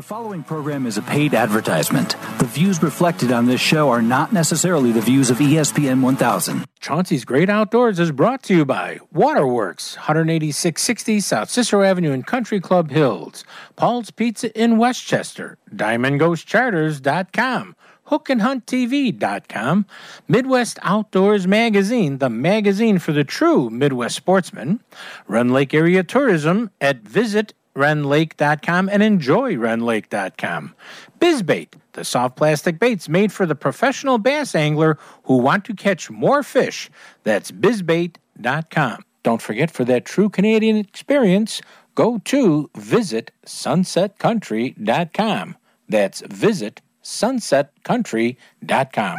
The 0.00 0.06
following 0.06 0.42
program 0.42 0.86
is 0.86 0.96
a 0.96 1.02
paid 1.02 1.34
advertisement. 1.34 2.16
The 2.38 2.46
views 2.46 2.82
reflected 2.82 3.32
on 3.32 3.44
this 3.44 3.60
show 3.60 3.90
are 3.90 4.00
not 4.00 4.32
necessarily 4.32 4.92
the 4.92 5.02
views 5.02 5.28
of 5.28 5.36
ESPN 5.36 6.00
1000. 6.00 6.64
Chauncey's 6.80 7.26
Great 7.26 7.50
Outdoors 7.50 8.00
is 8.00 8.10
brought 8.10 8.42
to 8.44 8.56
you 8.56 8.64
by 8.64 8.98
Waterworks, 9.12 9.96
18660 9.96 11.20
South 11.20 11.50
Cicero 11.50 11.82
Avenue 11.82 12.12
in 12.12 12.22
Country 12.22 12.60
Club 12.60 12.90
Hills, 12.90 13.44
Paul's 13.76 14.10
Pizza 14.10 14.58
in 14.58 14.78
Westchester, 14.78 15.58
DiamondGhostCharters.com, 15.76 17.76
HookandHuntTV.com, 18.06 19.86
Midwest 20.26 20.78
Outdoors 20.80 21.46
Magazine, 21.46 22.16
the 22.16 22.30
magazine 22.30 22.98
for 22.98 23.12
the 23.12 23.22
true 23.22 23.68
Midwest 23.68 24.16
sportsman, 24.16 24.80
Rend 25.28 25.52
Lake 25.52 25.74
Area 25.74 26.02
Tourism 26.02 26.70
at 26.80 27.02
Visit 27.02 27.52
rendlake.com 27.74 28.88
and 28.88 29.02
enjoy 29.02 29.54
rendlake.com. 29.54 30.74
Bizbait, 31.18 31.68
the 31.92 32.04
soft 32.04 32.36
plastic 32.36 32.78
baits 32.78 33.08
made 33.08 33.32
for 33.32 33.46
the 33.46 33.54
professional 33.54 34.18
bass 34.18 34.54
angler 34.54 34.98
who 35.24 35.36
want 35.36 35.64
to 35.66 35.74
catch 35.74 36.10
more 36.10 36.42
fish. 36.42 36.90
That's 37.24 37.50
bizbait.com. 37.50 39.04
Don't 39.22 39.42
forget 39.42 39.70
for 39.70 39.84
that 39.84 40.06
true 40.06 40.30
Canadian 40.30 40.76
experience, 40.76 41.60
go 41.94 42.18
to 42.24 42.70
visit 42.76 43.30
sunsetcountry.com. 43.46 45.56
That's 45.88 46.22
visit 46.22 46.80
sunsetcountry.com. 47.02 49.18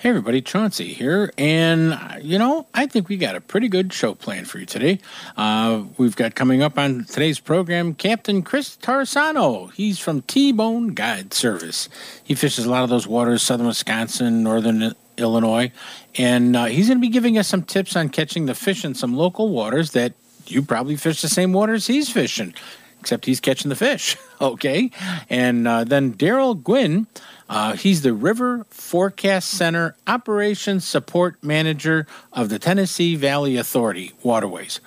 Hey 0.00 0.10
everybody, 0.10 0.40
Chauncey 0.40 0.92
here, 0.92 1.32
and 1.36 1.92
uh, 1.92 2.18
you 2.22 2.38
know 2.38 2.68
I 2.72 2.86
think 2.86 3.08
we 3.08 3.16
got 3.16 3.34
a 3.34 3.40
pretty 3.40 3.66
good 3.66 3.92
show 3.92 4.14
planned 4.14 4.48
for 4.48 4.60
you 4.60 4.64
today. 4.64 5.00
Uh, 5.36 5.86
we've 5.96 6.14
got 6.14 6.36
coming 6.36 6.62
up 6.62 6.78
on 6.78 7.04
today's 7.06 7.40
program 7.40 7.94
Captain 7.94 8.42
Chris 8.42 8.76
Tarsano. 8.76 9.72
He's 9.72 9.98
from 9.98 10.22
T-Bone 10.22 10.94
Guide 10.94 11.34
Service. 11.34 11.88
He 12.22 12.36
fishes 12.36 12.64
a 12.64 12.70
lot 12.70 12.84
of 12.84 12.90
those 12.90 13.08
waters, 13.08 13.42
southern 13.42 13.66
Wisconsin, 13.66 14.44
northern 14.44 14.94
Illinois, 15.16 15.72
and 16.14 16.54
uh, 16.54 16.66
he's 16.66 16.86
going 16.86 16.98
to 16.98 17.02
be 17.02 17.08
giving 17.08 17.36
us 17.36 17.48
some 17.48 17.64
tips 17.64 17.96
on 17.96 18.08
catching 18.08 18.46
the 18.46 18.54
fish 18.54 18.84
in 18.84 18.94
some 18.94 19.16
local 19.16 19.48
waters 19.48 19.90
that 19.92 20.12
you 20.46 20.62
probably 20.62 20.94
fish 20.94 21.22
the 21.22 21.28
same 21.28 21.52
waters 21.52 21.88
he's 21.88 22.08
fishing, 22.08 22.54
except 23.00 23.24
he's 23.24 23.40
catching 23.40 23.68
the 23.68 23.74
fish. 23.74 24.16
okay, 24.40 24.92
and 25.28 25.66
uh, 25.66 25.82
then 25.82 26.14
Daryl 26.14 26.62
Gwynn. 26.62 27.08
Uh, 27.48 27.74
he's 27.74 28.02
the 28.02 28.12
River 28.12 28.66
Forecast 28.70 29.50
Center 29.50 29.96
Operations 30.06 30.86
Support 30.86 31.42
Manager 31.42 32.06
of 32.32 32.48
the 32.48 32.58
Tennessee 32.58 33.16
Valley 33.16 33.56
Authority 33.56 34.12
Waterways. 34.22 34.80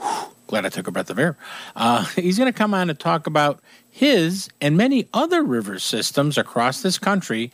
Whew, 0.00 0.32
glad 0.48 0.66
I 0.66 0.68
took 0.68 0.88
a 0.88 0.90
breath 0.90 1.10
of 1.10 1.18
air. 1.18 1.36
Uh, 1.76 2.04
he's 2.16 2.38
going 2.38 2.52
to 2.52 2.56
come 2.56 2.74
on 2.74 2.90
and 2.90 2.98
talk 2.98 3.26
about 3.26 3.60
his 3.90 4.48
and 4.60 4.76
many 4.76 5.08
other 5.12 5.42
river 5.42 5.78
systems 5.78 6.38
across 6.38 6.82
this 6.82 6.98
country 6.98 7.52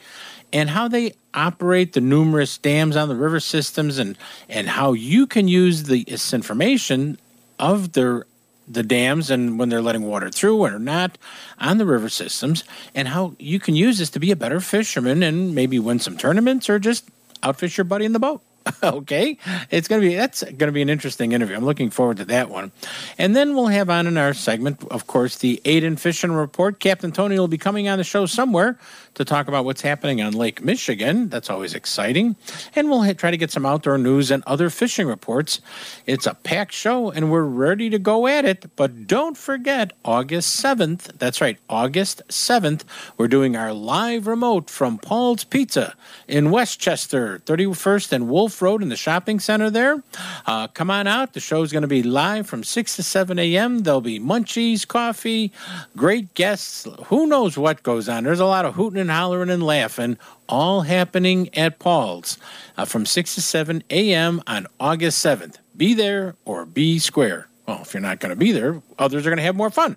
and 0.53 0.71
how 0.71 0.89
they 0.89 1.13
operate 1.35 1.93
the 1.93 2.01
numerous 2.01 2.59
dams 2.59 2.97
on 2.97 3.09
the 3.09 3.17
river 3.17 3.41
systems 3.41 3.99
and, 3.99 4.17
and 4.49 4.69
how 4.69 4.93
you 4.93 5.27
can 5.27 5.49
use 5.49 5.85
the, 5.85 6.05
this 6.05 6.33
information 6.33 7.19
of 7.59 7.93
their 7.93 8.25
the 8.67 8.83
dams 8.83 9.31
and 9.31 9.59
when 9.59 9.69
they're 9.69 9.83
letting 9.83 10.03
water 10.03 10.31
through 10.31 10.59
or 10.59 10.79
not 10.79 11.19
on 11.59 11.79
the 11.79 11.87
river 11.87 12.09
systems 12.09 12.65
and 12.95 13.09
how 13.09 13.35
you 13.39 13.59
can 13.59 13.75
use 13.75 13.99
this 13.99 14.11
to 14.11 14.19
be 14.19 14.31
a 14.31 14.37
better 14.37 14.61
fisherman 14.61 15.23
and 15.23 15.55
maybe 15.55 15.79
win 15.79 15.99
some 15.99 16.17
tournaments 16.17 16.69
or 16.69 16.79
just 16.79 17.05
outfish 17.43 17.77
your 17.77 17.85
buddy 17.85 18.05
in 18.05 18.13
the 18.13 18.19
boat. 18.19 18.43
Okay? 18.83 19.37
It's 19.71 19.89
to 19.89 20.01
be 20.01 20.15
that's 20.15 20.41
to 20.41 20.73
be 20.73 20.83
an 20.83 20.89
interesting 20.89 21.33
interview. 21.33 21.57
I'm 21.57 21.65
looking 21.65 21.91
forward 21.91 22.19
to 22.19 22.25
that 22.27 22.49
one. 22.49 22.73
And 23.19 23.37
then 23.37 23.55
we'll 23.55 23.67
have 23.67 23.91
on 23.91 24.07
in 24.07 24.17
our 24.17 24.33
segment 24.33 24.83
of 24.91 25.07
course 25.07 25.37
the 25.37 25.61
aiden 25.65 25.99
fishing 25.99 26.33
report. 26.33 26.81
Captain 26.81 27.13
tony 27.13 27.39
will 27.39 27.49
be 27.49 27.59
coming 27.59 27.89
on 27.89 27.99
the 27.99 28.05
show 28.05 28.27
somewhere 28.27 28.79
to 29.15 29.25
talk 29.25 29.47
about 29.49 29.65
what's 29.65 29.83
happening 29.83 30.21
on 30.21 30.33
lake 30.33 30.63
michigan 30.63 31.29
that's 31.29 31.49
always 31.49 31.75
exciting 31.75 32.35
and 32.75 32.91
we'll 32.91 33.15
try 33.15 33.31
to 33.31 33.37
get 33.37 33.51
some 33.51 33.65
outdoor 33.65 33.97
news 33.97 34.31
and 34.31 34.43
other 34.47 34.71
fishing 34.71 35.07
reports 35.07 35.61
it's 36.07 36.27
a 36.27 36.35
packed 36.35 36.73
show 36.73 37.11
and 37.11 37.31
we're 37.31 37.43
ready 37.43 37.89
to 37.89 37.99
go 37.99 38.27
at 38.27 38.45
it 38.45 38.71
but 38.77 39.07
don't 39.07 39.37
forget 39.37 39.93
august 40.05 40.61
7th 40.61 41.17
that's 41.19 41.41
right 41.41 41.59
august 41.69 42.23
7th 42.29 42.83
we're 43.17 43.29
doing 43.29 43.55
our 43.55 43.73
live 43.73 44.27
remote 44.27 44.69
from 44.69 44.99
paul's 44.99 45.45
pizza 45.45 45.95
in 46.27 46.51
westchester 46.51 47.39
31st 47.47 48.13
and 48.13 48.29
wolf 48.29 48.55
Road 48.65 48.83
in 48.83 48.89
the 48.89 48.97
shopping 48.97 49.41
center 49.41 49.69
there. 49.69 50.03
Uh, 50.47 50.67
come 50.69 50.91
on 50.91 51.07
out. 51.07 51.35
The 51.35 51.41
show's 51.41 51.71
going 51.71 51.83
to 51.83 51.89
be 51.89 52.03
live 52.03 52.47
from 52.47 52.65
6 52.65 52.97
to 52.97 53.03
7 53.03 53.39
a.m. 53.39 53.81
There'll 53.81 54.01
be 54.01 54.19
munchies, 54.19 54.89
coffee, 54.89 55.53
great 55.97 56.33
guests. 56.33 56.89
Who 57.07 57.27
knows 57.27 57.59
what 57.59 57.83
goes 57.83 58.09
on? 58.09 58.25
There's 58.25 58.41
a 58.41 58.47
lot 58.47 58.65
of 58.65 58.75
hooting 58.75 59.04
and 59.05 59.11
hollering 59.11 59.51
and 59.51 59.63
laughing, 59.63 60.19
all 60.49 60.83
happening 60.83 61.55
at 61.55 61.79
Paul's 61.79 62.39
uh, 62.77 62.85
from 62.85 63.07
6 63.07 63.35
to 63.35 63.41
7 63.41 63.85
a.m. 63.91 64.43
on 64.47 64.67
August 64.81 65.25
7th. 65.25 65.57
Be 65.77 65.95
there 65.95 66.35
or 66.45 66.65
be 66.65 66.99
square. 66.99 67.49
Well, 67.67 67.81
if 67.83 67.95
you're 67.95 68.01
not 68.01 68.21
going 68.21 68.31
to 68.31 68.37
be 68.37 68.53
there, 68.53 68.83
others 68.99 69.27
are 69.27 69.31
going 69.31 69.39
to 69.39 69.45
have 69.45 69.57
more 69.57 69.71
fun. 69.71 69.97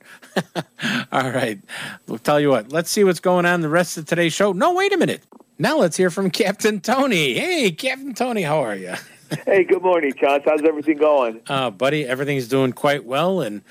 All 1.12 1.32
right. 1.32 1.60
We'll 2.08 2.18
tell 2.18 2.40
you 2.40 2.50
what, 2.50 2.72
let's 2.72 2.90
see 2.90 3.04
what's 3.04 3.20
going 3.20 3.46
on 3.46 3.62
the 3.62 3.70
rest 3.70 3.98
of 3.98 4.06
today's 4.06 4.34
show. 4.34 4.54
No, 4.54 4.74
wait 4.74 4.94
a 4.94 4.98
minute. 4.98 5.24
Now 5.60 5.78
let's 5.78 5.98
hear 5.98 6.10
from 6.10 6.30
Captain 6.30 6.80
Tony. 6.80 7.34
Hey, 7.34 7.72
Captain 7.72 8.14
Tony, 8.14 8.44
how 8.44 8.60
are 8.60 8.76
you? 8.76 8.94
hey, 9.46 9.64
good 9.64 9.82
morning, 9.82 10.14
Chance. 10.14 10.44
How's 10.46 10.64
everything 10.64 10.98
going? 10.98 11.42
Uh, 11.48 11.70
buddy, 11.70 12.06
everything's 12.06 12.48
doing 12.48 12.74
quite 12.74 13.06
well. 13.06 13.42
And 13.42 13.62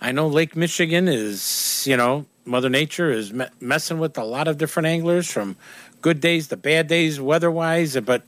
I 0.00 0.12
know 0.12 0.26
Lake 0.26 0.56
Michigan 0.56 1.08
is, 1.08 1.84
you 1.86 1.96
know, 1.96 2.26
Mother 2.46 2.68
Nature 2.68 3.10
is 3.10 3.32
me- 3.32 3.46
messing 3.60 3.98
with 3.98 4.16
a 4.16 4.24
lot 4.24 4.48
of 4.48 4.56
different 4.56 4.86
anglers 4.86 5.30
from 5.30 5.56
good 6.00 6.20
days 6.20 6.48
to 6.48 6.56
bad 6.56 6.86
days 6.86 7.20
weather 7.20 7.50
wise. 7.50 7.96
But 8.00 8.22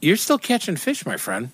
you're 0.00 0.16
still 0.16 0.38
catching 0.38 0.76
fish, 0.76 1.06
my 1.06 1.16
friend. 1.16 1.50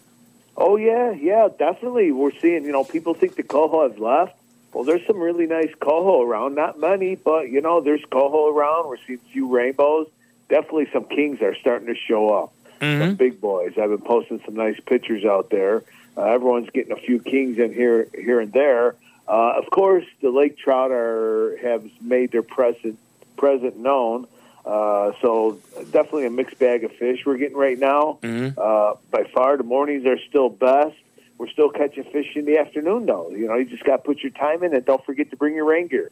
Oh, 0.57 0.77
yeah, 0.77 1.13
yeah, 1.13 1.49
definitely. 1.59 2.13
We're 2.13 2.39
seeing, 2.41 2.65
you 2.65 2.73
know, 2.73 2.85
people 2.85 3.15
think 3.15 3.37
the 3.37 3.43
coho 3.43 3.89
has 3.89 3.99
left. 3.99 4.37
Well, 4.73 4.85
there's 4.85 5.07
some 5.07 5.19
really 5.19 5.47
nice 5.47 5.75
coho 5.81 6.23
around. 6.23 6.55
Not 6.55 6.79
many, 6.79 7.17
but, 7.17 7.51
you 7.51 7.61
know, 7.61 7.81
there's 7.81 8.05
coho 8.05 8.55
around. 8.55 8.89
We're 8.89 8.99
seeing 9.07 9.21
a 9.27 9.33
few 9.33 9.49
rainbows. 9.49 10.09
Definitely 10.49 10.89
some 10.93 11.05
kings 11.05 11.41
are 11.43 11.55
starting 11.55 11.87
to 11.87 11.95
show 11.95 12.31
up. 12.31 12.53
Mm-hmm. 12.81 13.03
Some 13.03 13.15
big 13.17 13.41
boys. 13.41 13.73
I've 13.79 13.91
been 13.91 13.99
posting 13.99 14.41
some 14.45 14.55
nice 14.55 14.79
pictures 14.81 15.25
out 15.25 15.51
there. 15.51 15.83
Uh, 16.17 16.25
everyone's 16.25 16.71
getting 16.71 16.93
a 16.93 17.01
few 17.01 17.21
kings 17.21 17.59
in 17.59 17.73
here, 17.73 18.09
here 18.15 18.41
and 18.41 18.53
there. 18.53 18.97
Uh, 19.31 19.53
of 19.57 19.71
course, 19.71 20.05
the 20.21 20.31
lake 20.31 20.59
trout 20.59 20.91
are 20.91 21.57
have 21.63 21.85
made 22.03 22.33
their 22.33 22.43
present 22.43 22.99
present 23.37 23.77
known. 23.77 24.27
Uh, 24.67 25.13
so 25.23 25.59
definitely 25.93 26.27
a 26.27 26.31
mixed 26.31 26.59
bag 26.59 26.83
of 26.83 26.93
fish 26.93 27.25
we're 27.25 27.37
getting 27.37 27.57
right 27.57 27.79
now. 27.79 28.19
Mm-hmm. 28.23 28.59
Uh, 28.61 28.95
by 29.13 29.23
far, 29.33 29.57
the 29.57 29.63
mornings 29.63 30.05
are 30.05 30.19
still 30.29 30.49
best. 30.49 30.97
We're 31.39 31.49
still 31.49 31.71
catching 31.71 32.05
fish 32.05 32.35
in 32.35 32.45
the 32.45 32.59
afternoon, 32.59 33.07
though. 33.07 33.31
You 33.31 33.47
know, 33.47 33.55
you 33.55 33.67
just 33.67 33.85
got 33.85 33.99
to 33.99 34.03
put 34.03 34.19
your 34.19 34.33
time 34.33 34.65
in, 34.65 34.75
and 34.75 34.85
don't 34.85 35.05
forget 35.07 35.31
to 35.31 35.37
bring 35.37 35.55
your 35.55 35.65
rain 35.65 35.87
gear. 35.87 36.11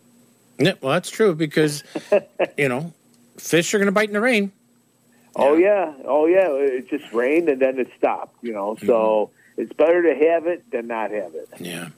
Yeah, 0.58 0.74
well, 0.80 0.92
that's 0.92 1.10
true 1.10 1.34
because, 1.34 1.82
you 2.56 2.68
know, 2.68 2.92
fish 3.36 3.74
are 3.74 3.78
going 3.78 3.86
to 3.86 3.92
bite 3.92 4.08
in 4.08 4.14
the 4.14 4.20
rain. 4.20 4.52
Oh 5.36 5.56
yeah, 5.56 5.92
oh 6.04 6.26
yeah. 6.26 6.48
It 6.50 6.88
just 6.88 7.12
rained 7.12 7.48
and 7.48 7.60
then 7.60 7.78
it 7.78 7.90
stopped. 7.98 8.36
You 8.42 8.52
know, 8.52 8.76
so 8.84 9.30
it's 9.56 9.72
better 9.72 10.02
to 10.02 10.26
have 10.30 10.46
it 10.46 10.70
than 10.70 10.86
not 10.86 11.10
have 11.10 11.34
it. 11.34 11.48
Yeah. 11.58 11.88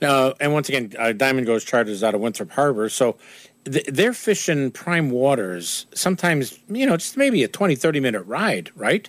Now, 0.00 0.34
and 0.40 0.52
once 0.52 0.68
again, 0.68 0.92
uh, 0.98 1.12
Diamond 1.12 1.46
Ghost 1.46 1.66
Charters 1.66 2.02
out 2.04 2.14
of 2.14 2.20
Winthrop 2.20 2.50
Harbor. 2.50 2.88
So 2.88 3.16
th- 3.64 3.86
they're 3.86 4.12
fishing 4.12 4.70
prime 4.70 5.10
waters, 5.10 5.86
sometimes, 5.94 6.58
you 6.68 6.86
know, 6.86 6.96
just 6.96 7.16
maybe 7.16 7.42
a 7.44 7.48
20, 7.48 7.74
30 7.74 8.00
minute 8.00 8.22
ride, 8.22 8.70
right? 8.76 9.08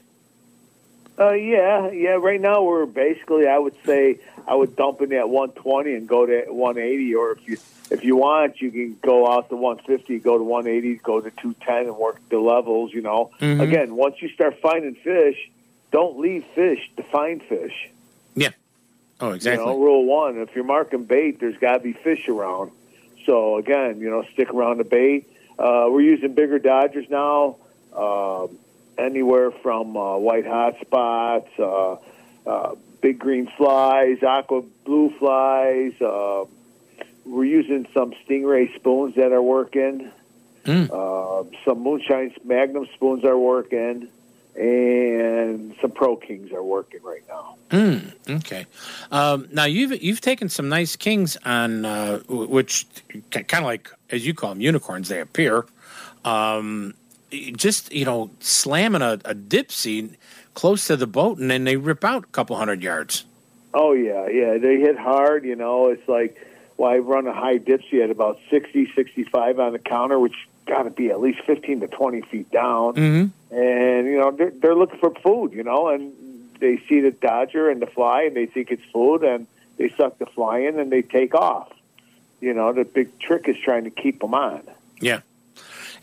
Uh, 1.19 1.31
yeah, 1.34 1.89
yeah. 1.92 2.12
Right 2.12 2.39
now 2.39 2.62
we're 2.63 2.86
basically, 2.86 3.48
I 3.48 3.57
would 3.57 3.75
say, 3.86 4.19
I 4.48 4.56
would 4.56 4.75
dump 4.75 5.01
in 5.01 5.12
at 5.13 5.28
120 5.30 5.94
and 5.95 6.07
go 6.07 6.25
to 6.25 6.44
180, 6.48 7.16
or 7.16 7.31
if 7.31 7.48
you 7.48 7.57
if 7.90 8.04
you 8.04 8.18
want, 8.18 8.60
you 8.62 8.69
can 8.69 8.98
go 9.01 9.25
out 9.31 9.50
to 9.50 9.56
150, 9.56 10.19
go 10.19 10.38
to 10.38 10.44
180, 10.44 10.95
go 11.04 11.22
to 11.22 11.31
210, 11.31 11.88
and 11.88 11.95
work 11.98 12.19
the 12.30 12.38
levels. 12.38 12.94
You 12.94 13.01
know, 13.01 13.31
Mhm. 13.40 13.62
again, 13.62 13.95
once 13.95 14.22
you 14.22 14.28
start 14.30 14.60
finding 14.62 14.94
fish, 14.95 15.38
don't 15.92 16.19
leave 16.19 16.44
fish 16.54 16.80
to 16.98 17.04
find 17.04 17.42
fish. 17.42 17.90
Yeah. 18.36 18.50
Oh, 19.19 19.31
exactly. 19.31 19.66
You 19.66 19.72
know, 19.72 19.80
rule 19.80 20.06
one: 20.06 20.38
if 20.38 20.56
you're 20.56 20.64
marking 20.64 21.06
bait, 21.06 21.40
there's 21.40 21.58
got 21.58 21.78
to 21.78 21.80
be 21.80 21.94
fish 21.94 22.28
around. 22.28 22.72
So 23.25 23.58
again, 23.58 24.00
you 24.00 24.10
know, 24.10 24.24
stick 24.34 24.50
around 24.50 24.78
the 24.78 24.84
bait. 24.84 25.28
Uh, 25.60 25.88
we're 25.90 26.02
using 26.02 26.34
bigger 26.34 26.60
dodgers 26.60 27.10
now, 27.10 27.58
um 27.96 28.58
anywhere 28.98 29.52
from 29.52 29.96
uh, 29.96 30.18
white 30.18 30.46
hot 30.46 30.80
spots, 30.81 31.50
uh, 31.60 31.98
uh, 32.46 32.75
big 33.02 33.19
green 33.19 33.48
flies, 33.58 34.24
aqua 34.24 34.64
blue 34.86 35.10
flies. 35.18 35.94
Uh, 36.02 36.46
we're 37.25 37.46
using 37.46 37.88
some 37.94 38.14
stingray 38.25 38.74
spoons 38.75 39.16
that 39.16 39.31
are 39.31 39.42
working. 39.42 40.12
Mm. 40.66 40.90
Uh, 40.92 41.50
some 41.64 41.81
moonshine 41.81 42.34
magnum 42.44 42.88
spoons 42.94 43.24
are 43.24 43.38
working, 43.38 44.10
and 44.57 45.75
some 45.80 45.92
pro 45.92 46.15
kings 46.15 46.51
are 46.51 46.63
working 46.63 47.01
right 47.04 47.24
now. 47.27 47.56
Mm, 47.69 48.13
okay. 48.38 48.65
Um, 49.12 49.48
now 49.51 49.65
you've 49.65 50.01
you've 50.01 50.21
taken 50.21 50.50
some 50.50 50.68
nice 50.68 50.95
kings 50.95 51.38
on 51.45 51.86
uh, 51.86 52.19
which 52.27 52.88
kind 53.31 53.54
of 53.54 53.63
like 53.63 53.92
as 54.09 54.25
you 54.25 54.33
call 54.33 54.50
them 54.50 54.62
unicorns. 54.62 55.09
They 55.09 55.21
appear. 55.21 55.65
Um, 56.25 56.95
just 57.31 57.94
you 57.94 58.06
know, 58.06 58.31
slamming 58.39 59.01
a, 59.01 59.13
a 59.25 59.36
dipsy 59.36 60.15
close 60.54 60.88
to 60.88 60.95
the 60.95 61.07
boat, 61.07 61.38
and 61.38 61.51
then 61.51 61.63
they 61.63 61.77
rip 61.77 62.04
out 62.04 62.24
a 62.24 62.27
couple 62.27 62.56
hundred 62.56 62.81
yards. 62.81 63.25
Oh 63.74 63.94
yeah, 63.94 64.27
yeah. 64.27 64.57
They 64.57 64.80
hit 64.80 64.98
hard. 64.98 65.45
You 65.45 65.56
know, 65.56 65.89
it's 65.89 66.07
like 66.07 66.38
well, 66.77 66.92
I 66.92 66.98
run 66.98 67.27
a 67.27 67.33
high 67.33 67.59
dipsy 67.59 68.04
at 68.04 68.09
about 68.12 68.39
60, 68.50 68.92
65 68.95 69.59
on 69.59 69.74
the 69.74 69.80
counter, 69.80 70.19
which 70.19 70.48
got 70.68 70.84
to 70.84 70.90
be 70.90 71.10
at 71.10 71.19
least 71.19 71.42
fifteen 71.46 71.80
to 71.80 71.88
twenty 71.88 72.22
feet 72.22 72.52
down. 72.52 72.94
Mm-hmm. 72.96 73.56
And 73.56 74.08
you 74.08 74.18
know, 74.19 74.31
they're, 74.31 74.52
they're 74.52 74.75
looking 74.75 75.00
for 75.00 75.14
food. 75.16 75.54
You 75.54 75.64
know, 75.64 75.88
and 75.90 76.14
they 76.60 76.81
see 76.88 77.00
the 77.00 77.12
dodger 77.12 77.69
and 77.69 77.81
the 77.81 77.88
fly, 77.88 78.24
and 78.24 78.36
they 78.36 78.46
think 78.46 78.72
it's 78.72 78.84
food, 78.92 79.24
and 79.24 79.48
they 79.78 79.90
suck 79.90 80.18
the 80.19 80.25
fly 80.25 80.60
in, 80.60 80.80
and 80.80 80.92
they 80.92 81.02
take 81.02 81.34
off. 81.34 81.72
You 82.42 82.54
know, 82.54 82.72
the 82.74 82.86
big 82.86 83.18
trick 83.19 83.48
is 83.48 83.56
trying 83.58 83.86
to 83.86 83.90
keep 83.90 84.19
them 84.19 84.34
on. 84.34 84.62
Yeah. 85.00 85.22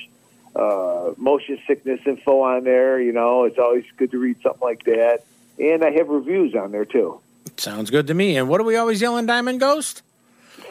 uh, 0.55 1.13
motion 1.17 1.59
sickness 1.67 2.01
info 2.07 2.43
on 2.43 2.65
there. 2.65 3.01
You 3.01 3.13
know, 3.13 3.45
it's 3.45 3.59
always 3.59 3.85
good 3.97 4.11
to 4.11 4.19
read 4.19 4.41
something 4.43 4.61
like 4.63 4.85
that. 4.85 5.25
And 5.59 5.83
I 5.85 5.91
have 5.93 6.09
reviews 6.09 6.55
on 6.55 6.73
there 6.73 6.85
too. 6.85 7.21
Sounds 7.57 7.91
good 7.91 8.09
to 8.09 8.15
me. 8.15 8.37
And 8.37 8.49
what 8.49 8.61
are 8.61 8.65
we 8.65 8.77
always 8.77 9.01
yelling, 9.01 9.27
Diamond 9.27 9.61
Ghost? 9.61 10.03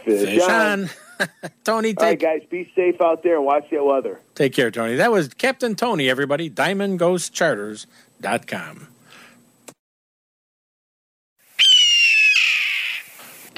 Fish, 0.03 0.41
on. 0.41 0.89
Tony, 1.63 1.95
All 1.97 2.05
right, 2.05 2.19
guys, 2.19 2.43
be 2.49 2.69
safe 2.75 2.99
out 3.01 3.23
there 3.23 3.37
and 3.37 3.45
watch 3.45 3.69
that 3.71 3.83
weather. 3.85 4.19
take 4.35 4.53
care, 4.53 4.69
Tony. 4.69 4.95
That 4.95 5.11
was 5.11 5.29
Captain 5.29 5.75
Tony. 5.75 6.09
Everybody, 6.09 6.49
DiamondGhostCharters.com. 6.49 8.87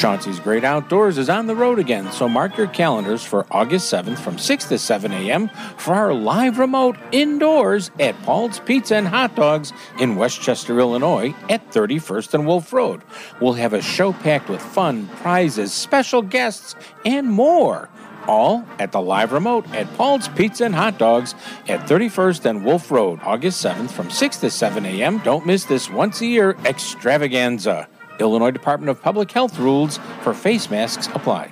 Chauncey's 0.08 0.40
Great 0.40 0.64
Outdoors 0.64 1.18
is 1.18 1.28
on 1.28 1.48
the 1.48 1.56
road 1.56 1.80
again, 1.80 2.10
so 2.14 2.30
mark 2.30 2.56
your 2.56 2.68
calendars 2.68 3.26
for 3.26 3.46
August 3.52 3.92
7th 3.92 4.18
from 4.18 4.38
6 4.38 4.64
to 4.70 4.80
7 4.80 5.12
a.m. 5.12 5.50
for 5.76 5.96
our 5.96 6.14
live 6.14 6.60
remote 6.60 6.96
indoors 7.12 7.92
at 8.00 8.16
Paul's 8.22 8.62
Pizza 8.62 8.96
and 8.96 9.10
Hot 9.10 9.36
Dogs 9.36 9.74
in 10.00 10.16
Westchester, 10.16 10.80
Illinois 10.80 11.36
at 11.50 11.70
31st 11.74 12.36
and 12.36 12.48
Wolf 12.48 12.72
Road. 12.72 13.02
We'll 13.42 13.56
have 13.56 13.74
a 13.74 13.82
show 13.82 14.14
packed 14.14 14.48
with 14.48 14.62
fun, 14.62 15.08
prizes, 15.18 15.74
special 15.74 16.22
guests, 16.22 16.74
and 17.04 17.28
more. 17.28 17.90
All 18.30 18.64
at 18.80 18.94
the 18.94 19.02
live 19.02 19.34
remote 19.34 19.70
at 19.76 19.94
Paul's 19.96 20.30
Pizza 20.30 20.64
and 20.64 20.76
Hot 20.76 20.98
Dogs 20.98 21.36
at 21.68 21.82
31st 21.82 22.46
and 22.46 22.64
Wolf 22.64 22.90
Road, 22.92 23.20
August 23.24 23.62
7th 23.62 23.92
from 23.92 24.10
6 24.10 24.38
to 24.38 24.50
7 24.50 24.86
a.m. 24.86 25.18
Don't 25.18 25.46
miss 25.46 25.66
this 25.66 25.90
once 25.90 26.22
a 26.22 26.26
year 26.26 26.56
extravaganza. 26.64 27.90
Illinois 28.20 28.52
Department 28.52 28.90
of 28.90 29.02
Public 29.02 29.32
Health 29.32 29.58
rules 29.60 30.00
for 30.22 30.34
face 30.34 30.70
masks 30.70 31.08
apply. 31.08 31.52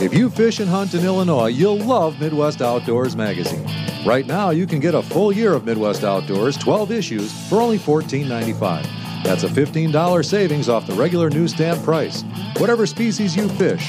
If 0.00 0.12
you 0.12 0.28
fish 0.28 0.58
and 0.58 0.68
hunt 0.68 0.92
in 0.94 1.04
Illinois, 1.04 1.46
you'll 1.46 1.78
love 1.78 2.18
Midwest 2.20 2.60
Outdoors 2.60 3.14
magazine. 3.14 3.64
Right 4.04 4.26
now, 4.26 4.50
you 4.50 4.66
can 4.66 4.80
get 4.80 4.94
a 4.94 5.02
full 5.02 5.32
year 5.32 5.52
of 5.52 5.64
Midwest 5.64 6.02
Outdoors, 6.02 6.58
12 6.58 6.90
issues, 6.90 7.48
for 7.48 7.60
only 7.60 7.78
$14.95. 7.78 8.84
That's 9.22 9.44
a 9.44 9.48
$15 9.48 10.24
savings 10.24 10.68
off 10.68 10.86
the 10.86 10.94
regular 10.94 11.30
newsstand 11.30 11.82
price. 11.84 12.22
Whatever 12.58 12.86
species 12.86 13.36
you 13.36 13.48
fish, 13.50 13.88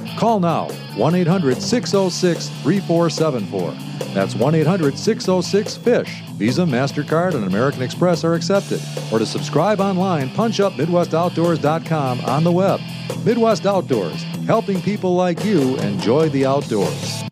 Call 0.17 0.39
now 0.39 0.69
1 0.95 1.15
800 1.15 1.61
606 1.61 2.49
3474. 2.63 3.71
That's 4.13 4.35
1 4.35 4.55
800 4.55 4.97
606 4.97 5.77
FISH. 5.77 6.21
Visa, 6.33 6.63
MasterCard, 6.63 7.35
and 7.35 7.45
American 7.45 7.81
Express 7.81 8.23
are 8.23 8.33
accepted. 8.33 8.81
Or 9.11 9.19
to 9.19 9.25
subscribe 9.25 9.79
online, 9.79 10.29
punch 10.31 10.59
up 10.59 10.73
MidwestOutdoors.com 10.73 12.21
on 12.21 12.43
the 12.43 12.51
web. 12.51 12.79
Midwest 13.23 13.67
Outdoors, 13.67 14.23
helping 14.47 14.81
people 14.81 15.15
like 15.15 15.45
you 15.45 15.77
enjoy 15.77 16.29
the 16.29 16.45
outdoors. 16.45 17.23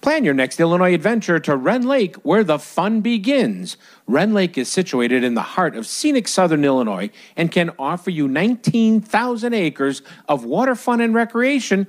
Plan 0.00 0.22
your 0.22 0.34
next 0.34 0.60
Illinois 0.60 0.94
adventure 0.94 1.40
to 1.40 1.56
Rend 1.56 1.84
Lake, 1.84 2.14
where 2.18 2.44
the 2.44 2.60
fun 2.60 3.00
begins. 3.00 3.76
Rend 4.06 4.34
Lake 4.34 4.56
is 4.56 4.68
situated 4.68 5.24
in 5.24 5.34
the 5.34 5.42
heart 5.42 5.74
of 5.74 5.84
scenic 5.84 6.28
southern 6.28 6.64
Illinois 6.64 7.10
and 7.34 7.50
can 7.50 7.72
offer 7.76 8.10
you 8.10 8.28
19,000 8.28 9.52
acres 9.52 10.02
of 10.28 10.44
water 10.44 10.76
fun 10.76 11.00
and 11.00 11.12
recreation, 11.12 11.88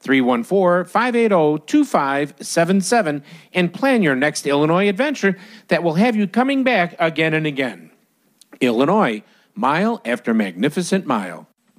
314 0.00 0.90
580 0.90 1.64
2577 1.66 3.22
and 3.52 3.72
plan 3.72 4.02
your 4.02 4.16
next 4.16 4.46
Illinois 4.46 4.88
adventure 4.88 5.36
that 5.68 5.82
will 5.82 5.94
have 5.94 6.16
you 6.16 6.26
coming 6.26 6.64
back 6.64 6.94
again 6.98 7.34
and 7.34 7.46
again. 7.46 7.90
Illinois, 8.60 9.22
mile 9.54 10.00
after 10.04 10.32
magnificent 10.32 11.06
mile. 11.06 11.48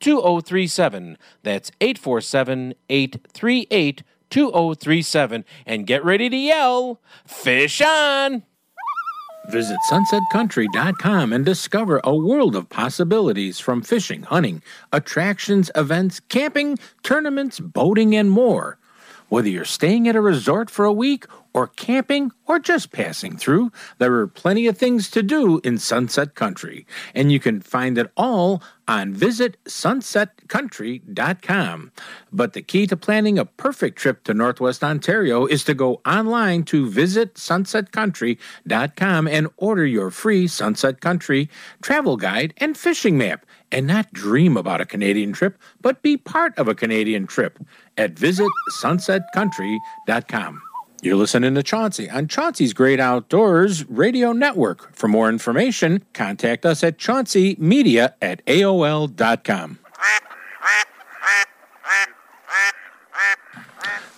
2037. 0.00 1.18
That's 1.42 1.70
847 1.80 2.74
838 2.88 4.02
2037. 4.30 5.44
And 5.66 5.86
get 5.86 6.04
ready 6.04 6.28
to 6.28 6.36
yell, 6.36 7.00
Fish 7.26 7.80
on! 7.80 8.42
Visit 9.48 9.78
sunsetcountry.com 9.90 11.32
and 11.32 11.42
discover 11.42 12.02
a 12.04 12.14
world 12.14 12.54
of 12.54 12.68
possibilities 12.68 13.58
from 13.58 13.80
fishing, 13.80 14.24
hunting, 14.24 14.62
attractions, 14.92 15.70
events, 15.74 16.20
camping, 16.20 16.78
tournaments, 17.02 17.58
boating, 17.58 18.14
and 18.14 18.30
more. 18.30 18.76
Whether 19.30 19.48
you're 19.48 19.64
staying 19.64 20.06
at 20.06 20.16
a 20.16 20.20
resort 20.20 20.68
for 20.68 20.84
a 20.84 20.92
week 20.92 21.24
or 21.58 21.66
camping 21.66 22.30
or 22.46 22.60
just 22.60 22.92
passing 22.92 23.36
through, 23.36 23.72
there 23.98 24.14
are 24.14 24.28
plenty 24.28 24.68
of 24.68 24.78
things 24.78 25.10
to 25.10 25.24
do 25.24 25.60
in 25.64 25.76
Sunset 25.76 26.36
Country, 26.36 26.86
and 27.16 27.32
you 27.32 27.40
can 27.40 27.60
find 27.60 27.98
it 27.98 28.12
all 28.16 28.62
on 28.86 29.12
visitsunsetcountry.com. 29.12 31.92
But 32.32 32.52
the 32.52 32.62
key 32.62 32.86
to 32.86 32.96
planning 32.96 33.40
a 33.40 33.44
perfect 33.44 33.98
trip 33.98 34.22
to 34.24 34.34
Northwest 34.34 34.84
Ontario 34.84 35.46
is 35.46 35.64
to 35.64 35.74
go 35.74 36.00
online 36.06 36.62
to 36.66 36.88
visitsunsetcountry.com 36.88 39.26
and 39.26 39.48
order 39.56 39.84
your 39.84 40.12
free 40.12 40.46
Sunset 40.46 41.00
Country 41.00 41.50
travel 41.82 42.16
guide 42.16 42.54
and 42.58 42.78
fishing 42.78 43.18
map 43.18 43.44
and 43.72 43.88
not 43.88 44.12
dream 44.12 44.56
about 44.56 44.80
a 44.80 44.86
Canadian 44.86 45.32
trip, 45.32 45.58
but 45.80 46.02
be 46.02 46.16
part 46.16 46.56
of 46.56 46.68
a 46.68 46.74
Canadian 46.76 47.26
trip 47.26 47.58
at 47.96 48.14
visitsunsetcountry.com. 48.14 50.62
You're 51.00 51.14
listening 51.14 51.54
to 51.54 51.62
Chauncey 51.62 52.10
on 52.10 52.26
Chauncey's 52.26 52.72
Great 52.72 52.98
Outdoors 52.98 53.88
Radio 53.88 54.32
Network. 54.32 54.92
For 54.96 55.06
more 55.06 55.28
information, 55.28 56.04
contact 56.12 56.66
us 56.66 56.82
at 56.82 56.98
chaunceymedia 56.98 58.14
at 58.20 58.44
AOL.com. 58.46 59.78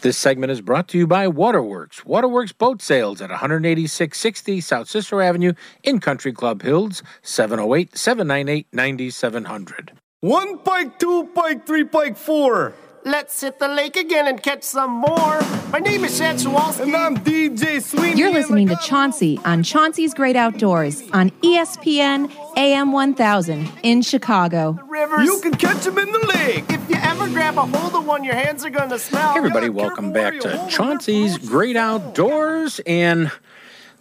This 0.00 0.16
segment 0.16 0.50
is 0.50 0.62
brought 0.62 0.88
to 0.88 0.98
you 0.98 1.06
by 1.06 1.28
Waterworks. 1.28 2.06
Waterworks 2.06 2.52
Boat 2.52 2.80
Sales 2.80 3.20
at 3.20 3.30
18660 3.30 4.62
South 4.62 4.88
Cicero 4.88 5.20
Avenue 5.22 5.52
in 5.82 6.00
Country 6.00 6.32
Club 6.32 6.62
Hills, 6.62 7.02
708 7.20 7.94
798 7.94 8.66
9700. 8.72 9.92
One 10.20 10.56
pike, 10.60 10.98
two 10.98 11.28
pike, 11.34 11.66
three 11.66 11.84
pike, 11.84 12.16
four. 12.16 12.72
Let's 13.04 13.38
hit 13.42 13.58
the 13.58 13.68
lake 13.68 13.96
again 13.96 14.26
and 14.26 14.42
catch 14.42 14.62
some 14.62 14.90
more. 14.90 15.59
My 15.72 15.78
name 15.78 16.04
is 16.04 16.18
Chad 16.18 16.36
Shawalski. 16.36 16.80
And 16.82 16.96
I'm 16.96 17.16
DJ 17.18 17.80
Sweeney. 17.80 18.18
You're 18.18 18.32
listening 18.32 18.66
to 18.68 18.76
Chauncey 18.82 19.38
on 19.44 19.62
Chauncey's 19.62 20.12
Great 20.14 20.34
Outdoors 20.34 21.02
on 21.12 21.30
ESPN 21.42 22.28
AM 22.56 22.90
1000 22.90 23.70
in 23.84 24.02
Chicago. 24.02 24.76
Rivers. 24.88 25.24
You 25.26 25.40
can 25.40 25.54
catch 25.54 25.86
him 25.86 25.96
in 25.98 26.10
the 26.10 26.26
lake. 26.26 26.64
If 26.70 26.90
you 26.90 26.96
ever 26.96 27.28
grab 27.28 27.56
a 27.56 27.62
hold 27.62 27.94
of 27.94 28.04
one, 28.04 28.24
your 28.24 28.34
hands 28.34 28.64
are 28.64 28.70
going 28.70 28.90
to 28.90 28.98
smell. 28.98 29.32
Hey 29.32 29.38
everybody, 29.38 29.66
Yeah, 29.66 29.72
welcome 29.72 30.12
back 30.12 30.40
to 30.40 30.48
you 30.48 30.56
hold 30.56 30.68
it. 30.68 30.72
Chauncey's 30.72 31.38
Great 31.38 31.76
Outdoors. 31.76 32.80
And 32.84 33.30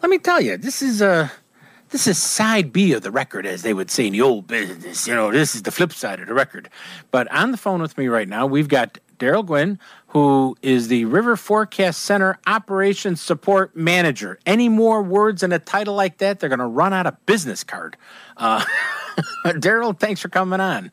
let 0.01 0.09
me 0.09 0.17
tell 0.17 0.41
you, 0.41 0.57
this 0.57 0.81
is 0.81 1.01
a 1.01 1.31
this 1.91 2.07
is 2.07 2.17
side 2.17 2.73
B 2.73 2.93
of 2.93 3.03
the 3.03 3.11
record, 3.11 3.45
as 3.45 3.61
they 3.61 3.73
would 3.75 3.91
say 3.91 4.07
in 4.07 4.13
the 4.13 4.21
old 4.21 4.47
business. 4.47 5.07
You 5.07 5.13
know, 5.13 5.31
this 5.31 5.53
is 5.53 5.61
the 5.63 5.71
flip 5.71 5.93
side 5.93 6.19
of 6.19 6.27
the 6.27 6.33
record. 6.33 6.69
But 7.11 7.31
on 7.31 7.51
the 7.51 7.57
phone 7.57 7.81
with 7.81 7.95
me 7.97 8.07
right 8.07 8.27
now, 8.27 8.45
we've 8.47 8.67
got 8.67 8.97
Daryl 9.19 9.45
Gwynn, 9.45 9.79
who 10.09 10.57
is 10.63 10.87
the 10.87 11.05
River 11.05 11.35
Forecast 11.35 12.01
Center 12.01 12.39
Operations 12.47 13.21
Support 13.21 13.75
Manager. 13.75 14.39
Any 14.45 14.67
more 14.67 15.03
words 15.03 15.43
in 15.43 15.51
a 15.51 15.59
title 15.59 15.93
like 15.93 16.17
that, 16.17 16.39
they're 16.39 16.49
going 16.49 16.59
to 16.59 16.65
run 16.65 16.93
out 16.93 17.05
of 17.05 17.25
business 17.27 17.63
card. 17.63 17.95
Uh, 18.35 18.65
Daryl, 19.45 19.97
thanks 19.97 20.19
for 20.19 20.29
coming 20.29 20.59
on. 20.59 20.91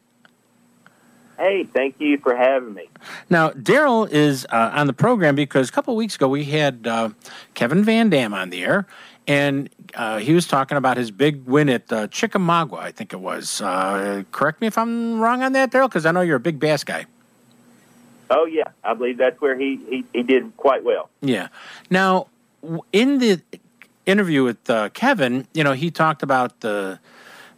Hey, 1.39 1.65
thank 1.65 1.97
you 1.99 2.19
for 2.19 2.37
having 2.37 2.75
me. 2.75 2.89
Now, 3.29 3.51
Daryl 3.51 4.09
is 4.11 4.47
uh, 4.51 4.71
on 4.75 4.87
the 4.87 4.93
program 4.93 5.35
because 5.35 5.69
a 5.69 5.73
couple 5.73 5.95
of 5.95 5.99
weeks 5.99 6.15
ago 6.17 6.29
we 6.29 6.45
had 6.45 6.87
uh, 6.87 7.11
Kevin 7.55 7.85
Van 7.85 8.11
Dam 8.11 8.35
on 8.35 8.51
the 8.51 8.65
air, 8.65 8.87
and 9.27 9.71
uh, 9.95 10.19
he 10.19 10.35
was 10.35 10.47
talking 10.47 10.77
about 10.77 10.97
his 10.99 11.11
big 11.11 11.45
win 11.45 11.69
at 11.71 11.91
uh, 11.91 12.07
Chickamauga, 12.09 12.77
I 12.77 12.91
think 12.91 13.13
it 13.15 13.21
was. 13.21 13.61
Uh, 13.63 14.25
correct 14.31 14.61
me 14.61 14.67
if 14.67 14.77
I'm 14.77 15.21
wrong 15.21 15.43
on 15.43 15.53
that, 15.53 15.71
Daryl, 15.71 15.89
because 15.89 16.05
I 16.05 16.13
know 16.13 16.21
you're 16.21 16.37
a 16.37 16.41
big 16.41 16.59
bass 16.59 16.85
guy. 16.85 17.07
Oh 18.31 18.47
yeah, 18.47 18.69
I 18.83 18.95
believe 18.95 19.19
that's 19.19 19.41
where 19.41 19.59
he 19.59 19.77
he, 19.89 20.05
he 20.13 20.23
did 20.23 20.57
quite 20.57 20.85
well. 20.85 21.11
Yeah. 21.21 21.49
Now, 21.91 22.29
in 22.93 23.19
the 23.19 23.41
interview 24.05 24.45
with 24.45 24.69
uh, 24.71 24.89
Kevin, 24.91 25.47
you 25.53 25.65
know, 25.65 25.73
he 25.73 25.91
talked 25.91 26.23
about 26.23 26.61
the 26.61 26.99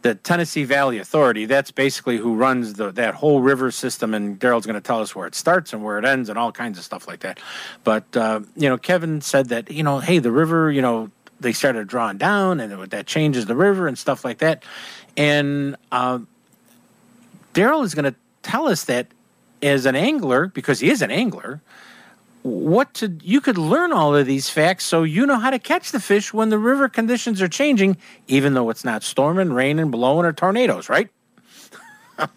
the 0.01 0.15
Tennessee 0.15 0.63
Valley 0.63 0.97
Authority. 0.97 1.45
That's 1.45 1.71
basically 1.71 2.17
who 2.17 2.35
runs 2.35 2.75
the 2.75 2.91
that 2.91 3.15
whole 3.15 3.41
river 3.41 3.71
system, 3.71 4.13
and 4.13 4.39
Daryl's 4.39 4.65
going 4.65 4.75
to 4.75 4.81
tell 4.81 5.01
us 5.01 5.15
where 5.15 5.27
it 5.27 5.35
starts 5.35 5.73
and 5.73 5.83
where 5.83 5.97
it 5.97 6.05
ends, 6.05 6.29
and 6.29 6.37
all 6.37 6.51
kinds 6.51 6.77
of 6.77 6.83
stuff 6.83 7.07
like 7.07 7.21
that. 7.21 7.39
But 7.83 8.15
uh, 8.15 8.41
you 8.55 8.69
know, 8.69 8.77
Kevin 8.77 9.21
said 9.21 9.49
that 9.49 9.71
you 9.71 9.83
know, 9.83 9.99
hey, 9.99 10.19
the 10.19 10.31
river, 10.31 10.71
you 10.71 10.81
know, 10.81 11.11
they 11.39 11.53
started 11.53 11.87
drawing 11.87 12.17
down, 12.17 12.59
and 12.59 12.91
that 12.91 13.07
changes 13.07 13.45
the 13.45 13.55
river 13.55 13.87
and 13.87 13.97
stuff 13.97 14.23
like 14.23 14.39
that. 14.39 14.63
And 15.17 15.75
uh, 15.91 16.19
Daryl 17.53 17.83
is 17.83 17.93
going 17.93 18.05
to 18.05 18.15
tell 18.41 18.67
us 18.67 18.85
that 18.85 19.07
as 19.61 19.85
an 19.85 19.95
angler, 19.95 20.47
because 20.47 20.79
he 20.79 20.89
is 20.89 21.01
an 21.01 21.11
angler, 21.11 21.61
what 22.43 22.93
to 22.95 23.17
you 23.21 23.41
could 23.41 23.57
learn 23.57 23.91
all 23.91 24.15
of 24.15 24.25
these 24.25 24.49
facts 24.49 24.85
so 24.85 25.03
you 25.03 25.25
know 25.25 25.37
how 25.37 25.49
to 25.49 25.59
catch 25.59 25.91
the 25.91 25.99
fish 25.99 26.33
when 26.33 26.49
the 26.49 26.57
river 26.57 26.87
conditions 26.87 27.41
are 27.41 27.49
changing, 27.49 27.97
even 28.27 28.53
though 28.53 28.69
it's 28.69 28.85
not 28.85 29.03
storming, 29.03 29.51
raining, 29.51 29.91
blowing, 29.91 30.25
or 30.25 30.33
tornadoes, 30.33 30.89
right? 30.89 31.09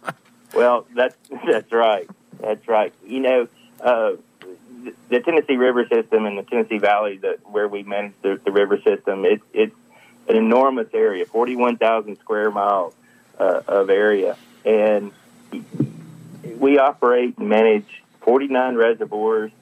Well, 0.55 0.87
that's 0.95 1.17
that's 1.47 1.73
right. 1.73 2.09
That's 2.39 2.69
right. 2.69 2.93
You 3.07 3.21
know, 3.21 3.49
uh, 3.81 4.13
the- 5.09 5.21
Tennessee 5.21 5.57
River 5.57 5.87
system 5.87 6.27
and 6.27 6.37
the 6.37 6.43
Tennessee 6.43 6.77
Valley, 6.77 7.17
that 7.19 7.39
where 7.51 7.67
we 7.69 7.83
manage 7.85 8.13
the, 8.21 8.39
the 8.45 8.53
river 8.53 8.79
system, 8.83 9.25
it, 9.25 9.41
it's 9.55 9.75
an 10.29 10.37
enormous 10.37 10.89
area, 10.93 11.25
forty-one 11.25 11.79
thousand 11.79 12.19
square 12.19 12.51
miles 12.51 12.95
uh, 13.39 13.63
of 13.67 13.89
area, 13.89 14.37
and 14.67 15.13
we 16.63 16.79
operate 16.79 17.37
and 17.37 17.49
manage 17.49 18.03
forty-nine 18.23 18.77
reservoirs. 18.77 19.53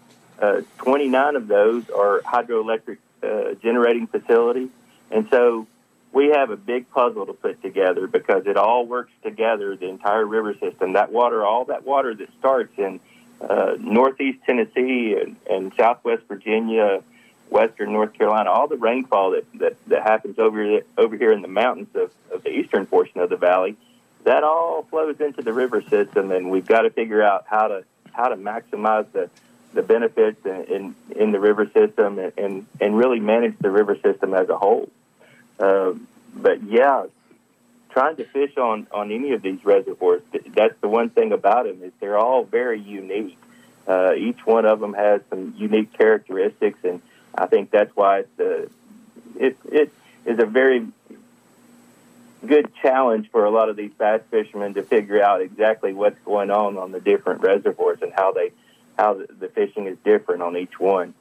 Uh, 0.40 0.60
Twenty-nine 0.78 1.34
of 1.34 1.48
those 1.48 1.90
are 1.90 2.20
hydroelectric 2.20 2.98
uh, 3.22 3.54
generating 3.60 4.06
facilities, 4.06 4.70
and 5.10 5.26
so 5.30 5.66
we 6.12 6.28
have 6.28 6.50
a 6.50 6.56
big 6.56 6.90
puzzle 6.90 7.24
to 7.26 7.32
put 7.32 7.62
together 7.62 8.06
because 8.06 8.46
it 8.46 8.56
all 8.56 8.84
works 8.86 9.12
together, 9.22 9.76
the 9.76 9.88
entire 9.88 10.26
river 10.26 10.54
system. 10.54 10.94
That 10.94 11.10
water, 11.10 11.44
all 11.44 11.64
that 11.66 11.84
water 11.84 12.14
that 12.14 12.28
starts 12.38 12.72
in 12.78 13.00
uh, 13.40 13.76
northeast 13.78 14.40
Tennessee 14.44 15.16
and, 15.20 15.36
and 15.48 15.72
southwest 15.76 16.24
Virginia, 16.26 17.02
western 17.48 17.92
North 17.92 18.12
Carolina, 18.12 18.50
all 18.50 18.66
the 18.66 18.76
rainfall 18.76 19.30
that, 19.32 19.44
that, 19.60 19.76
that 19.86 20.02
happens 20.02 20.38
over, 20.38 20.80
over 20.98 21.16
here 21.16 21.32
in 21.32 21.42
the 21.42 21.48
mountains 21.48 21.88
of, 21.94 22.10
of 22.32 22.42
the 22.42 22.50
eastern 22.50 22.86
portion 22.86 23.20
of 23.20 23.30
the 23.30 23.36
valley, 23.36 23.76
that 24.24 24.44
all 24.44 24.82
flows 24.90 25.20
into 25.20 25.42
the 25.42 25.52
river 25.52 25.82
system, 25.82 26.30
and 26.30 26.50
we've 26.50 26.66
got 26.66 26.82
to 26.82 26.90
figure 26.90 27.22
out 27.22 27.44
how 27.48 27.68
to 27.68 27.84
how 28.12 28.28
to 28.28 28.36
maximize 28.36 29.10
the 29.12 29.30
the 29.72 29.82
benefits 29.82 30.44
in, 30.44 30.64
in, 30.64 30.94
in 31.14 31.32
the 31.32 31.38
river 31.38 31.66
system 31.66 32.18
and, 32.18 32.32
and, 32.36 32.66
and 32.80 32.96
really 32.96 33.20
manage 33.20 33.56
the 33.60 33.70
river 33.70 33.96
system 34.02 34.34
as 34.34 34.48
a 34.48 34.58
whole. 34.58 34.88
Um, 35.60 36.08
but 36.34 36.62
yeah, 36.64 37.04
trying 37.90 38.16
to 38.16 38.24
fish 38.24 38.56
on, 38.56 38.86
on 38.90 39.12
any 39.12 39.32
of 39.32 39.42
these 39.42 39.64
reservoirs, 39.64 40.22
th- 40.32 40.44
that's 40.54 40.74
the 40.80 40.88
one 40.88 41.10
thing 41.10 41.32
about 41.32 41.66
them 41.66 41.82
is 41.82 41.92
they're 42.00 42.18
all 42.18 42.44
very 42.44 42.80
unique. 42.80 43.38
Uh, 43.86 44.14
each 44.14 44.44
one 44.44 44.66
of 44.66 44.80
them 44.80 44.92
has 44.92 45.20
some 45.30 45.54
unique 45.56 45.92
characteristics, 45.96 46.78
and 46.84 47.00
I 47.34 47.46
think 47.46 47.70
that's 47.70 47.94
why 47.94 48.20
it's 48.20 48.40
a, 48.40 48.68
it, 49.38 49.56
it 49.70 49.92
is 50.24 50.38
a 50.38 50.46
very 50.46 50.86
good 52.46 52.72
challenge 52.82 53.30
for 53.30 53.44
a 53.44 53.50
lot 53.50 53.68
of 53.68 53.76
these 53.76 53.92
bass 53.92 54.22
fishermen 54.30 54.74
to 54.74 54.82
figure 54.82 55.22
out 55.22 55.40
exactly 55.40 55.92
what's 55.92 56.18
going 56.24 56.50
on 56.50 56.78
on 56.78 56.92
the 56.92 57.00
different 57.00 57.42
reservoirs 57.42 57.98
and 58.02 58.12
how 58.12 58.32
they 58.32 58.52
how 58.98 59.14
the, 59.14 59.48
fishing 59.48 59.86
is 59.86 59.96
different 60.04 60.42
on 60.42 60.56
each 60.56 60.78
one. 60.78 61.14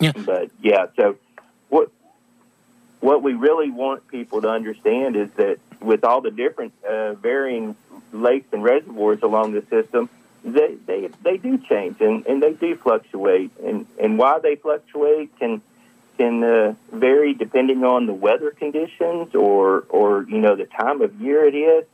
Yeah. 0.00 0.12
But 0.16 0.50
yeah, 0.62 0.86
so 0.96 1.16
what 1.68 1.90
what 3.00 3.22
we 3.22 3.34
really 3.34 3.70
want 3.70 4.08
people 4.08 4.40
to 4.42 4.48
understand 4.48 5.16
is 5.16 5.30
that 5.36 5.58
with 5.80 6.04
all 6.04 6.20
the 6.20 6.30
different 6.30 6.72
uh, 6.88 7.12
varying 7.14 7.76
lakes 8.12 8.46
and 8.52 8.62
reservoirs 8.62 9.22
along 9.22 9.52
the 9.52 9.62
system, 9.68 10.08
they 10.42 10.76
they, 10.86 11.08
they 11.22 11.36
do 11.36 11.58
change 11.58 12.00
and, 12.00 12.26
and 12.26 12.42
they 12.42 12.52
do 12.52 12.76
fluctuate, 12.76 13.50
and 13.62 13.86
and 13.98 14.18
why 14.18 14.38
they 14.38 14.56
fluctuate 14.56 15.38
can 15.38 15.62
can 16.16 16.42
uh, 16.42 16.74
vary 16.92 17.34
depending 17.34 17.84
on 17.84 18.06
the 18.06 18.12
weather 18.12 18.50
conditions 18.50 19.34
or 19.34 19.84
or 19.88 20.24
you 20.28 20.38
know 20.38 20.56
the 20.56 20.66
time 20.66 21.02
of 21.02 21.20
year 21.20 21.44
it 21.44 21.54
is. 21.54 21.84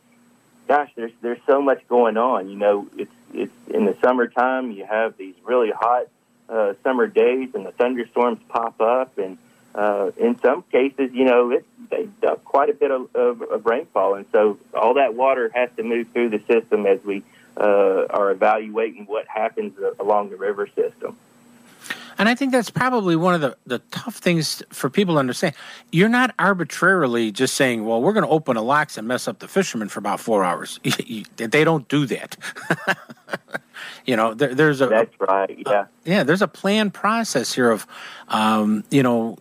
Gosh, 0.69 0.91
there's 0.95 1.12
there's 1.21 1.41
so 1.47 1.61
much 1.61 1.87
going 1.89 2.17
on. 2.17 2.49
You 2.49 2.57
know, 2.57 2.89
it's 2.97 3.12
it's 3.33 3.69
in 3.69 3.87
the 3.87 3.97
summertime. 4.03 4.73
You 4.73 4.85
have 4.85 5.17
these 5.17 5.35
really 5.45 5.71
hot 5.71 6.07
uh, 6.49 6.75
summer 6.83 7.07
days, 7.07 7.50
and 7.55 7.65
the 7.65 7.73
thunderstorms 7.73 8.41
pop 8.49 8.81
up, 8.81 9.19
and 9.19 9.39
uh, 9.75 10.11
in 10.17 10.39
some 10.41 10.62
cases, 10.71 11.12
you 11.12 11.25
know, 11.25 11.50
it 11.50 11.67
they 11.91 12.09
duck 12.21 12.45
quite 12.45 12.71
a 12.71 12.75
bit 12.75 12.91
of, 12.91 13.15
of, 13.15 13.43
of 13.43 13.67
rainfall, 13.67 14.15
and 14.15 14.27
so 14.33 14.59
all 14.75 14.95
that 14.95 15.15
water 15.15 15.50
has 15.55 15.71
to 15.77 15.83
move 15.83 16.09
through 16.12 16.31
the 16.31 16.41
system 16.47 16.87
as 16.87 17.03
we 17.05 17.23
uh, 17.57 18.07
are 18.11 18.31
evaluating 18.31 19.07
what 19.07 19.27
happens 19.27 19.75
along 19.99 20.31
the 20.31 20.37
river 20.37 20.69
system. 20.69 21.17
And 22.21 22.29
I 22.29 22.35
think 22.35 22.53
that's 22.53 22.69
probably 22.69 23.17
one 23.17 23.33
of 23.33 23.41
the, 23.41 23.57
the 23.65 23.79
tough 23.91 24.17
things 24.17 24.62
for 24.69 24.91
people 24.91 25.15
to 25.15 25.21
understand. 25.21 25.55
You're 25.91 26.11
not 26.11 26.35
arbitrarily 26.39 27.33
just 27.33 27.55
saying, 27.55 27.87
well, 27.87 28.03
we're 28.03 28.12
going 28.12 28.27
to 28.27 28.31
open 28.31 28.59
a 28.59 28.62
locks 28.62 28.99
and 28.99 29.09
mess 29.09 29.27
up 29.27 29.39
the 29.39 29.49
fishermen 29.49 29.89
for 29.89 30.00
about 30.00 30.21
four 30.21 30.45
hours. 30.45 30.79
they 31.39 31.65
don't 31.65 31.89
do 31.89 32.05
that. 32.05 32.37
you 34.05 34.17
know, 34.17 34.35
there, 34.35 34.55
there's 34.55 34.83
a. 34.83 34.89
That's 34.89 35.19
right, 35.19 35.62
yeah. 35.67 35.87
yeah, 36.05 36.23
there's 36.23 36.43
a 36.43 36.49
planned 36.49 36.93
process 36.93 37.55
here 37.55 37.71
of, 37.71 37.87
um, 38.29 38.85
you 38.91 39.03
know, 39.03 39.39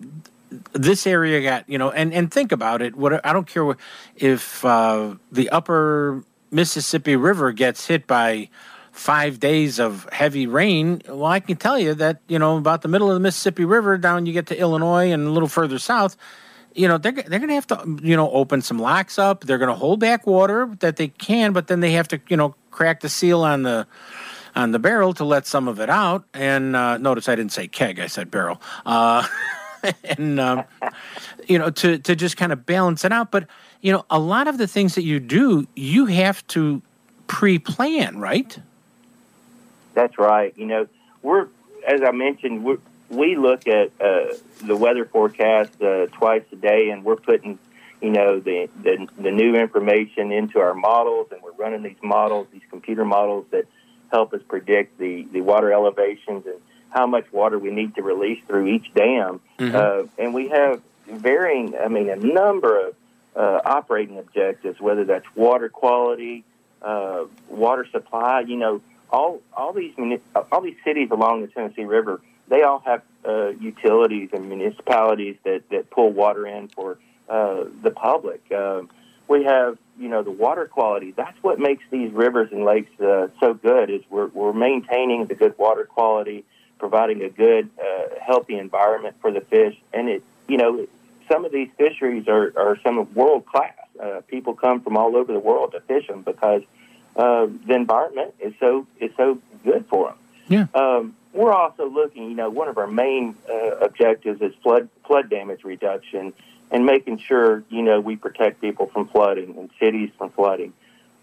this 0.72 1.06
area 1.06 1.42
got, 1.42 1.68
you 1.68 1.78
know, 1.78 1.92
and, 1.92 2.14
and 2.14 2.32
think 2.32 2.54
about 2.54 2.82
it. 2.82 2.96
What 2.96 3.26
I 3.26 3.34
don't 3.34 3.46
care 3.46 3.66
what, 3.66 3.78
if 4.16 4.64
uh, 4.64 5.16
the 5.34 5.50
upper 5.50 6.24
Mississippi 6.50 7.18
River 7.18 7.52
gets 7.52 7.88
hit 7.88 8.08
by 8.08 8.48
five 9.00 9.40
days 9.40 9.80
of 9.80 10.08
heavy 10.12 10.46
rain, 10.46 11.02
well, 11.08 11.26
I 11.26 11.40
can 11.40 11.56
tell 11.56 11.80
you 11.80 11.94
that, 11.96 12.20
you 12.28 12.38
know, 12.38 12.58
about 12.58 12.82
the 12.82 12.90
middle 12.90 13.10
of 13.10 13.14
the 13.14 13.22
Mississippi 13.22 13.64
River 13.64 13.98
down 13.98 14.26
you 14.26 14.34
get 14.34 14.48
to 14.48 14.60
Illinois 14.60 15.12
and 15.12 15.26
a 15.26 15.30
little 15.32 15.48
further 15.48 15.80
south, 15.80 16.18
you 16.76 16.86
know, 16.86 16.98
they're, 16.98 17.14
they're 17.14 17.40
going 17.40 17.48
to 17.48 17.56
have 17.56 17.68
to, 17.68 17.98
you 18.04 18.18
know, 18.18 18.30
open 18.30 18.62
some 18.62 18.78
locks 18.78 19.18
up. 19.18 19.46
They're 19.46 19.58
going 19.58 19.70
to 19.70 19.76
hold 19.76 20.02
back 20.02 20.28
water 20.28 20.70
that 20.82 20.98
they 20.98 21.08
can, 21.08 21.54
but 21.54 21.68
then 21.68 21.80
they 21.80 21.94
have 21.94 22.10
to, 22.10 22.20
you 22.28 22.36
know, 22.36 22.56
crack 22.72 23.00
the 23.00 23.08
seal 23.08 23.42
on 23.42 23.64
the, 23.64 23.88
on 24.54 24.72
the 24.72 24.80
barrel 24.80 25.14
to 25.14 25.24
let 25.24 25.48
some 25.48 25.70
of 25.70 25.80
it 25.80 25.90
out. 25.90 26.26
And 26.34 26.76
uh, 26.76 26.98
notice 26.98 27.30
I 27.30 27.36
didn't 27.36 27.54
say 27.54 27.70
keg, 27.70 28.02
I 28.02 28.08
said 28.08 28.30
barrel. 28.30 28.62
Uh, 28.86 29.26
and, 30.04 30.42
um, 30.42 30.66
you 31.48 31.58
know, 31.58 31.70
to, 31.70 32.00
to 32.00 32.18
just 32.18 32.36
kind 32.36 32.52
of 32.52 32.66
balance 32.66 33.06
it 33.06 33.14
out. 33.14 33.32
But, 33.32 33.48
you 33.80 33.94
know, 33.94 34.06
a 34.10 34.20
lot 34.20 34.50
of 34.50 34.58
the 34.58 34.68
things 34.68 34.96
that 34.96 35.04
you 35.04 35.22
do, 35.22 35.68
you 35.74 36.08
have 36.08 36.46
to 36.48 36.82
pre 37.28 37.60
plan, 37.60 38.20
right? 38.20 38.60
That's 40.00 40.18
right. 40.18 40.54
You 40.58 40.66
know, 40.66 40.88
we're 41.22 41.48
as 41.86 42.02
I 42.02 42.12
mentioned, 42.12 42.64
we 42.64 42.78
we 43.10 43.36
look 43.36 43.68
at 43.68 43.92
uh, 44.00 44.34
the 44.64 44.78
weather 44.78 45.04
forecast 45.04 45.82
uh, 45.82 46.06
twice 46.08 46.44
a 46.54 46.56
day, 46.56 46.90
and 46.92 47.04
we're 47.04 47.16
putting, 47.18 47.60
you 48.02 48.12
know, 48.12 48.40
the, 48.40 48.70
the 48.82 49.08
the 49.18 49.32
new 49.32 49.56
information 49.56 50.32
into 50.32 50.60
our 50.60 50.74
models, 50.74 51.28
and 51.32 51.42
we're 51.42 51.52
running 51.64 51.84
these 51.84 52.02
models, 52.02 52.48
these 52.54 52.62
computer 52.70 53.04
models 53.04 53.46
that 53.52 53.66
help 54.12 54.34
us 54.34 54.42
predict 54.48 54.98
the 55.00 55.28
the 55.34 55.42
water 55.42 55.74
elevations 55.74 56.46
and 56.46 56.60
how 56.92 57.06
much 57.06 57.26
water 57.34 57.60
we 57.60 57.72
need 57.72 57.94
to 57.96 58.02
release 58.02 58.42
through 58.48 58.68
each 58.68 58.94
dam. 58.94 59.42
Mhm. 59.60 59.76
Uh, 59.76 60.08
and 60.18 60.34
we 60.34 60.48
have 60.48 60.82
varying, 61.08 61.76
I 61.78 61.88
mean, 61.88 62.10
a 62.10 62.16
number 62.16 62.88
of 62.88 62.96
uh, 63.36 63.60
operating 63.66 64.18
objectives, 64.18 64.80
whether 64.80 65.04
that's 65.04 65.26
water 65.36 65.70
quality, 65.70 66.44
uh, 66.82 67.26
water 67.50 67.86
supply. 67.92 68.42
You 68.42 68.58
know, 68.58 68.82
all 69.12 69.42
all 69.54 69.74
these 69.74 69.94
all 70.52 70.62
these 70.62 70.78
cities 70.84 71.10
along 71.12 71.42
the 71.42 71.48
Tennessee 71.48 71.86
River, 71.86 72.22
they 72.48 72.64
all 72.64 72.80
have 72.80 73.02
uh, 73.28 73.50
utilities 73.50 74.30
and 74.34 74.48
municipalities 74.48 75.38
that 75.44 75.70
that 75.70 75.90
pull 75.90 76.12
water 76.12 76.46
in 76.48 76.68
for 76.70 76.98
uh, 77.28 77.66
the 77.82 77.92
public. 77.92 78.44
Um, 78.52 78.90
we 79.28 79.44
have 79.44 79.78
you 79.98 80.10
know 80.10 80.24
the 80.24 80.32
water 80.32 80.66
quality. 80.66 81.12
That's 81.12 81.38
what 81.42 81.60
makes 81.60 81.84
these 81.92 82.12
rivers 82.12 82.52
and 82.52 82.66
lakes 82.66 83.00
uh, 83.00 83.28
so 83.40 83.54
good. 83.54 83.90
Is 83.90 84.02
we're 84.10 84.28
we're 84.28 84.54
maintaining 84.54 85.26
the 85.26 85.36
good 85.36 85.58
water 85.58 85.86
quality, 85.86 86.46
providing 86.78 87.22
a 87.24 87.30
good 87.30 87.70
uh, 87.80 88.16
healthy 88.22 88.58
environment 88.58 89.16
for 89.22 89.32
the 89.32 89.42
fish, 89.42 89.76
and 89.94 90.10
it 90.10 90.24
you 90.48 90.58
know 90.58 90.88
some 91.32 91.46
of 91.46 91.52
these 91.52 91.70
fisheries 91.78 92.28
are 92.28 92.54
are 92.58 92.78
some 92.84 92.98
of 92.98 93.16
world 93.16 93.46
class. 93.46 93.74
Uh, 94.02 94.22
people 94.28 94.56
come 94.56 94.82
from 94.82 94.98
all 94.98 95.16
over 95.16 95.34
the 95.34 95.40
world 95.40 95.74
to 95.74 95.82
fish 95.82 96.08
them 96.08 96.22
because 96.22 96.62
uh, 97.20 97.48
the 97.68 97.76
environment 97.76 98.34
is 98.40 98.54
so 98.62 98.88
is 98.98 99.12
so 99.18 99.40
good 99.66 99.86
for 99.88 100.08
them. 100.08 100.18
Yeah. 100.48 100.68
Um, 100.74 101.16
we're 101.34 101.52
also 101.52 101.90
looking. 101.90 102.30
You 102.30 102.36
know, 102.36 102.50
one 102.50 102.70
of 102.70 102.78
our 102.78 102.88
main 102.88 103.36
uh, 103.50 103.76
objectives 103.82 104.42
is 104.42 104.54
flood 104.64 104.88
flood 105.06 105.30
damage 105.30 105.66
reduction 105.66 106.32
and 106.72 106.86
making 106.86 107.18
sure 107.18 107.66
you 107.70 107.82
know 107.82 108.00
we 108.00 108.16
protect 108.16 108.62
people 108.62 108.86
from 108.88 109.10
flooding 109.10 109.58
and 109.58 109.70
cities 109.82 110.12
from 110.18 110.30
flooding. 110.30 110.72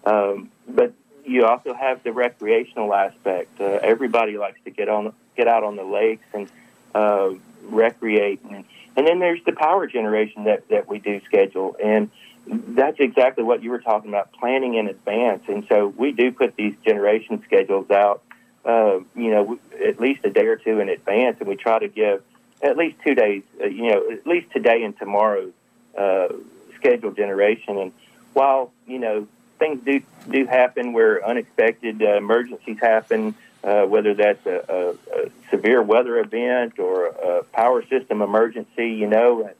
Um, 0.04 0.50
but 0.68 0.92
you 1.24 1.46
also 1.46 1.72
have 1.72 2.02
the 2.02 2.12
recreational 2.12 2.92
aspect. 2.92 3.58
Uh, 3.58 3.78
everybody 3.82 4.36
likes 4.36 4.60
to 4.66 4.70
get 4.70 4.90
on 4.90 5.14
get 5.34 5.48
out 5.48 5.64
on 5.64 5.76
the 5.76 5.84
lakes 5.84 6.26
and 6.34 6.46
uh, 6.94 7.30
recreate, 7.62 8.42
and, 8.44 8.66
and 8.98 9.06
then 9.06 9.18
there's 9.18 9.42
the 9.46 9.52
power 9.52 9.86
generation 9.86 10.44
that 10.44 10.68
that 10.68 10.88
we 10.88 10.98
do 10.98 11.22
schedule 11.24 11.74
and 11.82 12.10
that's 12.46 12.98
exactly 13.00 13.44
what 13.44 13.62
you 13.62 13.70
were 13.70 13.80
talking 13.80 14.08
about 14.08 14.32
planning 14.32 14.74
in 14.74 14.88
advance 14.88 15.42
and 15.48 15.66
so 15.68 15.88
we 15.88 16.12
do 16.12 16.30
put 16.30 16.56
these 16.56 16.74
generation 16.84 17.42
schedules 17.44 17.90
out 17.90 18.22
uh, 18.64 18.98
you 19.14 19.30
know 19.30 19.58
at 19.84 20.00
least 20.00 20.24
a 20.24 20.30
day 20.30 20.46
or 20.46 20.56
two 20.56 20.80
in 20.80 20.88
advance 20.88 21.36
and 21.40 21.48
we 21.48 21.56
try 21.56 21.78
to 21.78 21.88
give 21.88 22.22
at 22.62 22.76
least 22.76 22.96
two 23.04 23.14
days 23.14 23.42
uh, 23.60 23.66
you 23.66 23.90
know 23.90 24.10
at 24.10 24.26
least 24.26 24.50
today 24.52 24.82
and 24.82 24.96
tomorrow's 24.98 25.52
uh, 25.98 26.28
scheduled 26.76 27.16
generation 27.16 27.78
and 27.78 27.92
while 28.32 28.70
you 28.86 28.98
know 28.98 29.26
things 29.58 29.82
do 29.84 30.00
do 30.28 30.46
happen 30.46 30.92
where 30.92 31.26
unexpected 31.26 32.02
uh, 32.02 32.16
emergencies 32.16 32.78
happen 32.80 33.34
uh, 33.66 33.84
whether 33.84 34.14
that's 34.14 34.46
a, 34.46 34.64
a, 34.68 35.24
a 35.24 35.30
severe 35.50 35.82
weather 35.82 36.18
event 36.18 36.78
or 36.78 37.06
a 37.06 37.42
power 37.42 37.84
system 37.86 38.22
emergency. 38.22 38.90
You 38.90 39.08
know, 39.08 39.50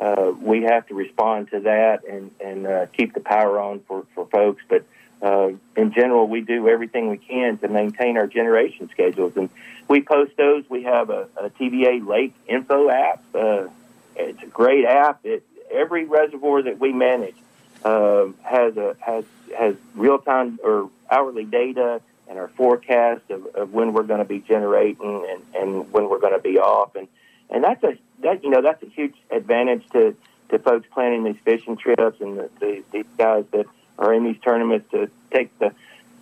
uh, 0.00 0.32
we 0.40 0.62
have 0.62 0.86
to 0.88 0.94
respond 0.94 1.50
to 1.50 1.60
that 1.60 2.04
and 2.04 2.30
and 2.40 2.66
uh, 2.66 2.86
keep 2.86 3.14
the 3.14 3.20
power 3.20 3.58
on 3.60 3.80
for 3.80 4.06
for 4.14 4.26
folks. 4.26 4.62
But 4.68 4.84
uh, 5.22 5.50
in 5.76 5.92
general, 5.92 6.28
we 6.28 6.42
do 6.42 6.68
everything 6.68 7.08
we 7.08 7.16
can 7.16 7.58
to 7.58 7.68
maintain 7.68 8.16
our 8.16 8.26
generation 8.26 8.90
schedules, 8.92 9.32
and 9.36 9.48
we 9.88 10.02
post 10.02 10.36
those. 10.36 10.64
We 10.68 10.82
have 10.82 11.10
a, 11.10 11.28
a 11.36 11.50
TVA 11.50 12.06
Lake 12.06 12.34
Info 12.46 12.90
app. 12.90 13.24
Uh, 13.34 13.68
it's 14.16 14.42
a 14.42 14.46
great 14.46 14.84
app. 14.84 15.20
It, 15.24 15.44
every 15.70 16.04
reservoir 16.04 16.62
that 16.62 16.78
we 16.78 16.92
manage 16.92 17.36
uh, 17.84 18.26
has 18.42 18.76
a 18.76 18.96
has 19.00 19.24
has 19.56 19.76
real 19.94 20.18
time 20.18 20.58
or 20.62 20.90
hourly 21.10 21.44
data 21.44 22.00
and 22.28 22.38
our 22.38 22.48
forecast 22.48 23.22
of, 23.30 23.46
of 23.54 23.72
when 23.72 23.92
we're 23.92 24.02
going 24.02 24.18
to 24.18 24.24
be 24.24 24.40
generating 24.40 25.24
and, 25.30 25.42
and 25.54 25.92
when 25.92 26.08
we're 26.08 26.18
going 26.18 26.34
to 26.34 26.42
be 26.42 26.58
off, 26.58 26.96
and 26.96 27.08
and 27.48 27.64
that's 27.64 27.82
a 27.84 27.96
that 28.20 28.42
you 28.42 28.50
know 28.50 28.62
that's 28.62 28.82
a 28.82 28.86
huge 28.86 29.14
advantage 29.30 29.88
to 29.92 30.16
to 30.50 30.58
folks 30.58 30.86
planning 30.92 31.24
these 31.24 31.36
fishing 31.44 31.76
trips 31.76 32.20
and 32.20 32.38
the, 32.38 32.50
the, 32.60 32.82
these 32.92 33.06
guys 33.18 33.44
that 33.50 33.66
are 33.98 34.14
in 34.14 34.24
these 34.24 34.40
tournaments 34.42 34.90
to 34.92 35.10
take 35.30 35.56
the 35.58 35.72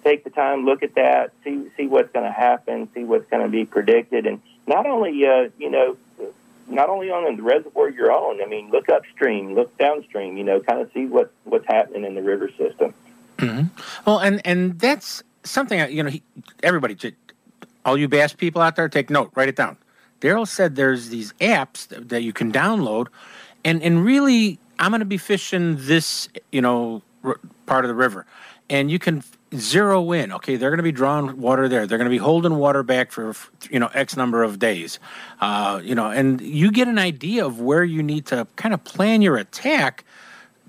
take 0.03 0.23
the 0.25 0.31
time, 0.31 0.65
look 0.65 0.83
at 0.83 0.95
that, 0.95 1.33
see 1.43 1.71
see 1.77 1.87
what's 1.87 2.13
going 2.13 2.25
to 2.27 2.33
happen, 2.33 2.89
see 2.95 3.05
what's 3.05 3.29
going 3.31 3.43
to 3.43 3.49
be 3.49 3.65
predicted, 3.65 4.27
and 4.27 4.41
not 4.67 4.87
only 4.87 5.27
uh, 5.27 5.49
you 5.59 5.71
know 5.71 5.97
not 6.69 6.89
only 6.89 7.11
on 7.11 7.37
the 7.37 7.43
reservoir 7.43 7.91
you're 7.91 8.13
on. 8.13 8.43
I 8.43 8.47
mean, 8.47 8.71
look 8.71 8.89
upstream, 8.89 9.55
look 9.55 9.77
downstream. 9.79 10.37
You 10.37 10.45
know, 10.45 10.61
kind 10.61 10.81
of 10.81 10.91
see 10.93 11.07
what 11.07 11.33
what's 11.45 11.67
happening 11.67 12.05
in 12.05 12.15
the 12.15 12.23
river 12.23 12.51
system. 12.57 12.95
Mm-hmm. 13.39 13.81
Well, 14.07 14.21
and 14.21 14.41
and 14.45 14.79
that's 14.79 15.23
something 15.43 15.79
you 15.91 16.03
know. 16.03 16.11
He, 16.11 16.23
everybody, 16.63 16.97
all 17.85 17.97
you 17.97 18.09
bass 18.09 18.33
people 18.33 18.63
out 18.63 18.77
there, 18.77 18.89
take 18.89 19.11
note, 19.11 19.33
write 19.35 19.49
it 19.49 19.57
down. 19.57 19.77
Daryl 20.21 20.49
said 20.49 20.77
there's 20.77 21.09
these 21.09 21.33
apps 21.35 21.89
that, 21.89 22.09
that 22.09 22.23
you 22.23 22.33
can 22.33 22.53
download, 22.53 23.09
and 23.65 23.83
and 23.83 24.05
really, 24.05 24.59
I'm 24.79 24.91
going 24.91 25.01
to 25.01 25.07
be 25.07 25.19
fishing 25.19 25.77
this, 25.79 26.29
you 26.51 26.61
know, 26.61 27.03
r- 27.23 27.41
part 27.67 27.85
of 27.85 27.89
the 27.89 27.95
river, 27.95 28.27
and 28.69 28.91
you 28.91 28.99
can 28.99 29.23
zero 29.57 30.13
in. 30.13 30.33
Okay, 30.33 30.57
they're 30.57 30.71
going 30.71 30.79
to 30.79 30.85
be 30.85 30.93
drawing 30.93 31.41
water 31.41 31.69
there. 31.69 31.87
They're 31.87 31.99
going 31.99 32.11
to 32.11 32.15
be 32.15 32.19
holding 32.19 32.57
water 32.57 32.83
back 32.83 33.13
for 33.13 33.35
you 33.71 33.79
know 33.79 33.91
X 33.95 34.17
number 34.17 34.43
of 34.43 34.59
days. 34.59 34.99
Uh, 35.41 35.81
you 35.83 35.95
know, 35.95 36.11
and 36.11 36.41
you 36.41 36.71
get 36.71 36.89
an 36.89 36.99
idea 36.99 37.47
of 37.47 37.61
where 37.61 37.85
you 37.85 38.03
need 38.03 38.27
to 38.27 38.47
kind 38.57 38.75
of 38.75 38.83
plan 38.85 39.23
your 39.23 39.37
attack 39.37 40.05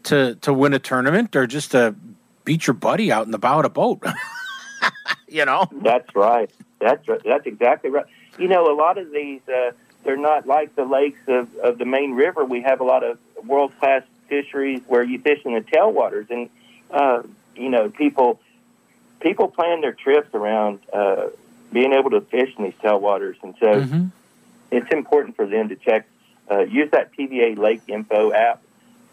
to 0.03 0.35
to 0.35 0.53
win 0.53 0.73
a 0.73 0.79
tournament 0.79 1.35
or 1.35 1.47
just 1.47 1.71
to 1.71 1.95
beat 2.43 2.67
your 2.67 2.75
buddy 2.75 3.11
out 3.11 3.25
in 3.25 3.31
the 3.31 3.39
bow 3.39 3.59
of 3.59 3.65
a 3.65 3.69
boat. 3.69 4.03
you 5.27 5.45
know, 5.45 5.67
that's 5.81 6.15
right. 6.15 6.49
That's 6.79 7.07
right. 7.07 7.21
That's 7.23 7.45
exactly 7.45 7.89
right. 7.89 8.05
You 8.37 8.47
know, 8.47 8.71
a 8.71 8.75
lot 8.75 8.97
of 8.97 9.11
these 9.11 9.41
uh, 9.47 9.71
they're 10.03 10.17
not 10.17 10.45
like 10.45 10.75
the 10.75 10.85
lakes 10.85 11.19
of, 11.27 11.53
of 11.57 11.77
the 11.77 11.85
main 11.85 12.13
river. 12.13 12.45
We 12.45 12.61
have 12.61 12.79
a 12.79 12.83
lot 12.83 13.03
of 13.03 13.17
world 13.43 13.77
class 13.79 14.03
fisheries 14.27 14.81
where 14.87 15.03
you 15.03 15.19
fish 15.19 15.41
in 15.45 15.53
the 15.53 15.61
tailwaters, 15.61 16.29
and 16.29 16.49
uh, 16.91 17.23
you 17.55 17.69
know 17.69 17.89
people 17.89 18.39
people 19.19 19.47
plan 19.47 19.81
their 19.81 19.93
trips 19.93 20.33
around 20.33 20.79
uh, 20.93 21.27
being 21.73 21.93
able 21.93 22.11
to 22.11 22.21
fish 22.21 22.53
in 22.57 22.65
these 22.65 22.75
tailwaters, 22.83 23.35
and 23.41 23.55
so 23.59 23.65
mm-hmm. 23.65 24.05
it's 24.71 24.91
important 24.91 25.35
for 25.35 25.47
them 25.47 25.69
to 25.69 25.75
check 25.75 26.07
uh, 26.49 26.59
use 26.59 26.91
that 26.91 27.11
TVA 27.15 27.57
Lake 27.57 27.81
Info 27.87 28.31
app. 28.31 28.61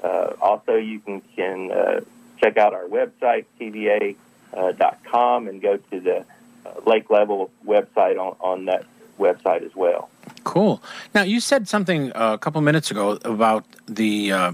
Uh, 0.02 0.34
also, 0.40 0.76
you 0.76 1.00
can 1.00 1.22
can 1.34 1.72
uh, 1.72 2.00
check 2.38 2.58
out 2.58 2.74
our 2.74 2.84
website 2.84 3.46
TVA.com 3.58 5.48
and 5.48 5.62
go 5.62 5.76
to 5.78 6.00
the 6.00 6.26
uh, 6.66 6.80
lake 6.86 7.08
level 7.08 7.50
website 7.64 8.18
on, 8.18 8.36
on 8.40 8.66
that 8.66 8.84
website 9.22 9.62
as 9.64 9.74
well. 9.74 10.08
Cool. 10.44 10.82
Now 11.14 11.22
you 11.22 11.40
said 11.40 11.68
something 11.68 12.12
uh, 12.12 12.34
a 12.34 12.38
couple 12.38 12.60
minutes 12.60 12.90
ago 12.90 13.18
about 13.24 13.64
the. 13.86 14.32
Uh, 14.32 14.52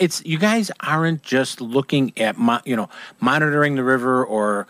it's 0.00 0.24
you 0.24 0.38
guys 0.38 0.70
aren't 0.80 1.22
just 1.22 1.60
looking 1.60 2.12
at 2.16 2.38
mo- 2.38 2.60
you 2.64 2.76
know 2.76 2.88
monitoring 3.20 3.74
the 3.74 3.84
river 3.84 4.24
or 4.24 4.66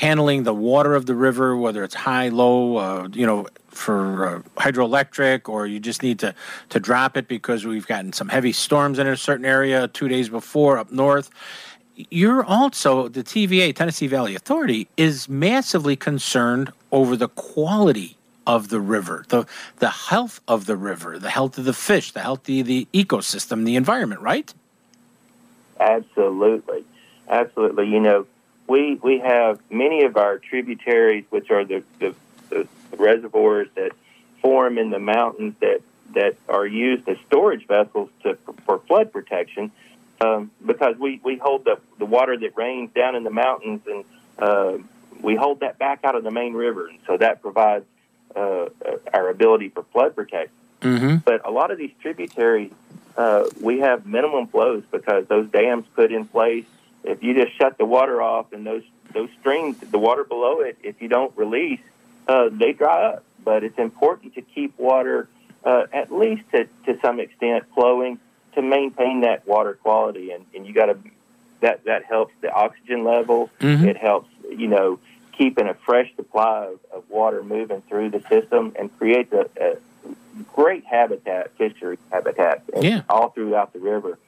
handling 0.00 0.44
the 0.44 0.54
water 0.54 0.94
of 0.94 1.04
the 1.06 1.14
river, 1.14 1.56
whether 1.56 1.84
it's 1.84 1.94
high, 1.94 2.28
low, 2.28 2.76
uh, 2.78 3.08
you 3.12 3.26
know, 3.26 3.46
for 3.68 4.26
uh, 4.26 4.42
hydroelectric, 4.56 5.48
or 5.48 5.66
you 5.66 5.78
just 5.78 6.02
need 6.02 6.18
to 6.18 6.34
to 6.70 6.80
drop 6.80 7.16
it 7.16 7.28
because 7.28 7.64
we've 7.66 7.86
gotten 7.86 8.12
some 8.12 8.28
heavy 8.28 8.52
storms 8.52 8.98
in 8.98 9.06
a 9.06 9.16
certain 9.16 9.44
area 9.44 9.88
two 9.88 10.08
days 10.08 10.28
before 10.28 10.78
up 10.78 10.90
north. 10.90 11.30
You're 12.10 12.44
also 12.44 13.08
the 13.08 13.22
TVA 13.22 13.74
Tennessee 13.74 14.06
Valley 14.06 14.34
Authority 14.34 14.88
is 14.96 15.28
massively 15.28 15.96
concerned 15.96 16.72
over 16.92 17.14
the 17.14 17.28
quality 17.28 18.16
of 18.46 18.68
the 18.68 18.80
river, 18.80 19.24
the 19.28 19.46
the 19.78 19.90
health 19.90 20.40
of 20.48 20.66
the 20.66 20.76
river, 20.76 21.18
the 21.18 21.30
health 21.30 21.58
of 21.58 21.64
the 21.64 21.72
fish, 21.72 22.12
the 22.12 22.20
health 22.20 22.48
of 22.48 22.66
the 22.66 22.88
ecosystem, 22.92 23.64
the 23.64 23.76
environment, 23.76 24.20
right? 24.20 24.52
Absolutely, 25.78 26.84
absolutely. 27.28 27.88
You 27.88 28.00
know, 28.00 28.26
we 28.66 28.94
we 29.02 29.18
have 29.18 29.60
many 29.70 30.04
of 30.04 30.16
our 30.16 30.38
tributaries, 30.38 31.24
which 31.30 31.50
are 31.50 31.64
the, 31.64 31.82
the, 31.98 32.14
the 32.50 32.68
reservoirs 32.96 33.68
that 33.74 33.92
form 34.40 34.78
in 34.78 34.90
the 34.90 34.98
mountains 34.98 35.54
that 35.60 35.82
that 36.14 36.36
are 36.48 36.66
used 36.66 37.08
as 37.08 37.16
storage 37.26 37.66
vessels 37.66 38.10
to 38.22 38.36
for 38.64 38.78
flood 38.80 39.12
protection, 39.12 39.70
um, 40.20 40.50
because 40.64 40.96
we 40.98 41.20
we 41.22 41.36
hold 41.36 41.64
the 41.64 41.78
the 41.98 42.06
water 42.06 42.36
that 42.36 42.56
rains 42.56 42.90
down 42.94 43.14
in 43.14 43.24
the 43.24 43.30
mountains 43.30 43.80
and 43.86 44.04
uh, 44.38 44.78
we 45.20 45.34
hold 45.34 45.60
that 45.60 45.78
back 45.78 46.00
out 46.04 46.14
of 46.14 46.24
the 46.24 46.30
main 46.30 46.54
river, 46.54 46.88
and 46.88 46.98
so 47.06 47.16
that 47.16 47.42
provides 47.42 47.84
uh, 48.36 48.66
our 49.12 49.28
ability 49.28 49.68
for 49.70 49.82
flood 49.92 50.14
protection. 50.14 50.54
Mm-hmm. 50.80 51.16
But 51.16 51.46
a 51.46 51.50
lot 51.50 51.70
of 51.70 51.78
these 51.78 51.92
tributaries, 52.00 52.72
uh, 53.16 53.44
we 53.60 53.80
have 53.80 54.06
minimum 54.06 54.46
flows 54.46 54.82
because 54.90 55.26
those 55.26 55.48
dams 55.50 55.86
put 55.94 56.12
in 56.12 56.24
place. 56.26 56.64
If 57.04 57.22
you 57.22 57.34
just 57.34 57.56
shut 57.56 57.78
the 57.78 57.84
water 57.84 58.20
off 58.22 58.52
and 58.52 58.66
those 58.66 58.82
those 59.12 59.28
streams, 59.40 59.78
the 59.78 59.98
water 59.98 60.24
below 60.24 60.60
it, 60.60 60.78
if 60.82 61.02
you 61.02 61.08
don't 61.08 61.36
release, 61.36 61.80
uh, 62.28 62.48
they 62.50 62.72
dry 62.72 63.04
up. 63.04 63.24
But 63.42 63.64
it's 63.64 63.78
important 63.78 64.34
to 64.34 64.42
keep 64.42 64.78
water 64.78 65.28
uh, 65.64 65.86
at 65.92 66.12
least 66.12 66.42
to, 66.52 66.66
to 66.86 66.98
some 67.00 67.20
extent 67.20 67.64
flowing 67.74 68.18
to 68.54 68.62
maintain 68.62 69.22
that 69.22 69.46
water 69.46 69.74
quality. 69.74 70.30
And, 70.30 70.44
and 70.54 70.66
you 70.66 70.72
got 70.72 70.86
to 70.86 70.98
that 71.60 71.84
that 71.84 72.04
helps 72.04 72.32
the 72.40 72.50
oxygen 72.50 73.04
level. 73.04 73.50
Mhm. 73.60 73.86
It 73.86 73.96
helps 73.96 74.30
you 74.50 74.68
know 74.68 74.98
keeping 75.40 75.66
a 75.66 75.72
fresh 75.72 76.14
supply 76.16 76.66
of, 76.66 76.78
of 76.92 77.08
water 77.08 77.42
moving 77.42 77.80
through 77.88 78.10
the 78.10 78.20
system 78.28 78.74
and 78.78 78.94
creates 78.98 79.32
a, 79.32 79.48
a 79.58 79.76
great 80.52 80.84
habitat, 80.84 81.50
fishery 81.56 81.96
habitat, 82.12 82.62
and 82.74 82.84
Yeah. 82.84 83.02
all 83.08 83.30
throughout 83.30 83.72
the 83.72 83.78
river. 83.78 84.18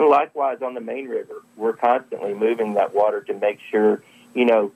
And 0.00 0.08
likewise, 0.08 0.60
on 0.60 0.74
the 0.74 0.80
main 0.80 1.06
river, 1.06 1.44
we're 1.56 1.74
constantly 1.74 2.34
moving 2.34 2.74
that 2.74 2.92
water 2.92 3.20
to 3.20 3.34
make 3.34 3.60
sure, 3.70 4.02
you 4.34 4.46
know, 4.46 4.72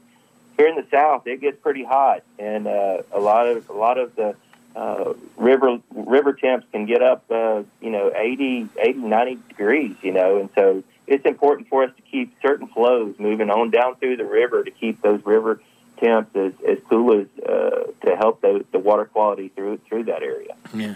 here 0.56 0.68
in 0.68 0.76
the 0.76 0.86
south 0.88 1.26
it 1.26 1.40
gets 1.40 1.60
pretty 1.60 1.82
hot, 1.82 2.22
and 2.38 2.68
uh, 2.68 3.02
a 3.10 3.18
lot 3.18 3.48
of 3.48 3.68
a 3.68 3.72
lot 3.72 3.98
of 3.98 4.14
the 4.14 4.36
uh, 4.76 5.14
river 5.36 5.80
river 5.90 6.32
temps 6.32 6.64
can 6.70 6.86
get 6.86 7.02
up, 7.02 7.24
uh, 7.28 7.64
you 7.80 7.90
know, 7.90 8.12
80, 8.14 8.68
80, 8.78 8.98
90 9.00 9.38
degrees, 9.48 9.96
you 10.02 10.12
know, 10.12 10.38
and 10.38 10.48
so 10.54 10.84
it's 11.08 11.26
important 11.26 11.68
for 11.68 11.82
us 11.82 11.90
to 11.96 12.02
keep 12.02 12.32
certain 12.40 12.68
flows 12.68 13.16
moving 13.18 13.50
on 13.50 13.70
down 13.70 13.96
through 13.96 14.16
the 14.16 14.24
river 14.24 14.62
to 14.62 14.70
keep 14.70 15.02
those 15.02 15.20
river 15.26 15.60
temps 16.02 16.34
as, 16.34 16.52
as 16.66 16.78
uh, 16.90 17.86
to 18.04 18.16
help 18.16 18.40
the, 18.40 18.64
the 18.72 18.78
water 18.78 19.04
quality 19.04 19.48
through 19.48 19.78
through 19.88 20.04
that 20.04 20.22
area. 20.22 20.54
Yeah, 20.74 20.94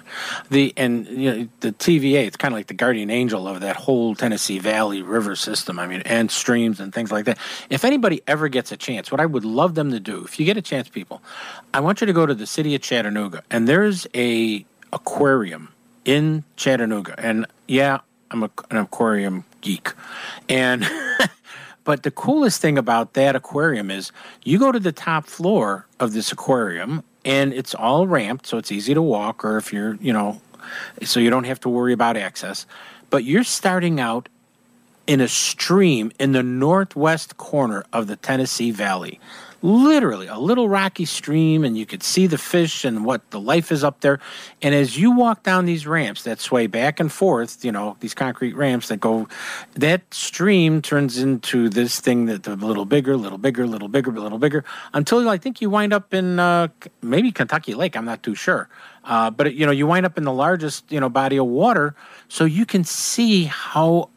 the 0.51 0.73
and 0.77 1.07
you 1.07 1.35
know 1.35 1.49
the 1.61 1.73
TVA. 1.73 2.27
It's 2.27 2.37
kind 2.37 2.53
of 2.53 2.59
like 2.59 2.67
the 2.67 2.75
guardian 2.75 3.11
angel 3.11 3.47
of 3.49 3.61
that 3.61 3.77
whole 3.77 4.15
Tennessee 4.15 4.59
Valley 4.59 5.03
river 5.03 5.37
system. 5.37 5.79
I 5.79 5.87
mean, 5.87 6.03
and 6.05 6.31
streams 6.31 6.81
and 6.81 6.93
things 6.93 7.13
like 7.13 7.25
that. 7.27 7.39
If 7.71 7.85
anybody 7.85 8.23
ever 8.27 8.49
gets 8.49 8.73
a 8.73 8.77
chance, 8.77 9.11
what 9.11 9.21
I 9.21 9.27
would 9.27 9.45
love 9.45 9.75
them 9.75 9.91
to 9.93 10.01
do, 10.01 10.25
if 10.25 10.39
you 10.39 10.47
get 10.47 10.57
a 10.57 10.63
chance, 10.63 10.89
people, 10.89 11.23
I 11.73 11.81
want 11.81 12.01
you 12.01 12.07
to 12.07 12.13
go 12.13 12.27
to 12.27 12.35
the 12.35 12.47
city 12.47 12.75
of 12.75 12.83
Chattanooga, 12.83 13.43
and 13.51 13.69
there's 13.69 14.07
a 14.15 14.65
aquarium 14.93 15.73
in 16.05 16.45
Chattanooga, 16.57 17.15
and 17.19 17.47
yeah, 17.67 18.01
I'm 18.31 18.43
a, 18.43 18.51
an 18.71 18.79
aquarium 18.79 19.45
geek, 19.61 19.93
and. 20.49 20.87
But 21.87 22.03
the 22.03 22.11
coolest 22.11 22.61
thing 22.61 22.77
about 22.77 23.13
that 23.13 23.37
aquarium 23.37 23.93
is 23.93 24.11
you 24.43 24.59
go 24.59 24.73
to 24.73 24.81
the 24.81 24.91
top 24.91 25.27
floor 25.27 25.87
of 26.01 26.13
this 26.13 26.33
aquarium 26.33 27.05
and 27.25 27.53
it's 27.53 27.77
all 27.77 28.09
ramped, 28.09 28.49
so 28.49 28.59
it's 28.59 28.73
easy 28.73 28.93
to 28.93 29.01
walk, 29.01 29.45
or 29.45 29.57
if 29.57 29.73
you're, 29.73 29.95
you 29.95 30.13
know, 30.13 30.41
so 31.05 31.21
you 31.21 31.31
don't 31.31 31.45
have 31.45 31.61
to 31.61 31.69
worry 31.69 31.93
about 31.93 32.17
access. 32.17 32.67
But 33.09 33.23
you're 33.23 33.45
starting 33.45 34.01
out 34.01 34.29
in 35.07 35.21
a 35.21 35.29
stream 35.29 36.11
in 36.19 36.33
the 36.33 36.43
northwest 36.43 37.37
corner 37.37 37.85
of 37.93 38.09
the 38.09 38.17
Tennessee 38.17 38.73
Valley. 38.73 39.21
Literally 39.67 40.29
a 40.29 40.39
little 40.39 40.69
rocky 40.69 41.05
stream, 41.05 41.65
and 41.65 41.77
you 41.77 41.85
could 41.85 42.03
see 42.03 42.29
the 42.29 42.39
fish 42.39 42.85
and 42.85 43.05
what 43.05 43.29
the 43.33 43.41
life 43.41 43.73
is 43.73 43.83
up 43.83 44.01
there. 44.01 44.21
And 44.63 44.75
as 44.75 44.97
you 44.97 45.11
walk 45.11 45.43
down 45.43 45.67
these 45.67 45.87
ramps 45.87 46.23
that 46.23 46.41
sway 46.41 46.69
back 46.69 47.01
and 47.01 47.11
forth, 47.11 47.65
you 47.65 47.73
know, 47.73 47.97
these 47.99 48.15
concrete 48.15 48.55
ramps 48.55 48.89
that 48.89 49.01
go, 49.01 49.27
that 49.75 50.03
stream 50.15 50.81
turns 50.81 51.19
into 51.19 51.69
this 51.69 51.99
thing 51.99 52.27
that's 52.27 52.47
a 52.47 52.55
little 52.55 52.85
bigger, 52.85 53.17
little 53.17 53.39
bigger, 53.39 53.67
little 53.67 53.89
bigger, 53.89 54.13
a 54.13 54.21
little 54.21 54.39
bigger, 54.39 54.65
until 54.95 55.29
I 55.29 55.37
think 55.37 55.61
you 55.61 55.69
wind 55.69 55.93
up 55.93 56.15
in 56.15 56.39
uh, 56.39 56.69
maybe 57.03 57.33
Kentucky 57.33 57.75
Lake. 57.75 57.97
I'm 57.97 58.05
not 58.05 58.23
too 58.23 58.37
sure. 58.37 58.69
Uh, 59.05 59.31
but 59.31 59.53
you 59.55 59.67
know, 59.67 59.73
you 59.73 59.87
wind 59.87 60.07
up 60.07 60.17
in 60.17 60.25
the 60.25 60.33
largest 60.33 60.91
you 60.91 61.01
know 61.01 61.09
body 61.09 61.39
of 61.39 61.47
water, 61.47 61.95
so 62.29 62.45
you 62.45 62.67
can 62.67 62.85
see 62.85 63.45
how 63.45 64.11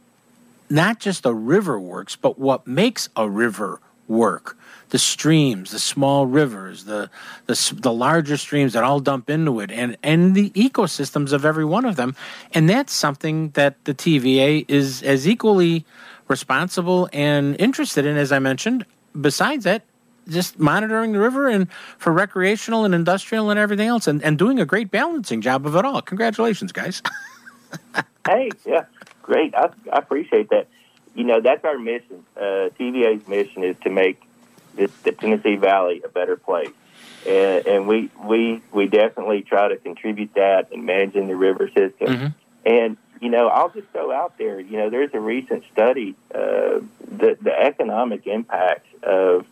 not 0.69 0.99
just 0.99 1.25
a 1.25 1.33
river 1.33 1.79
works, 1.79 2.15
but 2.15 2.38
what 2.38 2.67
makes 2.67 3.09
a 3.15 3.27
river 3.27 3.79
work. 4.07 4.55
The 4.89 4.99
streams, 4.99 5.71
the 5.71 5.80
small 5.80 6.25
rivers, 6.25 6.86
the, 6.86 7.10
the 7.45 7.75
the 7.78 7.93
larger 7.93 8.38
streams 8.38 8.73
that 8.73 8.84
all 8.84 8.99
dump 8.99 9.30
into 9.30 9.60
it, 9.60 9.71
and 9.71 9.97
and 10.02 10.34
the 10.34 10.49
ecosystems 10.52 11.32
of 11.32 11.45
every 11.45 11.65
one 11.65 11.86
of 11.86 11.95
them, 11.95 12.15
and 12.54 12.67
that's 12.67 12.91
something 12.91 13.52
that 13.52 13.84
the 13.86 13.93
TVA 13.93 14.65
is 14.67 15.04
as 15.04 15.28
equally 15.28 15.86
responsible 16.28 17.08
and 17.13 17.60
interested 17.60 18.06
in 18.06 18.17
as 18.17 18.32
I 18.32 18.39
mentioned. 18.39 18.86
Besides 19.19 19.63
that, 19.65 19.84
just 20.28 20.60
monitoring 20.60 21.12
the 21.12 21.19
river 21.19 21.47
and 21.47 21.71
for 21.97 22.12
recreational 22.12 22.86
and 22.86 22.95
industrial 22.95 23.49
and 23.49 23.60
everything 23.60 23.88
else, 23.88 24.08
and, 24.08 24.23
and 24.23 24.38
doing 24.38 24.60
a 24.60 24.65
great 24.65 24.91
balancing 24.91 25.41
job 25.41 25.65
of 25.65 25.75
it 25.75 25.86
all. 25.86 26.02
Congratulations, 26.02 26.71
guys. 26.71 27.02
Hey, 28.28 28.52
yeah, 28.65 28.86
great. 29.23 29.56
I, 29.56 29.69
I 29.91 29.97
appreciate 29.97 30.49
that. 30.49 30.67
You 31.15 31.23
know, 31.23 31.41
that's 31.41 31.65
our 31.65 31.80
mission. 31.80 32.23
Uh, 32.38 32.69
TVA's 32.80 33.28
mission 33.28 33.63
is 33.63 33.75
to 33.84 33.89
make 33.89 34.21
this, 34.75 34.91
the 35.03 35.12
Tennessee 35.12 35.55
Valley 35.55 36.01
a 36.03 36.10
better 36.10 36.36
place, 36.36 36.71
and, 37.27 37.67
and 37.67 37.88
we 37.88 38.10
we 38.23 38.62
we 38.71 38.88
definitely 38.88 39.41
try 39.41 39.67
to 39.69 39.77
contribute 39.77 40.34
that 40.36 40.71
in 40.71 40.86
managing 40.86 41.27
the 41.27 41.36
river 41.36 41.69
system. 41.69 42.13
And 42.65 42.97
you 43.21 43.29
know, 43.29 43.47
I'll 43.47 43.69
just 43.69 43.91
go 43.93 44.12
out 44.12 44.38
there. 44.38 44.60
You 44.60 44.77
know, 44.77 44.89
there's 44.89 45.13
a 45.13 45.19
recent 45.19 45.63
study 45.71 46.15
uh, 46.34 46.79
the 47.08 47.38
the 47.41 47.53
economic 47.60 48.27
impact 48.27 48.86
of 49.03 49.45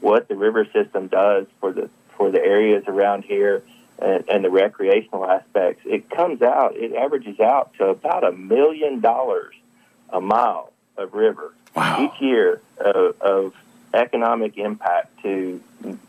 what 0.00 0.28
the 0.28 0.36
river 0.36 0.66
system 0.72 1.08
does 1.08 1.46
for 1.60 1.72
the 1.72 1.90
for 2.16 2.30
the 2.30 2.40
areas 2.42 2.84
around 2.86 3.24
here 3.24 3.62
and, 4.00 4.24
and 4.28 4.44
the 4.44 4.50
recreational 4.50 5.26
aspects. 5.26 5.82
It 5.86 6.10
comes 6.10 6.42
out, 6.42 6.76
it 6.76 6.94
averages 6.94 7.40
out 7.40 7.74
to 7.74 7.86
about 7.86 8.24
a 8.24 8.32
million 8.32 9.00
dollars 9.00 9.54
a 10.10 10.20
mile 10.20 10.72
of 10.96 11.14
river 11.14 11.54
each 11.98 12.20
year 12.20 12.60
of, 12.78 13.20
of 13.20 13.54
economic 13.94 14.56
impact 14.56 15.22
to 15.22 15.60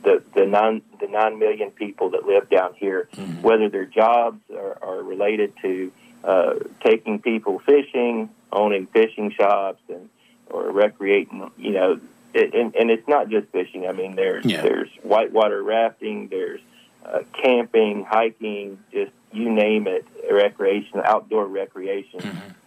the 0.04 0.22
the 0.36 0.46
nine 0.46 0.82
the 1.00 1.08
nine 1.08 1.40
million 1.40 1.72
people 1.72 2.12
that 2.12 2.26
live 2.26 2.50
down 2.50 2.74
here, 2.76 3.08
whether 3.42 3.70
their 3.70 3.86
jobs 3.86 4.40
are, 4.56 4.78
are 4.82 5.02
related 5.04 5.54
to 5.62 5.92
uh, 6.24 6.54
taking 6.86 7.20
people 7.20 7.60
fishing, 7.60 8.30
owning 8.52 8.86
fishing 8.88 9.32
shops, 9.32 9.82
and 9.90 10.10
or 10.50 10.72
recreating. 10.72 11.50
You 11.58 11.72
know, 11.72 12.00
it, 12.34 12.54
and, 12.54 12.76
and 12.76 12.92
it's 12.92 13.08
not 13.08 13.30
just 13.30 13.48
fishing. 13.50 13.88
I 13.88 13.92
mean, 13.94 14.16
there's 14.16 14.46
Yeah. 14.46 14.62
there's 14.62 14.90
whitewater 15.04 15.62
rafting, 15.64 16.28
there's 16.28 16.62
uh, 17.06 17.22
camping, 17.42 18.04
hiking, 18.04 18.78
just 18.94 19.12
you 19.34 19.50
name 19.50 19.88
it, 19.88 20.06
recreation, 20.32 21.02
outdoor 21.04 21.46
recreation, 21.48 22.20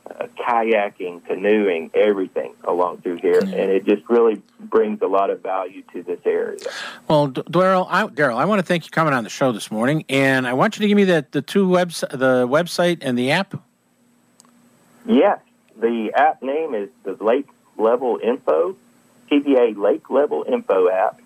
uh, 0.06 0.26
kayaking, 0.38 1.24
canoeing, 1.26 1.90
everything 1.94 2.54
along 2.64 2.98
through 2.98 3.16
here, 3.16 3.40
and 3.40 3.52
it 3.54 3.84
just 3.84 4.02
really 4.08 4.40
brings 4.60 5.00
a 5.02 5.06
lot 5.06 5.30
of 5.30 5.42
value 5.42 5.82
to 5.92 6.02
this 6.02 6.20
area. 6.24 6.58
Well, 7.08 7.28
Daryl, 7.28 7.86
I, 7.88 8.06
Daryl, 8.06 8.36
I 8.36 8.44
want 8.44 8.58
to 8.58 8.66
thank 8.66 8.84
you 8.84 8.88
for 8.88 8.94
coming 8.94 9.14
on 9.14 9.24
the 9.24 9.30
show 9.30 9.52
this 9.52 9.70
morning, 9.70 10.04
and 10.08 10.46
I 10.46 10.52
want 10.52 10.76
you 10.76 10.82
to 10.82 10.88
give 10.88 10.96
me 10.96 11.04
the 11.04 11.26
the 11.30 11.42
two 11.42 11.68
webs 11.68 12.00
the 12.10 12.46
website 12.46 12.98
and 13.00 13.18
the 13.18 13.30
app. 13.30 13.54
Yes, 15.06 15.40
the 15.76 16.12
app 16.14 16.42
name 16.42 16.74
is 16.74 16.88
the 17.02 17.12
Lake 17.22 17.48
Level 17.76 18.18
Info, 18.22 18.76
TVA 19.30 19.76
Lake 19.76 20.08
Level 20.10 20.44
Info 20.46 20.88
app, 20.88 21.20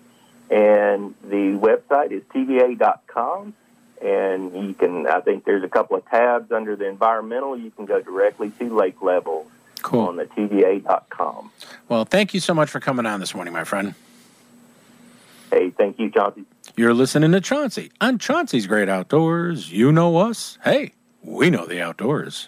and 0.49 1.15
the 1.23 1.57
website 1.57 2.11
is 2.11 2.23
TVA.com. 2.33 3.53
And 4.01 4.53
you 4.67 4.73
can, 4.73 5.05
I 5.07 5.19
think 5.21 5.43
there's 5.45 5.63
a 5.63 5.67
couple 5.69 5.97
of 5.97 6.05
tabs 6.09 6.51
under 6.51 6.75
the 6.75 6.87
environmental. 6.87 7.57
You 7.57 7.69
can 7.71 7.85
go 7.85 8.01
directly 8.01 8.49
to 8.51 8.75
Lake 8.75 9.01
Level 9.01 9.47
Cool. 9.81 10.01
on 10.07 10.15
the 10.15 10.25
TVA.com. 10.25 11.51
Well, 11.89 12.05
thank 12.05 12.33
you 12.33 12.39
so 12.39 12.53
much 12.53 12.69
for 12.69 12.79
coming 12.79 13.05
on 13.05 13.19
this 13.19 13.35
morning, 13.35 13.53
my 13.53 13.63
friend. 13.65 13.95
Hey, 15.51 15.71
thank 15.71 15.99
you, 15.99 16.09
Chauncey. 16.11 16.45
You're 16.75 16.93
listening 16.93 17.31
to 17.31 17.41
Chauncey 17.41 17.91
on 17.99 18.19
Chauncey's 18.19 18.67
Great 18.67 18.87
Outdoors. 18.87 19.71
You 19.71 19.91
know 19.91 20.17
us. 20.17 20.57
Hey, 20.63 20.93
we 21.23 21.49
know 21.49 21.65
the 21.65 21.81
outdoors. 21.81 22.47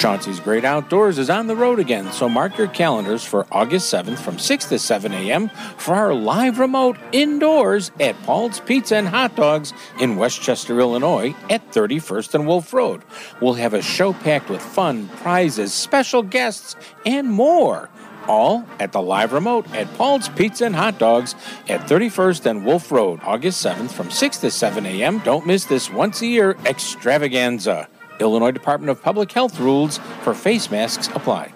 Chauncey's 0.00 0.40
Great 0.40 0.64
Outdoors 0.64 1.18
is 1.18 1.28
on 1.28 1.46
the 1.46 1.54
road 1.54 1.78
again, 1.78 2.10
so 2.10 2.26
mark 2.26 2.56
your 2.56 2.68
calendars 2.68 3.22
for 3.22 3.46
August 3.52 3.92
7th 3.92 4.18
from 4.18 4.38
6 4.38 4.64
to 4.64 4.78
7 4.78 5.12
a.m. 5.12 5.50
for 5.76 5.94
our 5.94 6.14
live 6.14 6.58
remote 6.58 6.96
indoors 7.12 7.90
at 8.00 8.20
Paul's 8.22 8.60
Pizza 8.60 8.96
and 8.96 9.08
Hot 9.08 9.36
Dogs 9.36 9.74
in 9.98 10.16
Westchester, 10.16 10.80
Illinois 10.80 11.34
at 11.50 11.70
31st 11.70 12.34
and 12.34 12.46
Wolf 12.46 12.72
Road. 12.72 13.02
We'll 13.42 13.52
have 13.54 13.74
a 13.74 13.82
show 13.82 14.14
packed 14.14 14.48
with 14.48 14.62
fun, 14.62 15.06
prizes, 15.16 15.74
special 15.74 16.22
guests, 16.22 16.76
and 17.04 17.30
more. 17.30 17.90
All 18.26 18.64
at 18.78 18.92
the 18.92 19.02
live 19.02 19.34
remote 19.34 19.70
at 19.74 19.92
Paul's 19.98 20.30
Pizza 20.30 20.64
and 20.64 20.76
Hot 20.76 20.98
Dogs 20.98 21.34
at 21.68 21.86
31st 21.86 22.46
and 22.46 22.64
Wolf 22.64 22.90
Road, 22.90 23.20
August 23.22 23.62
7th 23.62 23.90
from 23.90 24.10
6 24.10 24.38
to 24.38 24.50
7 24.50 24.86
a.m. 24.86 25.18
Don't 25.18 25.46
miss 25.46 25.66
this 25.66 25.90
once 25.90 26.22
a 26.22 26.26
year 26.26 26.56
extravaganza. 26.64 27.86
Illinois 28.20 28.50
Department 28.52 28.90
of 28.90 29.02
Public 29.02 29.32
Health 29.32 29.58
rules 29.58 29.98
for 30.22 30.34
face 30.34 30.70
masks 30.70 31.08
apply. 31.08 31.52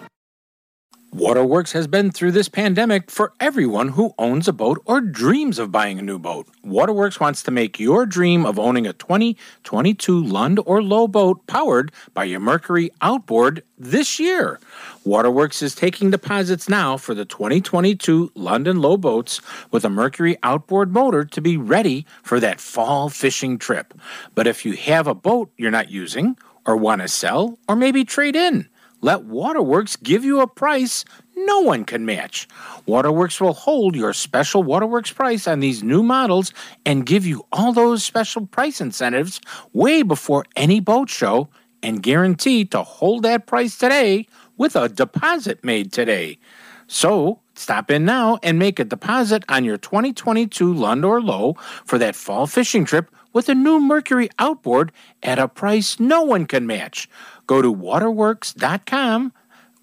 Waterworks 1.15 1.71
has 1.71 1.87
been 1.87 2.11
through 2.11 2.33
this 2.33 2.49
pandemic 2.49 3.09
for 3.09 3.31
everyone 3.39 3.87
who 3.87 4.13
owns 4.17 4.49
a 4.49 4.53
boat 4.53 4.81
or 4.85 4.99
dreams 4.99 5.59
of 5.59 5.71
buying 5.71 5.97
a 5.97 6.01
new 6.01 6.19
boat. 6.19 6.45
Waterworks 6.61 7.21
wants 7.21 7.41
to 7.43 7.51
make 7.51 7.79
your 7.79 8.05
dream 8.05 8.45
of 8.45 8.59
owning 8.59 8.85
a 8.85 8.91
2022 8.91 10.21
Lund 10.21 10.59
or 10.65 10.83
Lowe 10.83 11.07
boat 11.07 11.47
powered 11.47 11.93
by 12.13 12.25
your 12.25 12.41
Mercury 12.41 12.91
outboard 13.01 13.63
this 13.77 14.19
year. 14.19 14.59
Waterworks 15.05 15.61
is 15.61 15.73
taking 15.73 16.11
deposits 16.11 16.67
now 16.67 16.97
for 16.97 17.13
the 17.13 17.23
2022 17.23 18.33
London 18.35 18.81
Lowe 18.81 18.97
boats 18.97 19.39
with 19.71 19.85
a 19.85 19.89
Mercury 19.89 20.35
outboard 20.43 20.91
motor 20.91 21.23
to 21.23 21.39
be 21.39 21.55
ready 21.55 22.05
for 22.23 22.41
that 22.41 22.59
fall 22.59 23.07
fishing 23.07 23.57
trip. 23.57 23.93
But 24.33 24.47
if 24.47 24.65
you 24.65 24.73
have 24.73 25.07
a 25.07 25.15
boat 25.15 25.49
you're 25.55 25.71
not 25.71 25.89
using, 25.89 26.35
or 26.65 26.77
want 26.77 27.01
to 27.01 27.07
sell, 27.07 27.57
or 27.67 27.75
maybe 27.75 28.03
trade 28.03 28.35
in, 28.35 28.67
let 29.01 29.23
Waterworks 29.23 29.95
give 29.95 30.23
you 30.23 30.41
a 30.41 30.47
price 30.47 31.05
no 31.37 31.59
one 31.59 31.83
can 31.83 32.05
match. 32.05 32.47
Waterworks 32.85 33.41
will 33.41 33.53
hold 33.53 33.95
your 33.95 34.13
special 34.13 34.63
Waterworks 34.63 35.11
price 35.11 35.47
on 35.47 35.59
these 35.59 35.83
new 35.83 36.01
models 36.01 36.53
and 36.85 37.05
give 37.05 37.25
you 37.25 37.45
all 37.51 37.73
those 37.73 38.03
special 38.03 38.45
price 38.47 38.79
incentives 38.79 39.41
way 39.73 40.01
before 40.01 40.45
any 40.55 40.79
boat 40.79 41.09
show 41.09 41.49
and 41.83 42.01
guarantee 42.01 42.65
to 42.65 42.81
hold 42.81 43.23
that 43.23 43.47
price 43.47 43.77
today 43.77 44.27
with 44.57 44.75
a 44.75 44.87
deposit 44.87 45.63
made 45.63 45.91
today. 45.91 46.39
So, 46.87 47.41
stop 47.55 47.91
in 47.91 48.05
now 48.05 48.39
and 48.41 48.57
make 48.57 48.79
a 48.79 48.85
deposit 48.85 49.43
on 49.49 49.65
your 49.65 49.77
2022 49.77 50.73
Lund 50.73 51.03
or 51.03 51.21
Lowe 51.21 51.55
for 51.83 51.97
that 51.97 52.15
fall 52.15 52.47
fishing 52.47 52.85
trip 52.85 53.11
with 53.35 53.49
a 53.49 53.53
new 53.53 53.79
Mercury 53.79 54.29
outboard 54.39 54.91
at 55.21 55.37
a 55.37 55.47
price 55.47 55.99
no 55.99 56.23
one 56.23 56.45
can 56.45 56.65
match. 56.65 57.07
Go 57.45 57.61
to 57.61 57.71
waterworks.com 57.71 59.33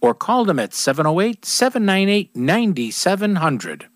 or 0.01 0.15
call 0.15 0.45
them 0.45 0.59
at 0.59 0.75
708 0.75 1.45
798 1.45 2.35
9700. 2.35 3.87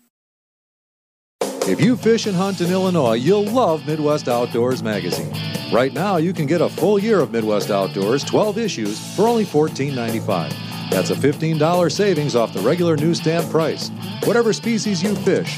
If 1.69 1.81
you 1.81 1.97
fish 1.97 2.27
and 2.27 2.35
hunt 2.35 2.61
in 2.61 2.71
Illinois, 2.71 3.15
you'll 3.15 3.43
love 3.43 3.85
Midwest 3.85 4.29
Outdoors 4.29 4.81
magazine. 4.81 5.33
Right 5.69 5.91
now, 5.91 6.15
you 6.15 6.31
can 6.31 6.45
get 6.45 6.61
a 6.61 6.69
full 6.69 6.97
year 6.97 7.19
of 7.19 7.31
Midwest 7.31 7.71
Outdoors, 7.71 8.23
12 8.23 8.57
issues, 8.57 9.15
for 9.17 9.27
only 9.27 9.43
$14.95. 9.43 10.53
That's 10.89 11.09
a 11.09 11.15
$15 11.15 11.91
savings 11.91 12.37
off 12.37 12.53
the 12.53 12.61
regular 12.61 12.95
newsstand 12.95 13.51
price. 13.51 13.89
Whatever 14.23 14.53
species 14.53 15.03
you 15.03 15.13
fish, 15.13 15.57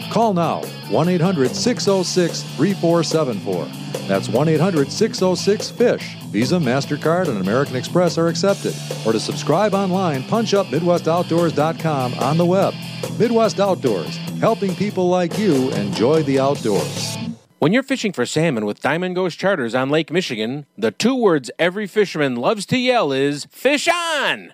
Call 0.11 0.33
now 0.33 0.61
1 0.89 1.07
800 1.07 1.55
606 1.55 2.43
3474. 2.57 3.65
That's 4.09 4.27
1 4.27 4.49
800 4.49 4.91
606 4.91 5.69
FISH. 5.71 6.15
Visa, 6.25 6.55
MasterCard, 6.57 7.29
and 7.29 7.37
American 7.37 7.77
Express 7.77 8.17
are 8.17 8.27
accepted. 8.27 8.75
Or 9.05 9.13
to 9.13 9.21
subscribe 9.21 9.73
online, 9.73 10.23
punch 10.23 10.53
up 10.53 10.67
MidwestOutdoors.com 10.67 12.15
on 12.15 12.37
the 12.37 12.45
web. 12.45 12.73
Midwest 13.17 13.61
Outdoors, 13.61 14.17
helping 14.39 14.75
people 14.75 15.07
like 15.07 15.37
you 15.39 15.71
enjoy 15.71 16.23
the 16.23 16.39
outdoors. 16.39 17.17
When 17.59 17.71
you're 17.71 17.83
fishing 17.83 18.11
for 18.11 18.25
salmon 18.25 18.65
with 18.65 18.81
Diamond 18.81 19.15
Ghost 19.15 19.39
Charters 19.39 19.73
on 19.73 19.89
Lake 19.89 20.11
Michigan, 20.11 20.65
the 20.77 20.91
two 20.91 21.15
words 21.15 21.51
every 21.57 21.87
fisherman 21.87 22.35
loves 22.35 22.65
to 22.65 22.77
yell 22.77 23.13
is 23.13 23.45
fish 23.45 23.87
on! 23.87 24.53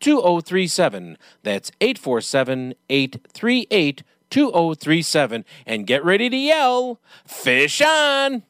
2037. 0.00 1.18
That's 1.42 1.70
847 1.80 2.74
838 2.88 4.02
2037. 4.30 5.44
And 5.66 5.86
get 5.86 6.04
ready 6.04 6.28
to 6.30 6.36
yell, 6.36 7.00
Fish 7.26 7.80
on! 7.80 8.42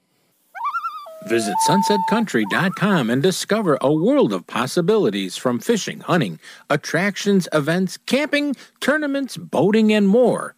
Visit 1.26 1.56
sunsetcountry.com 1.68 3.10
and 3.10 3.22
discover 3.22 3.76
a 3.80 3.92
world 3.92 4.32
of 4.32 4.46
possibilities 4.46 5.36
from 5.36 5.58
fishing, 5.58 6.00
hunting, 6.00 6.38
attractions, 6.70 7.48
events, 7.52 7.98
camping, 8.06 8.54
tournaments, 8.80 9.36
boating, 9.36 9.92
and 9.92 10.08
more. 10.08 10.54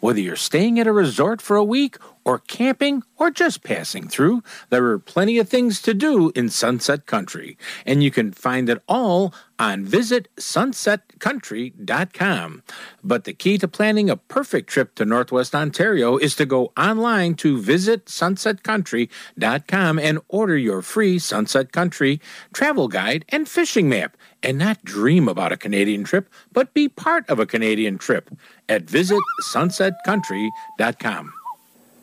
Whether 0.00 0.20
you're 0.20 0.36
staying 0.36 0.78
at 0.78 0.86
a 0.86 0.92
resort 0.92 1.40
for 1.40 1.56
a 1.56 1.64
week 1.64 1.96
or 2.24 2.38
camping 2.38 3.02
or 3.16 3.30
just 3.30 3.62
passing 3.62 4.08
through, 4.08 4.42
there 4.70 4.84
are 4.86 4.98
plenty 4.98 5.38
of 5.38 5.48
things 5.48 5.80
to 5.82 5.94
do 5.94 6.32
in 6.34 6.48
Sunset 6.48 7.06
Country, 7.06 7.56
and 7.86 8.02
you 8.02 8.10
can 8.10 8.32
find 8.32 8.68
it 8.68 8.82
all 8.88 9.32
on 9.58 9.84
visitsunsetcountry.com. 9.86 12.62
But 13.04 13.24
the 13.24 13.32
key 13.32 13.56
to 13.58 13.68
planning 13.68 14.10
a 14.10 14.16
perfect 14.16 14.68
trip 14.68 14.96
to 14.96 15.04
Northwest 15.04 15.54
Ontario 15.54 16.16
is 16.16 16.34
to 16.36 16.46
go 16.46 16.72
online 16.76 17.34
to 17.36 17.60
visitsunsetcountry.com 17.60 19.98
and 19.98 20.18
order 20.28 20.56
your 20.56 20.82
free 20.82 21.20
Sunset 21.20 21.70
Country 21.72 22.20
travel 22.52 22.88
guide 22.88 23.24
and 23.28 23.48
fishing 23.48 23.88
map, 23.88 24.16
and 24.42 24.58
not 24.58 24.84
dream 24.84 25.28
about 25.28 25.52
a 25.52 25.56
Canadian 25.56 26.02
trip, 26.02 26.28
but 26.52 26.74
be 26.74 26.88
part 26.88 27.30
of 27.30 27.38
a 27.38 27.46
Canadian 27.46 27.98
trip 27.98 28.28
at 28.68 28.86
visitsunsetcountry.com. 28.86 31.32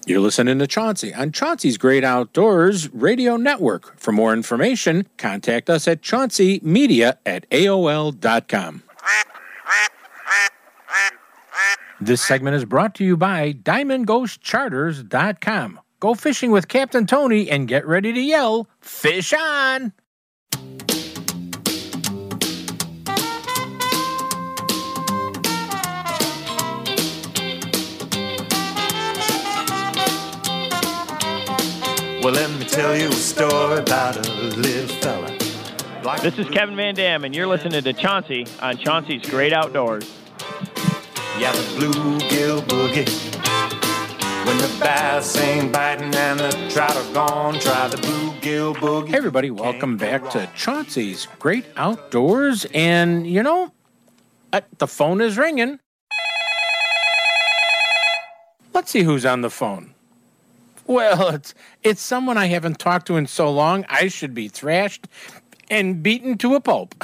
You're 0.10 0.20
listening 0.22 0.58
to 0.58 0.66
Chauncey 0.66 1.14
on 1.14 1.32
Chauncey's 1.32 1.78
Great 1.78 2.04
Outdoors 2.04 2.92
Radio 2.92 3.38
Network. 3.38 3.96
For 4.00 4.12
more 4.12 4.34
information, 4.34 5.06
contact 5.18 5.70
us 5.70 5.88
at 5.88 6.02
chaunceymedia 6.02 7.18
at 7.28 7.48
AOL.com. 7.52 8.82
This 12.02 12.24
segment 12.24 12.56
is 12.56 12.66
brought 12.66 12.96
to 12.96 13.04
you 13.04 13.18
by 13.18 13.54
DiamondGhostCharters.com. 13.54 15.80
Go 16.00 16.16
fishing 16.16 16.50
with 16.50 16.68
Captain 16.68 17.06
Tony 17.06 17.48
and 17.48 17.68
get 17.68 17.86
ready 17.86 18.12
to 18.12 18.20
yell, 18.20 18.68
Fish 18.82 19.32
on! 19.32 19.94
Well, 32.30 32.48
let 32.48 32.60
me 32.60 32.64
tell 32.64 32.96
you 32.96 33.08
a 33.08 33.12
story 33.12 33.80
about 33.80 34.16
a 34.16 34.32
little 34.56 34.96
fella. 34.98 35.36
Like 36.04 36.22
This 36.22 36.38
is 36.38 36.48
Kevin 36.50 36.76
Van 36.76 36.94
Dam, 36.94 37.24
and 37.24 37.34
you're 37.34 37.48
listening 37.48 37.82
to 37.82 37.92
Chauncey 37.92 38.46
on 38.62 38.78
Chauncey's 38.78 39.28
Great 39.28 39.52
Outdoors. 39.52 40.08
Yeah, 41.40 41.52
the 41.54 41.64
bluegill 41.80 42.62
boogie. 42.68 43.10
When 44.46 44.58
the 44.60 44.78
bass 44.80 45.36
ain't 45.38 45.74
biting 45.74 46.14
and 46.14 46.40
the 46.40 46.52
trout 46.72 46.96
are 46.96 47.14
gone, 47.16 47.60
try 47.60 47.88
the 47.88 47.98
bluegill 47.98 48.76
boogie. 48.76 49.10
Hey, 49.10 49.18
everybody, 49.18 49.50
welcome 49.50 49.98
back 49.98 50.30
to 50.30 50.48
Chauncey's 50.56 51.28
Great 51.40 51.66
Outdoors. 51.78 52.68
And, 52.76 53.26
you 53.26 53.42
know, 53.42 53.74
uh, 54.54 54.62
the 54.78 54.86
phone 54.86 55.20
is 55.20 55.36
ringing. 55.36 55.80
Let's 58.72 58.92
see 58.92 59.02
who's 59.02 59.26
on 59.26 59.42
the 59.42 59.50
phone. 59.50 59.96
Well, 60.90 61.30
it's 61.36 61.54
it's 61.84 62.02
someone 62.02 62.36
I 62.40 62.48
haven't 62.48 62.80
talked 62.80 63.06
to 63.08 63.18
in 63.18 63.28
so 63.28 63.52
long. 63.52 63.86
I 63.90 64.08
should 64.08 64.34
be 64.34 64.48
thrashed 64.48 65.08
and 65.70 66.02
beaten 66.02 66.36
to 66.40 66.56
a 66.56 66.60
pulp. 66.60 66.96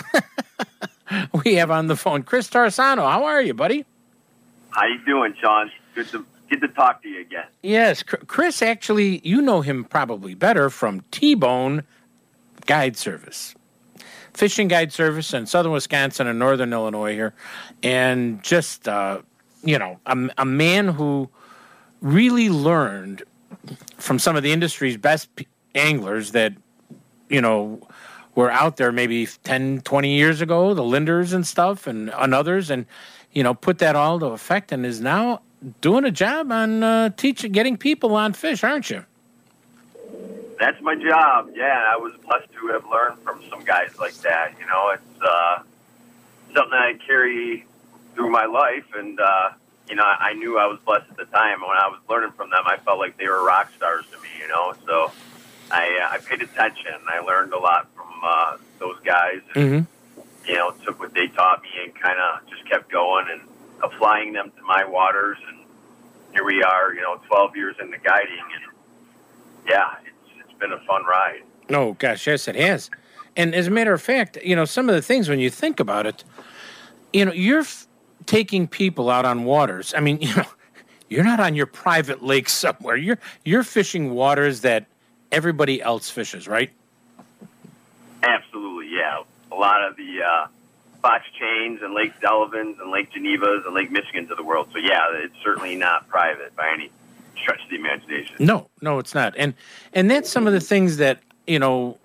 we 1.45 1.53
have 1.53 1.69
on 1.69 1.85
the 1.85 1.95
phone 1.95 2.23
Chris 2.23 2.49
Tarsano. 2.49 3.07
How 3.07 3.25
are 3.25 3.43
you, 3.43 3.53
buddy? 3.53 3.85
How 4.71 4.87
you 4.87 5.05
doing, 5.05 5.35
Sean? 5.39 5.71
Good 5.93 6.07
to 6.07 6.25
good 6.49 6.61
to 6.61 6.67
talk 6.69 7.03
to 7.03 7.09
you 7.09 7.21
again. 7.21 7.45
Yes, 7.61 8.01
Chris. 8.01 8.63
Actually, 8.63 9.19
you 9.23 9.39
know 9.39 9.61
him 9.61 9.83
probably 9.83 10.33
better 10.33 10.71
from 10.71 11.01
T-Bone 11.11 11.83
Guide 12.65 12.97
Service, 12.97 13.53
fishing 14.33 14.67
guide 14.67 14.93
service 14.93 15.31
in 15.31 15.45
southern 15.45 15.73
Wisconsin 15.73 16.25
and 16.25 16.39
northern 16.39 16.73
Illinois 16.73 17.13
here, 17.13 17.35
and 17.83 18.41
just 18.41 18.87
uh, 18.87 19.21
you 19.63 19.77
know 19.77 19.99
a, 20.07 20.29
a 20.39 20.45
man 20.45 20.87
who 20.87 21.29
really 22.01 22.49
learned 22.49 23.21
from 23.97 24.19
some 24.19 24.35
of 24.35 24.43
the 24.43 24.51
industry's 24.51 24.97
best 24.97 25.33
p- 25.35 25.47
anglers 25.73 26.31
that 26.31 26.53
you 27.29 27.41
know 27.41 27.79
were 28.35 28.51
out 28.51 28.77
there 28.77 28.91
maybe 28.91 29.25
10 29.43 29.81
20 29.81 30.15
years 30.15 30.41
ago 30.41 30.73
the 30.73 30.83
Lindners 30.83 31.33
and 31.33 31.45
stuff 31.45 31.87
and, 31.87 32.09
and 32.11 32.33
others 32.33 32.69
and 32.69 32.85
you 33.31 33.43
know 33.43 33.53
put 33.53 33.79
that 33.79 33.95
all 33.95 34.19
to 34.19 34.27
effect 34.27 34.71
and 34.71 34.85
is 34.85 35.01
now 35.01 35.41
doing 35.81 36.05
a 36.05 36.11
job 36.11 36.51
on 36.51 36.83
uh, 36.83 37.09
teaching 37.17 37.51
getting 37.51 37.77
people 37.77 38.15
on 38.15 38.33
fish 38.33 38.63
aren't 38.63 38.89
you 38.89 39.03
That's 40.59 40.81
my 40.81 40.95
job. 40.95 41.49
Yeah, 41.53 41.91
I 41.93 41.97
was 41.97 42.13
blessed 42.25 42.51
to 42.53 42.67
have 42.67 42.85
learned 42.89 43.19
from 43.23 43.41
some 43.49 43.63
guys 43.65 43.99
like 43.99 44.13
that. 44.23 44.53
You 44.57 44.65
know, 44.67 44.91
it's 44.95 45.21
uh, 45.21 45.59
something 46.53 46.73
I 46.73 46.93
carry 47.05 47.65
through 48.13 48.29
my 48.29 48.45
life, 48.45 48.85
and 48.95 49.19
uh, 49.19 49.49
you 49.89 49.95
know, 49.95 50.03
I 50.03 50.33
knew 50.33 50.57
I 50.57 50.65
was 50.65 50.79
blessed 50.85 51.09
at 51.09 51.17
the 51.17 51.25
time. 51.25 51.61
When 51.61 51.77
I 51.77 51.87
was 51.87 51.99
learning 52.09 52.31
from 52.31 52.49
them, 52.49 52.63
I 52.65 52.77
felt 52.77 52.99
like 52.99 53.17
they 53.17 53.27
were 53.27 53.43
rock 53.43 53.71
stars 53.75 54.05
to 54.11 54.17
me. 54.19 54.29
You 54.41 54.47
know, 54.47 54.73
so 54.85 55.11
I 55.71 55.99
uh, 56.03 56.13
I 56.13 56.17
paid 56.17 56.41
attention. 56.41 56.93
I 57.07 57.19
learned 57.19 57.53
a 57.53 57.59
lot 57.59 57.87
from 57.95 58.07
uh, 58.23 58.57
those 58.79 58.97
guys. 59.03 59.41
And, 59.53 59.85
mm-hmm. 59.85 60.49
you 60.49 60.55
know, 60.55 60.71
took 60.83 60.99
what 60.99 61.13
they 61.13 61.27
taught 61.27 61.61
me 61.61 61.69
and 61.83 61.95
kind 61.95 62.19
of 62.19 62.47
just 62.49 62.67
kept 62.69 62.91
going 62.91 63.27
and 63.31 63.41
applying 63.83 64.33
them 64.33 64.51
to 64.57 64.63
my 64.63 64.85
waters. 64.85 65.37
And 65.47 65.59
here 66.31 66.43
we 66.43 66.63
are, 66.63 66.93
you 66.93 67.01
know, 67.01 67.19
12 67.27 67.55
years 67.55 67.75
into 67.79 67.97
guiding, 67.97 68.43
and 68.55 68.75
yeah, 69.67 69.95
it's 70.05 70.45
it's 70.49 70.59
been 70.59 70.71
a 70.71 70.79
fun 70.85 71.03
ride. 71.05 71.41
Oh 71.69 71.93
gosh, 71.93 72.27
yes, 72.27 72.47
it 72.47 72.55
has. 72.55 72.89
And 73.37 73.53
as 73.53 73.67
a 73.67 73.71
matter 73.71 73.93
of 73.93 74.01
fact, 74.01 74.37
you 74.43 74.55
know, 74.55 74.65
some 74.65 74.87
of 74.89 74.95
the 74.95 75.01
things 75.01 75.27
when 75.27 75.39
you 75.39 75.49
think 75.49 75.79
about 75.79 76.05
it, 76.05 76.23
you 77.11 77.25
know, 77.25 77.33
you're 77.33 77.61
f- 77.61 77.87
taking 78.25 78.67
people 78.67 79.09
out 79.09 79.25
on 79.25 79.43
waters. 79.43 79.93
I 79.95 79.99
mean, 79.99 80.17
you 80.21 80.35
know, 80.35 80.45
you're 81.09 81.23
not 81.23 81.39
on 81.39 81.55
your 81.55 81.65
private 81.65 82.23
lake 82.23 82.49
somewhere. 82.49 82.95
You're 82.95 83.19
you're 83.43 83.63
fishing 83.63 84.11
waters 84.11 84.61
that 84.61 84.85
everybody 85.31 85.81
else 85.81 86.09
fishes, 86.09 86.47
right? 86.47 86.71
Absolutely, 88.23 88.89
yeah. 88.95 89.23
A 89.51 89.55
lot 89.55 89.83
of 89.83 89.95
the 89.97 90.23
uh, 90.23 90.47
Fox 91.01 91.23
Chains 91.39 91.81
and 91.83 91.93
Lake 91.93 92.19
Delavans 92.19 92.81
and 92.81 92.89
Lake 92.89 93.11
Genevas 93.11 93.65
and 93.65 93.75
Lake 93.75 93.91
Michigans 93.91 94.31
of 94.31 94.37
the 94.37 94.43
world. 94.43 94.69
So 94.73 94.79
yeah, 94.79 95.05
it's 95.13 95.35
certainly 95.43 95.75
not 95.75 96.07
private 96.07 96.55
by 96.55 96.71
any 96.73 96.89
stretch 97.39 97.63
of 97.63 97.69
the 97.69 97.75
imagination. 97.75 98.35
No, 98.39 98.69
no, 98.81 98.97
it's 98.99 99.13
not. 99.13 99.35
And 99.37 99.53
and 99.93 100.09
that's 100.09 100.29
some 100.29 100.47
of 100.47 100.53
the 100.53 100.59
things 100.59 100.97
that 100.97 101.19
you 101.45 101.59
know 101.59 101.97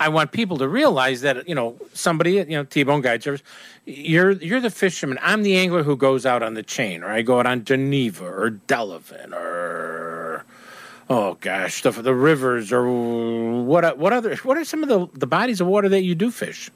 I 0.00 0.08
want 0.08 0.32
people 0.32 0.56
to 0.58 0.66
realize 0.66 1.20
that 1.20 1.46
you 1.46 1.54
know 1.54 1.76
somebody, 1.92 2.32
you 2.32 2.46
know, 2.46 2.64
T-Bone 2.64 3.02
Service, 3.20 3.42
you're 3.84 4.32
you're 4.32 4.60
the 4.60 4.70
fisherman. 4.70 5.18
I'm 5.20 5.42
the 5.42 5.56
angler 5.58 5.82
who 5.82 5.94
goes 5.94 6.24
out 6.24 6.42
on 6.42 6.54
the 6.54 6.62
chain, 6.62 7.02
or 7.02 7.10
I 7.10 7.20
go 7.20 7.38
out 7.38 7.46
on 7.46 7.64
Geneva 7.64 8.24
or 8.24 8.50
Delavan 8.66 9.34
or 9.34 10.46
oh 11.10 11.36
gosh, 11.42 11.82
the 11.82 11.90
the 11.90 12.14
rivers 12.14 12.72
or 12.72 12.90
what 13.62 13.98
what 13.98 14.14
other 14.14 14.36
what 14.36 14.56
are 14.56 14.64
some 14.64 14.82
of 14.82 14.88
the 14.88 15.06
the 15.18 15.26
bodies 15.26 15.60
of 15.60 15.66
water 15.66 15.90
that 15.90 16.02
you 16.02 16.14
do 16.14 16.30
fish? 16.30 16.70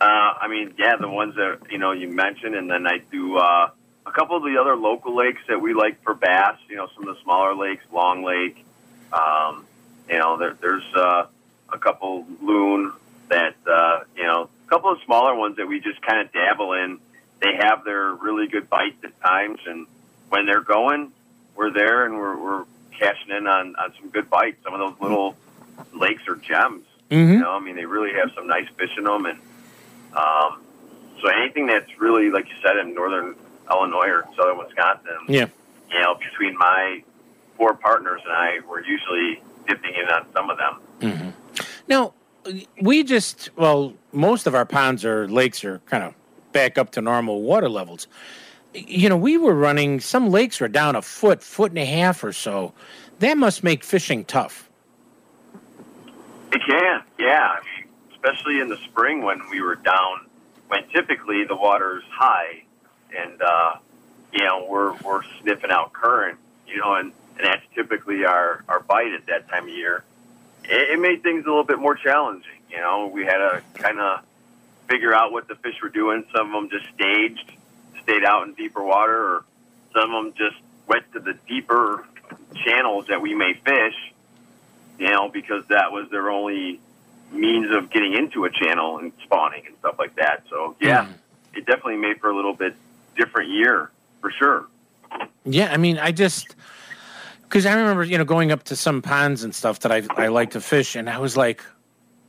Uh, 0.00 0.04
I 0.04 0.48
mean, 0.48 0.74
yeah, 0.76 0.96
the 0.96 1.08
ones 1.08 1.36
that 1.36 1.70
you 1.70 1.78
know 1.78 1.92
you 1.92 2.08
mentioned, 2.08 2.56
and 2.56 2.68
then 2.68 2.84
I 2.88 2.98
do 3.12 3.36
uh, 3.36 3.70
a 4.04 4.10
couple 4.10 4.36
of 4.36 4.42
the 4.42 4.58
other 4.60 4.74
local 4.74 5.14
lakes 5.14 5.42
that 5.48 5.62
we 5.62 5.72
like 5.72 6.02
for 6.02 6.14
bass. 6.14 6.58
You 6.68 6.74
know, 6.74 6.88
some 6.96 7.06
of 7.06 7.14
the 7.14 7.22
smaller 7.22 7.54
lakes, 7.54 7.84
Long 7.92 8.24
Lake. 8.24 8.64
Um, 9.12 9.66
you 10.08 10.18
know, 10.18 10.36
there, 10.36 10.56
there's 10.60 10.94
uh, 10.94 11.26
a 11.72 11.78
couple 11.78 12.26
loon 12.40 12.92
that 13.28 13.54
uh, 13.66 14.00
you 14.16 14.24
know, 14.24 14.48
a 14.66 14.70
couple 14.70 14.90
of 14.90 14.98
smaller 15.04 15.34
ones 15.34 15.56
that 15.56 15.66
we 15.66 15.80
just 15.80 16.00
kind 16.02 16.20
of 16.26 16.32
dabble 16.32 16.72
in. 16.74 16.98
They 17.40 17.56
have 17.60 17.84
their 17.84 18.12
really 18.14 18.46
good 18.46 18.68
bites 18.70 19.02
at 19.04 19.18
times, 19.20 19.58
and 19.66 19.86
when 20.28 20.46
they're 20.46 20.60
going, 20.60 21.12
we're 21.56 21.72
there 21.72 22.04
and 22.04 22.16
we're, 22.16 22.36
we're 22.36 22.64
cashing 22.98 23.30
in 23.36 23.46
on, 23.46 23.74
on 23.76 23.92
some 24.00 24.10
good 24.10 24.30
bites. 24.30 24.62
Some 24.62 24.74
of 24.74 24.80
those 24.80 25.00
little 25.00 25.36
lakes 25.92 26.22
are 26.28 26.36
gems. 26.36 26.84
Mm-hmm. 27.10 27.32
You 27.32 27.38
know, 27.40 27.50
I 27.50 27.60
mean, 27.60 27.76
they 27.76 27.84
really 27.84 28.12
have 28.14 28.30
some 28.34 28.46
nice 28.46 28.68
fish 28.76 28.90
in 28.96 29.04
them, 29.04 29.26
and 29.26 29.38
um, 30.16 30.62
so 31.20 31.28
anything 31.28 31.66
that's 31.66 31.98
really, 32.00 32.30
like 32.30 32.48
you 32.48 32.54
said, 32.62 32.76
in 32.78 32.94
northern 32.94 33.34
Illinois 33.70 34.08
or 34.08 34.28
southern 34.36 34.58
Wisconsin, 34.58 35.12
Yeah. 35.28 35.46
you 35.90 36.00
know, 36.00 36.14
between 36.14 36.56
my 36.56 37.02
four 37.56 37.74
partners 37.74 38.20
and 38.24 38.32
I, 38.32 38.58
we're 38.68 38.82
usually 38.82 39.42
dipping 39.66 39.94
in 39.94 40.08
on 40.08 40.26
some 40.32 40.50
of 40.50 40.58
them. 40.58 40.80
Mm-hmm. 41.00 41.30
Now, 41.88 42.14
we 42.80 43.04
just 43.04 43.50
well, 43.56 43.94
most 44.12 44.46
of 44.46 44.54
our 44.54 44.64
ponds 44.64 45.04
or 45.04 45.28
lakes 45.28 45.64
are 45.64 45.78
kind 45.86 46.04
of 46.04 46.14
back 46.52 46.78
up 46.78 46.90
to 46.92 47.00
normal 47.00 47.42
water 47.42 47.68
levels. 47.68 48.06
You 48.74 49.08
know, 49.08 49.16
we 49.16 49.36
were 49.36 49.54
running 49.54 50.00
some 50.00 50.30
lakes 50.30 50.60
were 50.60 50.68
down 50.68 50.96
a 50.96 51.02
foot, 51.02 51.42
foot 51.42 51.72
and 51.72 51.78
a 51.78 51.84
half 51.84 52.24
or 52.24 52.32
so. 52.32 52.72
That 53.18 53.36
must 53.36 53.62
make 53.62 53.84
fishing 53.84 54.24
tough. 54.24 54.68
It 56.52 56.60
can, 56.66 57.02
yeah. 57.18 57.56
I 57.56 57.60
mean, 57.60 57.88
especially 58.12 58.60
in 58.60 58.68
the 58.68 58.76
spring 58.78 59.22
when 59.22 59.40
we 59.50 59.60
were 59.60 59.76
down, 59.76 60.26
when 60.68 60.86
typically 60.88 61.44
the 61.44 61.56
water's 61.56 62.04
high, 62.10 62.64
and 63.16 63.40
uh, 63.42 63.76
you 64.32 64.44
know 64.44 64.66
we're 64.68 64.94
we're 64.98 65.22
sniffing 65.40 65.70
out 65.70 65.92
current, 65.92 66.38
you 66.66 66.78
know, 66.78 66.94
and, 66.94 67.12
and 67.36 67.46
that's 67.46 67.62
typically 67.74 68.24
our 68.24 68.64
our 68.68 68.80
bite 68.80 69.12
at 69.12 69.26
that 69.26 69.48
time 69.48 69.64
of 69.64 69.74
year. 69.74 70.04
It, 70.64 70.92
it 70.92 71.00
made 71.00 71.22
things 71.22 71.44
a 71.44 71.48
little 71.48 71.64
bit 71.64 71.78
more 71.78 71.94
challenging. 71.94 72.50
You 72.70 72.78
know, 72.78 73.10
we 73.12 73.24
had 73.24 73.38
to 73.38 73.62
kind 73.74 74.00
of 74.00 74.20
figure 74.88 75.14
out 75.14 75.32
what 75.32 75.48
the 75.48 75.54
fish 75.56 75.76
were 75.82 75.88
doing. 75.88 76.24
Some 76.34 76.54
of 76.54 76.70
them 76.70 76.70
just 76.70 76.92
staged, 76.94 77.52
stayed 78.02 78.24
out 78.24 78.46
in 78.46 78.54
deeper 78.54 78.82
water, 78.82 79.16
or 79.16 79.44
some 79.92 80.14
of 80.14 80.24
them 80.24 80.34
just 80.36 80.56
went 80.86 81.10
to 81.12 81.20
the 81.20 81.34
deeper 81.48 82.04
channels 82.64 83.06
that 83.08 83.20
we 83.20 83.34
may 83.34 83.54
fish 83.54 83.94
you 85.02 85.10
know, 85.10 85.28
because 85.28 85.64
that 85.68 85.90
was 85.90 86.08
their 86.10 86.30
only 86.30 86.80
means 87.32 87.74
of 87.74 87.90
getting 87.90 88.12
into 88.12 88.44
a 88.44 88.50
channel 88.50 88.98
and 88.98 89.12
spawning 89.24 89.64
and 89.66 89.76
stuff 89.78 89.98
like 89.98 90.14
that. 90.16 90.44
So 90.48 90.76
yeah, 90.80 91.06
hmm. 91.06 91.12
it 91.54 91.66
definitely 91.66 91.96
made 91.96 92.20
for 92.20 92.30
a 92.30 92.36
little 92.36 92.54
bit 92.54 92.76
different 93.16 93.50
year 93.50 93.90
for 94.20 94.30
sure. 94.30 94.66
Yeah, 95.44 95.72
I 95.72 95.76
mean, 95.76 95.98
I 95.98 96.12
just 96.12 96.54
because 97.52 97.66
I 97.66 97.74
remember 97.74 98.02
you 98.02 98.16
know 98.16 98.24
going 98.24 98.50
up 98.50 98.62
to 98.64 98.76
some 98.76 99.02
ponds 99.02 99.44
and 99.44 99.54
stuff 99.54 99.80
that 99.80 99.92
I 99.92 100.02
I 100.16 100.28
like 100.28 100.52
to 100.52 100.60
fish, 100.60 100.96
and 100.96 101.10
I 101.10 101.18
was 101.18 101.36
like, 101.36 101.62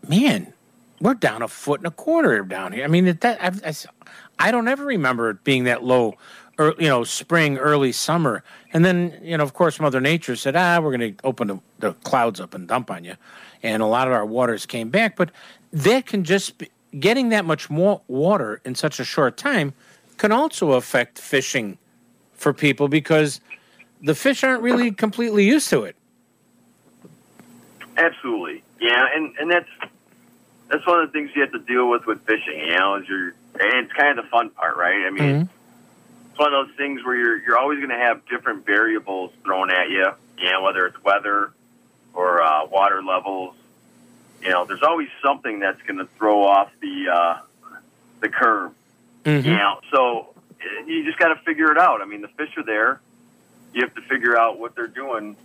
man, 0.06 0.52
we're 1.00 1.14
down 1.14 1.42
a 1.42 1.48
foot 1.48 1.80
and 1.80 1.88
a 1.88 1.92
quarter 1.92 2.42
down 2.42 2.74
here. 2.74 2.84
I 2.84 2.88
mean, 2.88 3.06
that 3.06 3.26
I, 3.42 3.48
s- 3.66 3.88
I 4.38 4.52
don't 4.52 4.68
ever 4.68 4.84
remember 4.84 5.30
it 5.30 5.46
being 5.46 5.64
that 5.64 5.82
low, 5.82 6.16
or 6.60 6.76
you 6.78 6.90
know, 6.90 7.06
spring, 7.06 7.58
early 7.58 7.94
summer, 7.94 8.44
and 8.74 8.84
then 8.84 9.18
you 9.24 9.38
know, 9.38 9.44
of 9.46 9.54
course, 9.54 9.80
Mother 9.80 10.02
Nature 10.02 10.36
said, 10.36 10.58
ah, 10.58 10.82
we're 10.82 10.96
going 10.98 11.16
to 11.16 11.26
open 11.26 11.48
the, 11.48 11.60
the 11.80 11.94
clouds 12.04 12.42
up 12.42 12.54
and 12.54 12.68
dump 12.68 12.92
on 12.92 13.06
you, 13.06 13.16
and 13.64 13.82
a 13.82 13.88
lot 13.88 14.08
of 14.08 14.14
our 14.14 14.26
waters 14.26 14.66
came 14.66 14.90
back, 14.90 15.16
but 15.16 15.32
that 15.72 16.06
can 16.06 16.26
just 16.26 16.58
be, 16.58 16.70
getting 17.00 17.30
that 17.30 17.46
much 17.46 17.70
more 17.70 18.02
water 18.10 18.60
in 18.66 18.76
such 18.76 19.00
a 19.00 19.06
short 19.06 19.38
time 19.38 19.74
can 20.18 20.34
also 20.34 20.74
affect 20.74 21.18
fishing 21.18 21.78
for 22.34 22.54
people 22.54 22.90
because 22.90 23.40
the 24.04 24.14
fish 24.14 24.44
aren't 24.44 24.62
really 24.62 24.92
completely 24.92 25.46
used 25.46 25.70
to 25.70 25.84
it. 25.84 25.96
Absolutely, 27.96 28.64
yeah, 28.80 29.08
and 29.16 29.34
and 29.40 29.50
that's 29.50 29.70
that's 30.70 30.86
one 30.86 31.00
of 31.02 31.08
the 31.08 31.14
things 31.14 31.32
you 31.36 31.42
have 31.42 31.52
to 31.54 31.60
deal 31.60 31.90
with 31.90 32.06
with 32.06 32.22
fishing. 32.26 32.60
You 32.60 32.76
know, 32.76 32.96
is 32.96 33.08
you're 33.08 33.30
and 33.60 33.86
it's 33.86 33.94
kind 33.94 34.18
of 34.18 34.26
the 34.26 34.30
fun 34.30 34.50
part, 34.50 34.76
right? 34.78 35.06
I 35.06 35.10
mean, 35.10 35.50
it's 36.30 36.40
one 36.40 36.54
of 36.54 36.68
those 36.68 36.76
things 36.76 37.04
where 37.04 37.16
you're 37.16 37.38
you're 37.38 37.58
always 37.58 37.78
going 37.78 37.92
to 37.92 37.98
have 37.98 38.26
different 38.28 38.66
variables 38.66 39.32
thrown 39.44 39.72
at 39.72 39.90
you. 39.90 40.12
You 40.38 40.52
know, 40.52 40.62
whether 40.64 40.86
it's 40.88 41.02
weather 41.04 41.54
or 42.14 42.42
uh, 42.42 42.66
water 42.66 43.02
levels. 43.02 43.56
You 44.42 44.50
know, 44.50 44.66
there's 44.66 44.84
always 44.84 45.08
something 45.24 45.60
that's 45.60 45.82
going 45.84 46.00
to 46.00 46.08
throw 46.18 46.44
off 46.44 46.70
the 46.82 47.06
uh, 47.14 47.38
the 48.20 48.30
curve. 48.30 48.74
Mm-hmm. 49.24 49.48
You 49.48 49.56
know, 49.56 49.80
so 49.92 50.34
uh, 50.60 50.86
you 50.86 51.06
just 51.06 51.18
got 51.20 51.30
to 51.30 51.36
figure 51.44 51.72
it 51.72 51.78
out. 51.78 52.02
I 52.02 52.06
mean, 52.06 52.22
the 52.22 52.28
fish 52.30 52.50
are 52.58 52.64
there. 52.64 53.00
You 53.74 53.82
have 53.82 53.94
to 53.96 54.02
figure 54.02 54.38
out 54.40 54.60
what 54.60 54.76
they're 54.76 54.88
doing, 54.88 55.36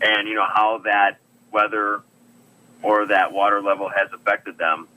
and 0.00 0.28
you 0.28 0.34
know 0.34 0.46
how 0.46 0.78
that 0.84 1.18
weather 1.52 2.02
or 2.82 3.06
that 3.06 3.32
water 3.32 3.62
level 3.62 3.88
has 3.88 4.08
affected 4.12 4.58
them. 4.58 4.88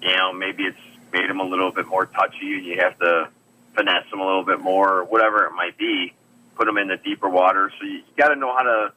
You 0.00 0.16
know, 0.16 0.32
maybe 0.32 0.64
it's 0.64 0.78
made 1.12 1.28
them 1.28 1.40
a 1.40 1.44
little 1.44 1.70
bit 1.70 1.86
more 1.86 2.06
touchy, 2.06 2.54
and 2.56 2.64
you 2.64 2.78
have 2.80 2.98
to 2.98 3.28
finesse 3.74 4.08
them 4.10 4.20
a 4.20 4.24
little 4.26 4.44
bit 4.44 4.60
more, 4.60 4.98
or 5.00 5.04
whatever 5.04 5.44
it 5.44 5.52
might 5.52 5.76
be. 5.78 6.12
Put 6.56 6.66
them 6.66 6.76
in 6.78 6.88
the 6.88 6.96
deeper 6.98 7.28
water, 7.28 7.70
so 7.78 7.84
you, 7.86 7.92
you 7.98 8.02
got 8.16 8.28
to 8.28 8.36
know 8.36 8.54
how 8.54 8.62
to 8.62 8.92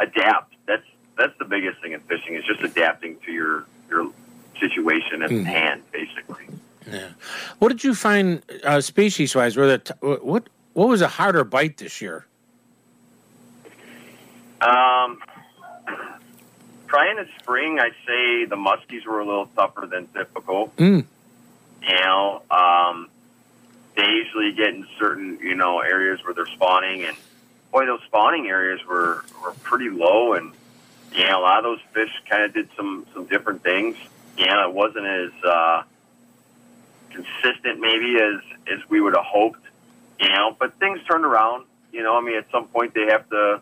adapt. 0.00 0.54
That's 0.66 0.82
that's 1.18 1.36
the 1.38 1.44
biggest 1.44 1.80
thing 1.80 1.92
in 1.92 2.00
fishing 2.00 2.34
is 2.34 2.44
just 2.44 2.60
adapting 2.62 3.16
to 3.26 3.32
your 3.32 3.66
your 3.88 4.10
situation 4.60 5.22
at 5.22 5.30
Mhm. 5.30 5.44
hand, 5.44 5.82
basically. 5.92 6.44
Yeah. 6.90 7.08
What 7.58 7.68
did 7.68 7.82
you 7.84 7.94
find 7.94 8.42
uh, 8.64 8.80
species 8.80 9.34
wise? 9.34 9.56
Were 9.56 9.66
the 9.66 9.78
t- 9.78 9.94
what 10.00 10.48
what 10.74 10.88
was 10.88 11.00
a 11.02 11.08
harder 11.08 11.44
bite 11.44 11.76
this 11.78 12.00
year? 12.00 12.26
Um, 14.60 15.18
probably 16.86 17.10
in 17.10 17.16
the 17.16 17.28
spring, 17.40 17.78
I'd 17.78 17.94
say 18.06 18.44
the 18.46 18.56
muskies 18.56 19.06
were 19.06 19.20
a 19.20 19.26
little 19.26 19.46
tougher 19.46 19.86
than 19.86 20.06
typical. 20.08 20.72
Mm. 20.76 21.04
You 21.82 22.00
know, 22.04 22.42
um, 22.50 23.08
they 23.96 24.06
usually 24.06 24.52
get 24.52 24.68
in 24.68 24.86
certain, 24.98 25.38
you 25.40 25.54
know, 25.54 25.80
areas 25.80 26.20
where 26.24 26.34
they're 26.34 26.46
spawning, 26.46 27.04
and 27.04 27.16
boy, 27.70 27.86
those 27.86 28.00
spawning 28.06 28.46
areas 28.46 28.80
were 28.86 29.24
were 29.42 29.52
pretty 29.62 29.90
low, 29.90 30.32
and 30.34 30.52
know, 31.28 31.40
a 31.40 31.42
lot 31.42 31.58
of 31.58 31.64
those 31.64 31.80
fish 31.92 32.10
kind 32.28 32.42
of 32.44 32.54
did 32.54 32.68
some 32.76 33.06
some 33.14 33.26
different 33.26 33.62
things. 33.62 33.96
You 34.36 34.46
know, 34.46 34.68
it 34.68 34.74
wasn't 34.74 35.06
as 35.06 35.30
uh, 35.44 35.82
consistent 37.10 37.80
maybe 37.80 38.16
as 38.16 38.40
as 38.72 38.88
we 38.88 39.00
would 39.00 39.14
have 39.14 39.24
hoped. 39.24 39.64
You 40.20 40.28
know, 40.28 40.56
but 40.58 40.78
things 40.78 41.00
turned 41.08 41.24
around. 41.24 41.64
You 41.92 42.02
know, 42.02 42.16
I 42.16 42.20
mean, 42.20 42.36
at 42.36 42.50
some 42.50 42.66
point 42.68 42.94
they 42.94 43.06
have 43.06 43.28
to 43.30 43.60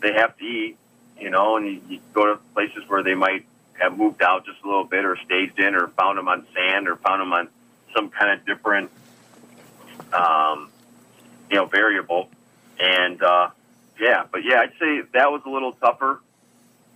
they 0.00 0.12
have 0.14 0.36
to 0.38 0.44
eat. 0.44 0.76
You 1.18 1.30
know, 1.30 1.56
and 1.56 1.66
you, 1.66 1.80
you 1.88 2.00
go 2.12 2.26
to 2.26 2.40
places 2.54 2.84
where 2.86 3.02
they 3.02 3.14
might 3.14 3.44
have 3.80 3.96
moved 3.96 4.22
out 4.22 4.46
just 4.46 4.58
a 4.62 4.66
little 4.66 4.84
bit, 4.84 5.04
or 5.04 5.16
staged 5.24 5.58
in, 5.58 5.74
or 5.74 5.88
found 5.88 6.16
them 6.18 6.28
on 6.28 6.46
sand, 6.54 6.88
or 6.88 6.96
found 6.96 7.20
them 7.20 7.32
on 7.32 7.48
some 7.94 8.08
kind 8.10 8.38
of 8.38 8.46
different, 8.46 8.90
um, 10.12 10.70
you 11.50 11.56
know, 11.56 11.66
variable. 11.66 12.28
And 12.78 13.22
uh, 13.22 13.50
yeah, 14.00 14.24
but 14.30 14.42
yeah, 14.44 14.60
I'd 14.60 14.72
say 14.80 15.02
that 15.12 15.30
was 15.32 15.42
a 15.44 15.50
little 15.50 15.72
tougher 15.72 16.20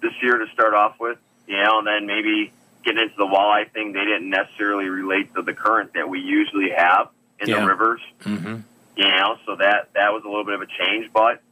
this 0.01 0.13
year 0.23 0.39
to 0.39 0.47
start 0.53 0.75
off 0.75 1.01
with. 1.01 1.19
You 1.49 1.57
know, 1.63 1.79
and 1.79 1.87
then 1.87 2.07
maybe 2.07 2.53
getting 2.85 3.03
into 3.03 3.17
the 3.17 3.27
walleye 3.27 3.71
thing, 3.73 3.93
they 3.93 4.05
didn't 4.05 4.31
necessarily 4.31 4.89
relate 4.89 5.35
to 5.35 5.43
the 5.43 5.53
current 5.53 5.95
that 5.95 6.09
we 6.09 6.21
usually 6.21 6.71
have 6.71 7.09
in 7.41 7.49
Yeah. 7.49 7.61
the 7.61 7.67
rivers. 7.67 8.01
Mm-hmm. 8.23 8.61
You 8.97 9.05
know, 9.09 9.37
so 9.47 9.57
that 9.57 9.91
that 9.95 10.13
was 10.13 10.23
a 10.25 10.29
little 10.29 10.45
bit 10.45 10.55
of 10.55 10.63
a 10.63 10.67
change. 10.67 11.11
But 11.13 11.43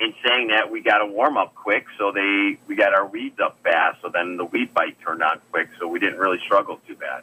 in 0.00 0.14
saying 0.26 0.48
that, 0.48 0.70
we 0.70 0.80
got 0.80 0.98
to 0.98 1.06
warm 1.06 1.36
up 1.36 1.54
quick, 1.54 1.86
so 1.98 2.12
they 2.12 2.58
we 2.66 2.76
got 2.76 2.94
our 2.94 3.06
weeds 3.06 3.40
up 3.40 3.58
fast. 3.62 4.00
So 4.02 4.10
then 4.12 4.36
the 4.36 4.44
weed 4.44 4.72
bite 4.72 4.96
turned 5.00 5.22
on 5.22 5.40
quick, 5.50 5.68
so 5.78 5.88
we 5.88 5.98
didn't 5.98 6.18
really 6.18 6.38
struggle 6.44 6.80
too 6.86 6.94
bad. 6.94 7.22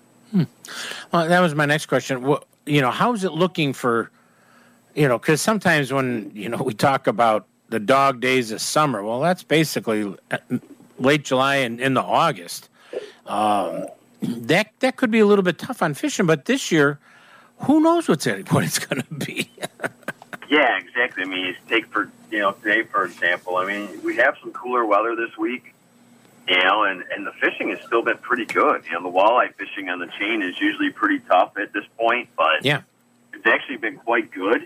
Well, 1.12 1.28
that 1.28 1.40
was 1.40 1.56
my 1.56 1.66
next 1.66 1.86
question. 1.86 2.22
What 2.24 2.46
you 2.66 2.82
know, 2.82 2.92
how's 2.92 3.24
it 3.24 3.32
looking 3.32 3.74
for? 3.74 4.12
You 4.94 5.08
know, 5.08 5.18
because 5.18 5.42
sometimes 5.42 5.94
when 5.94 6.32
you 6.34 6.50
know 6.50 6.58
we 6.58 6.74
talk 6.74 7.08
about 7.08 7.48
the 7.70 7.80
dog 7.80 8.20
days 8.20 8.52
of 8.52 8.62
summer, 8.62 9.04
well, 9.04 9.22
that's 9.22 9.44
basically 9.44 10.14
uh, 10.32 10.38
late 11.00 11.24
July 11.24 11.58
and 11.58 11.80
into 11.80 12.02
August. 12.02 12.70
Um, 13.26 13.88
that 14.22 14.72
that 14.80 14.98
could 14.98 15.12
be 15.12 15.20
a 15.20 15.26
little 15.26 15.44
bit 15.44 15.58
tough 15.58 15.82
on 15.82 15.94
fishing, 15.94 16.26
but 16.26 16.46
this 16.46 16.72
year, 16.72 17.00
who 17.60 17.80
knows 17.80 18.08
what's 18.08 18.26
what 18.50 18.64
it's 18.64 18.80
going 18.80 19.02
to 19.02 19.14
be? 19.14 19.50
Yeah, 20.56 20.78
exactly. 20.78 21.24
I 21.24 21.26
mean, 21.26 21.56
take 21.68 21.88
for 21.88 22.10
you 22.32 22.40
know 22.40 22.54
today 22.54 22.84
for 22.84 23.04
example. 23.06 23.58
I 23.58 23.66
mean, 23.66 24.02
we 24.04 24.16
have 24.18 24.36
some 24.42 24.54
cooler 24.54 24.86
weather 24.86 25.14
this 25.16 25.38
week, 25.38 25.74
You 26.48 26.64
know, 26.64 26.84
and 26.84 27.04
and 27.14 27.28
the 27.28 27.34
fishing 27.34 27.70
has 27.72 27.80
still 27.86 28.02
been 28.04 28.20
pretty 28.20 28.46
good. 28.46 28.86
You 28.86 28.94
know, 28.94 29.04
the 29.04 29.10
walleye 29.18 29.54
fishing 29.56 29.90
on 29.90 30.00
the 30.00 30.08
chain 30.18 30.42
is 30.42 30.58
usually 30.60 30.92
pretty 30.92 31.20
tough 31.20 31.58
at 31.58 31.74
this 31.74 31.84
point, 31.98 32.30
but 32.38 32.64
Yeah. 32.64 32.82
it's 33.34 33.46
actually 33.46 33.78
been 33.78 33.98
quite 33.98 34.32
good. 34.32 34.66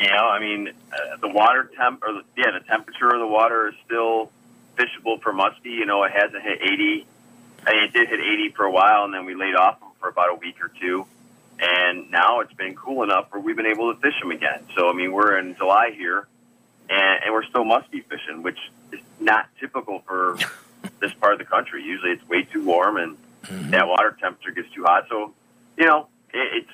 You 0.00 0.08
know, 0.08 0.26
I 0.28 0.38
mean, 0.40 0.68
uh, 0.68 1.16
the 1.20 1.28
water 1.28 1.70
temp 1.76 2.02
or 2.02 2.14
the, 2.14 2.22
yeah, 2.34 2.52
the 2.52 2.60
temperature 2.66 3.10
of 3.10 3.18
the 3.20 3.26
water 3.26 3.68
is 3.68 3.74
still 3.84 4.30
fishable 4.78 5.20
for 5.20 5.34
muskie. 5.34 5.74
You 5.80 5.84
know, 5.84 6.04
it 6.04 6.12
hasn't 6.12 6.42
hit 6.42 6.58
80. 6.62 7.06
I 7.66 7.72
mean, 7.72 7.84
it 7.84 7.92
did 7.92 8.08
hit 8.08 8.20
80 8.20 8.50
for 8.56 8.64
a 8.64 8.70
while, 8.70 9.04
and 9.04 9.12
then 9.12 9.26
we 9.26 9.34
laid 9.34 9.54
off 9.56 9.78
them 9.80 9.90
for 10.00 10.08
about 10.08 10.30
a 10.30 10.34
week 10.36 10.64
or 10.64 10.68
two. 10.80 11.04
And 11.60 12.10
now 12.10 12.40
it's 12.40 12.54
been 12.54 12.74
cool 12.74 13.02
enough 13.02 13.26
where 13.30 13.42
we've 13.42 13.56
been 13.56 13.66
able 13.66 13.92
to 13.94 14.00
fish 14.00 14.14
them 14.20 14.30
again. 14.30 14.66
So, 14.74 14.88
I 14.88 14.94
mean, 14.94 15.12
we're 15.12 15.38
in 15.38 15.56
July 15.56 15.90
here, 15.94 16.26
and, 16.88 17.24
and 17.24 17.34
we're 17.34 17.44
still 17.44 17.64
muskie 17.64 18.02
fishing, 18.04 18.42
which 18.42 18.58
is 18.92 19.00
not 19.20 19.46
typical 19.60 20.00
for 20.06 20.38
this 21.00 21.12
part 21.14 21.34
of 21.34 21.38
the 21.38 21.44
country. 21.44 21.82
Usually 21.82 22.12
it's 22.12 22.26
way 22.26 22.44
too 22.44 22.64
warm, 22.64 22.96
and 22.96 23.16
that 23.72 23.86
water 23.86 24.16
temperature 24.18 24.52
gets 24.52 24.72
too 24.74 24.84
hot. 24.84 25.06
So, 25.10 25.34
you 25.76 25.84
know, 25.84 26.06
it, 26.32 26.62
it's 26.64 26.70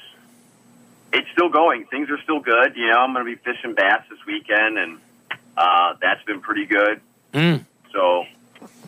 it's 1.13 1.29
still 1.33 1.49
going. 1.49 1.87
Things 1.87 2.09
are 2.11 2.21
still 2.23 2.41
good. 2.41 2.77
You 2.77 2.89
know, 2.89 2.99
I'm 2.99 3.13
going 3.13 3.25
to 3.25 3.37
be 3.37 3.43
fishing 3.43 3.75
bass 3.75 4.03
this 4.09 4.19
weekend, 4.27 4.79
and 4.79 4.99
uh, 5.57 5.95
that's 6.01 6.23
been 6.25 6.41
pretty 6.41 6.67
good. 6.67 7.01
Mm. 7.33 7.65
So, 7.93 8.25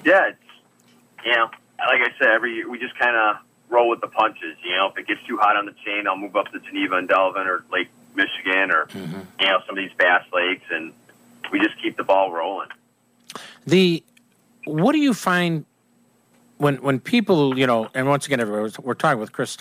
yeah, 0.05 0.29
it's 0.29 1.25
you 1.25 1.33
know, 1.35 1.51
like 1.79 2.03
I 2.03 2.11
said, 2.19 2.29
every 2.29 2.65
we 2.65 2.79
just 2.79 2.97
kind 2.99 3.17
of 3.17 3.37
roll 3.69 3.89
with 3.89 4.01
the 4.01 4.09
punches. 4.09 4.57
You 4.63 4.77
know, 4.77 4.89
if 4.89 4.99
it 4.99 5.07
gets 5.07 5.21
too 5.27 5.37
hot 5.37 5.57
on 5.57 5.67
the 5.67 5.75
chain, 5.85 6.07
I'll 6.07 6.17
move 6.17 6.37
up 6.37 6.51
to 6.53 6.61
Geneva 6.61 6.97
and 6.97 7.09
Delavan 7.09 7.47
or 7.47 7.65
Lake 7.73 7.89
Michigan 8.15 8.71
or 8.71 8.89
you 8.95 9.47
know 9.47 9.61
some 9.67 9.77
of 9.77 9.83
these 9.83 9.93
bass 9.97 10.25
lakes, 10.33 10.65
and 10.71 10.93
we 11.53 11.59
just 11.61 11.81
keep 11.81 11.97
the 11.97 12.05
ball 12.05 12.33
rolling. 12.33 12.69
The 13.67 14.03
what 14.65 14.93
do 14.93 14.99
you 14.99 15.15
find 15.15 15.65
when 16.59 16.77
when 16.77 17.01
people 17.01 17.59
you 17.59 17.67
know? 17.67 17.89
And 17.95 18.09
once 18.09 18.27
again, 18.27 18.47
we're 18.49 18.95
talking 18.95 19.21
with 19.21 19.33
Chris 19.33 19.57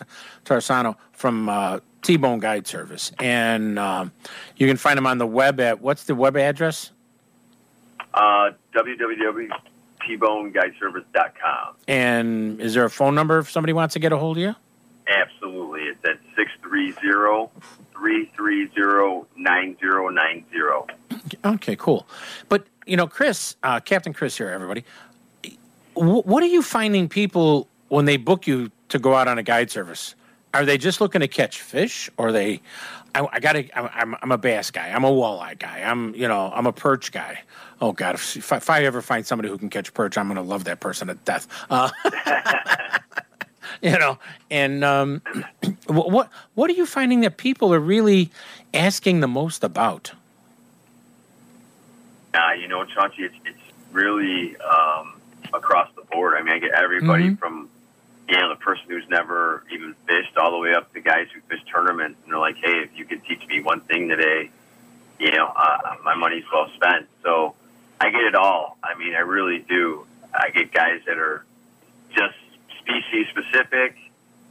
Tarsano 0.46 0.96
from 1.14 1.50
uh, 1.50 1.80
T 2.02 2.18
Bone 2.18 2.40
Guide 2.40 2.68
Service, 2.68 3.12
and 3.20 3.80
um, 3.80 4.12
you 4.58 4.68
can 4.68 4.78
find 4.78 4.98
him 4.98 5.08
on 5.08 5.18
the 5.18 5.28
web 5.28 5.60
at 5.60 5.82
what's 5.82 6.06
the 6.06 6.16
web 6.16 6.36
address? 6.36 6.92
Uh, 8.14 8.52
www.tboneguideservice.com. 10.08 11.76
And 11.88 12.62
is 12.62 12.74
there 12.74 12.86
a 12.86 12.90
phone 12.90 13.16
number 13.16 13.40
if 13.40 13.50
somebody 13.50 13.74
wants 13.74 13.94
to 13.94 14.00
get 14.00 14.12
a 14.12 14.18
hold 14.18 14.38
of 14.38 14.44
you? 14.44 14.56
Absolutely, 15.08 15.84
it's 15.84 16.04
at 16.04 16.20
630-330-9090. 17.96 20.90
Okay, 21.46 21.76
cool. 21.78 22.08
But 22.50 22.66
you 22.86 22.98
know, 22.98 23.08
Chris, 23.08 23.56
uh, 23.64 23.80
Captain 23.80 24.14
Chris 24.14 24.38
here, 24.38 24.50
everybody. 24.50 24.84
Wh- 25.94 26.26
what 26.26 26.44
are 26.44 26.48
you 26.48 26.62
finding 26.62 27.10
people 27.10 27.68
when 27.88 28.06
they 28.06 28.18
book 28.18 28.48
you 28.48 28.72
to 28.90 29.00
go 29.00 29.16
out 29.16 29.28
on 29.28 29.38
a 29.38 29.44
guide 29.44 29.72
service? 29.72 30.16
Are 30.54 30.66
they 30.66 30.78
just 30.78 31.02
looking 31.02 31.22
to 31.22 31.28
catch 31.28 31.62
fish, 31.62 32.10
or 32.18 32.32
they? 32.32 32.62
I, 33.14 33.28
I 33.32 33.40
got 33.40 33.54
to. 33.54 33.78
I'm, 33.78 34.16
I'm 34.22 34.32
a 34.32 34.38
bass 34.38 34.72
guy. 34.72 34.90
I'm 34.90 35.04
a 35.04 35.12
walleye 35.12 35.58
guy. 35.60 35.82
I'm 35.82 36.16
you 36.16 36.28
know 36.28 36.52
I'm 36.54 36.66
a 36.66 36.74
perch 36.74 37.12
guy. 37.12 37.40
Oh 37.80 37.92
God, 37.92 38.16
if, 38.16 38.38
if, 38.38 38.52
I, 38.52 38.58
if 38.58 38.70
I 38.70 38.84
ever 38.86 39.02
find 39.02 39.26
somebody 39.26 39.50
who 39.50 39.58
can 39.58 39.70
catch 39.70 39.94
perch, 39.94 40.18
I'm 40.18 40.26
going 40.28 40.38
to 40.38 40.42
love 40.42 40.64
that 40.64 40.80
person 40.80 41.10
to 41.10 41.14
death. 41.14 41.48
Uh, 41.70 41.92
you 43.84 43.92
know, 44.00 44.18
and 44.50 44.84
um, 44.84 45.22
what 45.88 46.30
what 46.56 46.70
are 46.70 46.74
you 46.74 46.86
finding 46.88 47.22
that 47.22 47.38
people 47.38 47.74
are 47.74 47.80
really 47.80 48.32
asking 48.74 49.20
the 49.20 49.28
most 49.28 49.64
about? 49.64 50.12
Uh, 52.34 52.52
you 52.60 52.68
know, 52.68 52.84
Chauncey, 52.86 53.24
it's, 53.24 53.36
it's 53.46 53.58
really 53.92 54.56
um, 54.58 55.20
across 55.54 55.90
the 55.96 56.02
board. 56.04 56.36
I 56.38 56.42
mean, 56.44 56.54
I 56.54 56.60
get 56.60 56.72
everybody 56.72 57.30
Mhm. 57.30 57.40
from, 57.40 57.70
you 58.28 58.38
know, 58.38 58.50
the 58.50 58.56
person 58.56 58.86
who's 58.90 59.08
never 59.10 59.64
even 59.72 59.96
fished 60.06 60.36
all 60.38 60.52
the 60.52 60.58
way 60.58 60.74
up 60.74 60.94
to 60.94 61.00
guys 61.00 61.28
who 61.34 61.42
fish 61.42 61.64
tournaments. 61.74 62.20
And 62.24 62.34
they're 62.34 62.40
like, 62.40 62.58
hey, 62.58 62.80
if 62.84 62.90
you 62.96 63.06
could 63.06 63.24
teach 63.26 63.46
me 63.48 63.62
one 63.62 63.82
thing 63.82 64.10
today, 64.10 64.52
you 65.20 65.32
know, 65.32 65.48
uh, 65.48 65.96
my 66.04 66.16
money's 66.16 66.44
well 66.52 66.70
spent. 66.76 67.08
So 67.24 67.56
I 68.00 68.10
get 68.10 68.22
it 68.22 68.36
all. 68.36 68.78
I 68.84 68.98
mean, 68.98 69.16
I 69.16 69.20
really 69.20 69.60
do. 69.60 70.06
I 70.34 70.50
get 70.50 70.74
guys 70.74 71.02
that 71.08 71.18
are 71.18 71.46
just 72.10 72.36
species 72.80 73.28
specific 73.30 73.96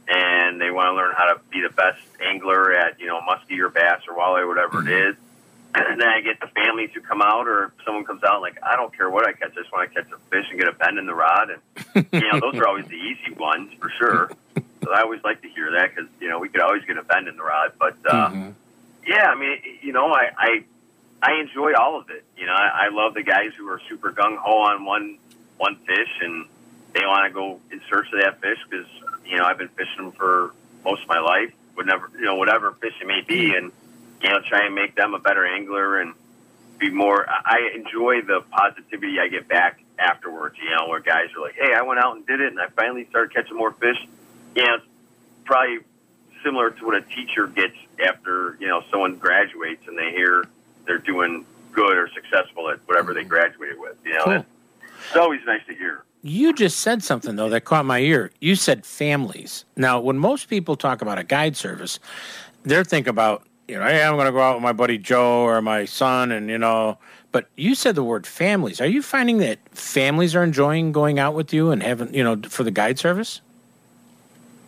and 0.07 0.59
they 0.59 0.71
want 0.71 0.87
to 0.87 0.93
learn 0.93 1.13
how 1.15 1.33
to 1.33 1.41
be 1.51 1.61
the 1.61 1.73
best 1.73 1.99
angler 2.25 2.73
at, 2.73 2.99
you 2.99 3.07
know, 3.07 3.19
muskie 3.19 3.59
or 3.59 3.69
bass 3.69 4.01
or 4.07 4.15
walleye 4.15 4.41
or 4.41 4.47
whatever 4.47 4.81
it 4.81 5.09
is. 5.09 5.15
And 5.75 6.01
then 6.01 6.07
I 6.07 6.21
get 6.21 6.39
the 6.39 6.47
families 6.47 6.89
who 6.93 7.01
come 7.01 7.21
out, 7.21 7.47
or 7.47 7.71
someone 7.85 8.05
comes 8.05 8.23
out 8.23 8.41
like, 8.41 8.57
I 8.63 8.75
don't 8.75 8.95
care 8.95 9.09
what 9.09 9.27
I 9.27 9.33
catch, 9.33 9.51
I 9.51 9.61
just 9.61 9.71
want 9.71 9.93
to 9.93 10.01
catch 10.01 10.11
a 10.11 10.17
fish 10.29 10.45
and 10.49 10.59
get 10.59 10.67
a 10.67 10.71
bend 10.71 10.97
in 10.97 11.05
the 11.05 11.13
rod. 11.13 11.49
And 11.49 12.07
you 12.11 12.31
know, 12.31 12.39
those 12.39 12.55
are 12.59 12.67
always 12.67 12.87
the 12.87 12.95
easy 12.95 13.33
ones 13.37 13.71
for 13.79 13.89
sure. 13.89 14.31
So 14.83 14.91
I 14.93 15.01
always 15.01 15.23
like 15.23 15.41
to 15.41 15.49
hear 15.49 15.71
that 15.71 15.93
because 15.93 16.09
you 16.21 16.29
know 16.29 16.39
we 16.39 16.49
could 16.49 16.61
always 16.61 16.83
get 16.85 16.97
a 16.97 17.03
bend 17.03 17.27
in 17.27 17.35
the 17.35 17.43
rod. 17.43 17.73
But 17.77 17.97
uh, 18.09 18.29
yeah, 19.05 19.27
I 19.27 19.35
mean, 19.35 19.57
you 19.81 19.91
know, 19.91 20.11
I, 20.13 20.31
I 20.37 20.63
I 21.21 21.41
enjoy 21.41 21.73
all 21.73 21.99
of 21.99 22.09
it. 22.09 22.23
You 22.37 22.45
know, 22.45 22.53
I, 22.53 22.85
I 22.85 22.89
love 22.89 23.13
the 23.13 23.23
guys 23.23 23.51
who 23.57 23.67
are 23.69 23.81
super 23.89 24.11
gung 24.11 24.37
ho 24.37 24.59
on 24.59 24.85
one 24.85 25.17
one 25.57 25.75
fish 25.77 26.09
and 26.21 26.47
they 26.93 27.05
want 27.05 27.27
to 27.27 27.33
go 27.33 27.59
in 27.71 27.81
search 27.89 28.07
of 28.13 28.21
that 28.21 28.39
fish 28.41 28.57
because 28.69 28.87
you 29.25 29.37
know 29.37 29.43
I've 29.45 29.57
been 29.57 29.69
fishing 29.69 29.97
them 29.97 30.11
for 30.11 30.53
most 30.83 31.03
of 31.03 31.07
my 31.07 31.19
life. 31.19 31.53
Would 31.75 31.85
never, 31.85 32.09
you 32.17 32.25
know, 32.25 32.35
whatever 32.35 32.71
fish 32.71 32.93
it 33.01 33.05
may 33.05 33.21
be, 33.21 33.55
and 33.55 33.71
you 34.21 34.29
know, 34.29 34.39
try 34.47 34.65
and 34.65 34.75
make 34.75 34.95
them 34.95 35.13
a 35.13 35.19
better 35.19 35.45
angler 35.45 35.99
and 35.99 36.13
be 36.79 36.89
more. 36.89 37.27
I 37.27 37.71
enjoy 37.75 38.21
the 38.21 38.41
positivity 38.49 39.19
I 39.19 39.27
get 39.27 39.47
back 39.47 39.79
afterwards. 39.97 40.57
You 40.61 40.75
know, 40.75 40.87
where 40.87 40.99
guys 40.99 41.27
are 41.35 41.41
like, 41.41 41.55
"Hey, 41.55 41.73
I 41.73 41.81
went 41.81 41.99
out 41.99 42.15
and 42.15 42.25
did 42.25 42.41
it, 42.41 42.47
and 42.47 42.59
I 42.59 42.67
finally 42.67 43.05
started 43.09 43.33
catching 43.33 43.57
more 43.57 43.71
fish." 43.71 43.97
You 44.55 44.63
know, 44.63 44.75
it's 44.75 44.85
probably 45.45 45.79
similar 46.43 46.71
to 46.71 46.85
what 46.85 46.95
a 46.95 47.01
teacher 47.01 47.47
gets 47.47 47.75
after 48.05 48.57
you 48.59 48.67
know 48.67 48.83
someone 48.91 49.15
graduates 49.15 49.87
and 49.87 49.97
they 49.97 50.11
hear 50.11 50.45
they're 50.85 50.97
doing 50.97 51.45
good 51.71 51.97
or 51.97 52.09
successful 52.09 52.69
at 52.69 52.79
whatever 52.85 53.13
they 53.13 53.21
mm-hmm. 53.21 53.29
graduated 53.29 53.79
with. 53.79 53.97
You 54.05 54.13
know, 54.13 54.23
Cool. 54.23 54.45
it's 55.07 55.15
always 55.15 55.41
nice 55.45 55.65
to 55.67 55.75
hear. 55.75 56.03
You 56.23 56.53
just 56.53 56.79
said 56.79 57.03
something 57.03 57.35
though 57.35 57.49
that 57.49 57.65
caught 57.65 57.85
my 57.85 57.99
ear. 57.99 58.31
You 58.39 58.55
said 58.55 58.85
families. 58.85 59.65
Now, 59.75 59.99
when 59.99 60.17
most 60.17 60.49
people 60.49 60.75
talk 60.75 61.01
about 61.01 61.17
a 61.17 61.23
guide 61.23 61.55
service, 61.55 61.99
they're 62.63 62.83
thinking 62.83 63.09
about 63.09 63.43
you 63.67 63.77
know, 63.77 63.85
hey, 63.85 64.03
I'm 64.03 64.15
going 64.15 64.27
to 64.27 64.31
go 64.31 64.41
out 64.41 64.55
with 64.55 64.63
my 64.63 64.73
buddy 64.73 64.97
Joe 64.97 65.41
or 65.41 65.61
my 65.61 65.85
son, 65.85 66.31
and 66.31 66.49
you 66.49 66.57
know. 66.57 66.97
But 67.31 67.49
you 67.55 67.75
said 67.75 67.95
the 67.95 68.03
word 68.03 68.25
families. 68.25 68.79
Are 68.79 68.87
you 68.87 69.01
finding 69.01 69.39
that 69.39 69.59
families 69.77 70.35
are 70.35 70.43
enjoying 70.43 70.91
going 70.91 71.19
out 71.19 71.35
with 71.35 71.53
you 71.53 71.71
and 71.71 71.83
having 71.83 72.13
you 72.13 72.23
know 72.23 72.37
for 72.47 72.63
the 72.63 72.71
guide 72.71 72.97
service? 72.97 73.41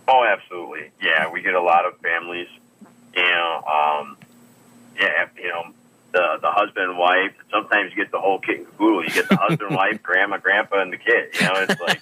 Oh, 0.07 0.25
absolutely. 0.25 0.91
Yeah, 1.01 1.31
we 1.31 1.41
get 1.41 1.53
a 1.53 1.61
lot 1.61 1.85
of 1.85 1.97
families. 1.99 2.47
You 3.15 3.23
know, 3.23 3.63
um, 3.63 4.17
yeah, 4.99 5.27
you 5.37 5.47
know, 5.47 5.71
the 6.11 6.39
the 6.41 6.51
husband 6.51 6.89
and 6.89 6.97
wife. 6.97 7.33
Sometimes 7.51 7.91
you 7.91 8.03
get 8.03 8.11
the 8.11 8.19
whole 8.19 8.39
kit 8.39 8.59
and 8.59 8.67
caboodle. 8.67 9.03
You 9.03 9.11
get 9.11 9.29
the 9.29 9.37
husband, 9.37 9.75
wife, 9.75 10.03
grandma, 10.03 10.37
grandpa, 10.37 10.81
and 10.81 10.91
the 10.91 10.97
kid. 10.97 11.29
You 11.39 11.41
know, 11.41 11.65
it's 11.69 11.81
like 11.81 12.01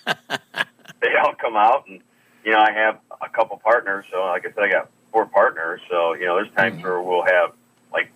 they 0.99 1.15
all 1.23 1.35
come 1.35 1.55
out, 1.55 1.87
and 1.87 2.01
you 2.43 2.51
know, 2.51 2.59
I 2.59 2.71
have 2.71 2.99
a 3.21 3.29
couple 3.29 3.57
partners. 3.57 4.05
So, 4.11 4.25
like 4.25 4.45
I 4.45 4.51
said, 4.51 4.63
I 4.63 4.69
got 4.69 4.89
four 5.17 5.25
partners. 5.25 5.81
So, 5.89 6.13
you 6.13 6.27
know, 6.27 6.35
there's 6.35 6.53
times 6.53 6.75
mm-hmm. 6.75 6.83
where 6.83 7.01
we'll 7.01 7.25
have 7.25 7.53
like 7.91 8.11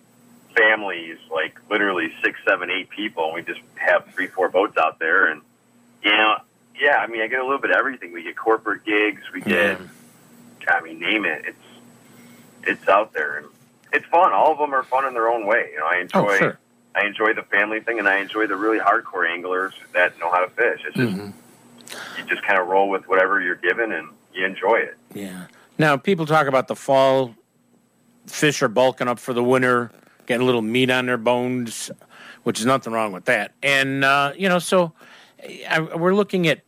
families, 0.56 1.18
like 1.32 1.58
literally 1.68 2.12
six, 2.22 2.38
seven, 2.46 2.70
eight 2.70 2.90
people, 2.90 3.24
and 3.24 3.34
we 3.34 3.42
just 3.42 3.60
have 3.74 4.06
three, 4.14 4.28
four 4.28 4.48
boats 4.48 4.76
out 4.76 5.00
there, 5.00 5.26
and 5.26 5.42
you 6.04 6.12
know, 6.12 6.36
yeah, 6.80 6.98
I 6.98 7.08
mean, 7.08 7.20
I 7.22 7.26
get 7.26 7.40
a 7.40 7.42
little 7.42 7.58
bit 7.58 7.70
of 7.70 7.76
everything. 7.76 8.12
We 8.12 8.22
get 8.22 8.36
corporate 8.36 8.84
gigs, 8.84 9.22
we 9.34 9.40
get, 9.40 9.80
I 10.68 10.80
mean, 10.80 11.00
name 11.00 11.24
it. 11.24 11.44
It's 11.44 11.58
it's 12.64 12.88
out 12.88 13.12
there, 13.12 13.38
and 13.38 13.46
it's 13.92 14.06
fun. 14.06 14.32
All 14.32 14.52
of 14.52 14.58
them 14.58 14.72
are 14.72 14.84
fun 14.84 15.04
in 15.04 15.14
their 15.14 15.28
own 15.28 15.44
way. 15.44 15.70
You 15.72 15.80
know, 15.80 15.86
I 15.86 15.96
oh, 15.96 16.00
enjoy. 16.02 16.34
Oh, 16.34 16.38
sure. 16.38 16.58
I 16.94 17.06
enjoy 17.06 17.32
the 17.32 17.42
family 17.42 17.80
thing, 17.80 17.98
and 17.98 18.06
I 18.06 18.18
enjoy 18.18 18.46
the 18.46 18.56
really 18.56 18.78
hardcore 18.78 19.28
anglers 19.28 19.72
that 19.94 20.18
know 20.20 20.30
how 20.30 20.44
to 20.44 20.50
fish. 20.50 20.82
It's 20.86 20.96
just 20.96 21.16
mm-hmm. 21.16 22.18
you 22.18 22.24
just 22.26 22.42
kind 22.42 22.60
of 22.60 22.68
roll 22.68 22.88
with 22.88 23.08
whatever 23.08 23.40
you're 23.40 23.56
given, 23.56 23.90
and 23.92 24.08
you 24.34 24.44
enjoy 24.44 24.76
it. 24.76 24.96
Yeah. 25.14 25.46
Now 25.82 25.96
people 25.96 26.26
talk 26.26 26.46
about 26.46 26.68
the 26.68 26.76
fall. 26.76 27.34
Fish 28.28 28.62
are 28.62 28.68
bulking 28.68 29.08
up 29.08 29.18
for 29.18 29.32
the 29.32 29.42
winter, 29.42 29.90
getting 30.26 30.42
a 30.42 30.44
little 30.44 30.62
meat 30.62 30.92
on 30.92 31.06
their 31.06 31.18
bones, 31.18 31.90
which 32.44 32.60
is 32.60 32.66
nothing 32.66 32.92
wrong 32.92 33.10
with 33.10 33.24
that. 33.24 33.50
And 33.64 34.04
uh, 34.04 34.32
you 34.36 34.48
know, 34.48 34.60
so 34.60 34.92
I, 35.68 35.80
we're 35.80 36.14
looking 36.14 36.46
at 36.46 36.60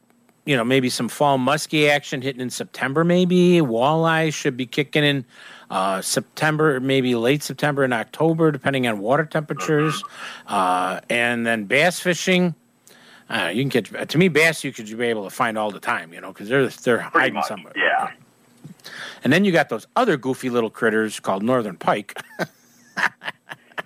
you 0.46 0.56
know 0.56 0.64
maybe 0.64 0.90
some 0.90 1.08
fall 1.08 1.38
muskie 1.38 1.88
action 1.88 2.22
hitting 2.22 2.40
in 2.40 2.50
September. 2.50 3.04
Maybe 3.04 3.60
walleye 3.60 4.34
should 4.34 4.56
be 4.56 4.66
kicking 4.66 5.04
in 5.04 5.24
uh, 5.70 6.00
September, 6.02 6.80
maybe 6.80 7.14
late 7.14 7.44
September 7.44 7.84
and 7.84 7.94
October, 7.94 8.50
depending 8.50 8.88
on 8.88 8.98
water 8.98 9.24
temperatures. 9.24 10.02
Uh, 10.48 11.00
and 11.08 11.46
then 11.46 11.66
bass 11.66 12.00
fishing. 12.00 12.56
Uh, 13.30 13.52
you 13.54 13.62
can 13.62 13.70
catch 13.70 14.08
to 14.08 14.18
me 14.18 14.26
bass. 14.26 14.64
You 14.64 14.72
could 14.72 14.86
be 14.86 15.06
able 15.06 15.22
to 15.22 15.30
find 15.30 15.56
all 15.56 15.70
the 15.70 15.78
time, 15.78 16.12
you 16.12 16.20
know, 16.20 16.32
because 16.32 16.48
they're 16.48 16.66
they're 16.68 16.98
hiding 16.98 17.40
somewhere. 17.42 17.74
Yeah. 17.76 18.10
And 19.25 19.33
then 19.33 19.45
you 19.45 19.51
got 19.53 19.70
those 19.70 19.87
other 19.97 20.16
goofy 20.16 20.51
little 20.51 20.70
critters 20.70 21.18
called 21.18 21.43
northern 21.43 21.77
pike. 21.77 22.20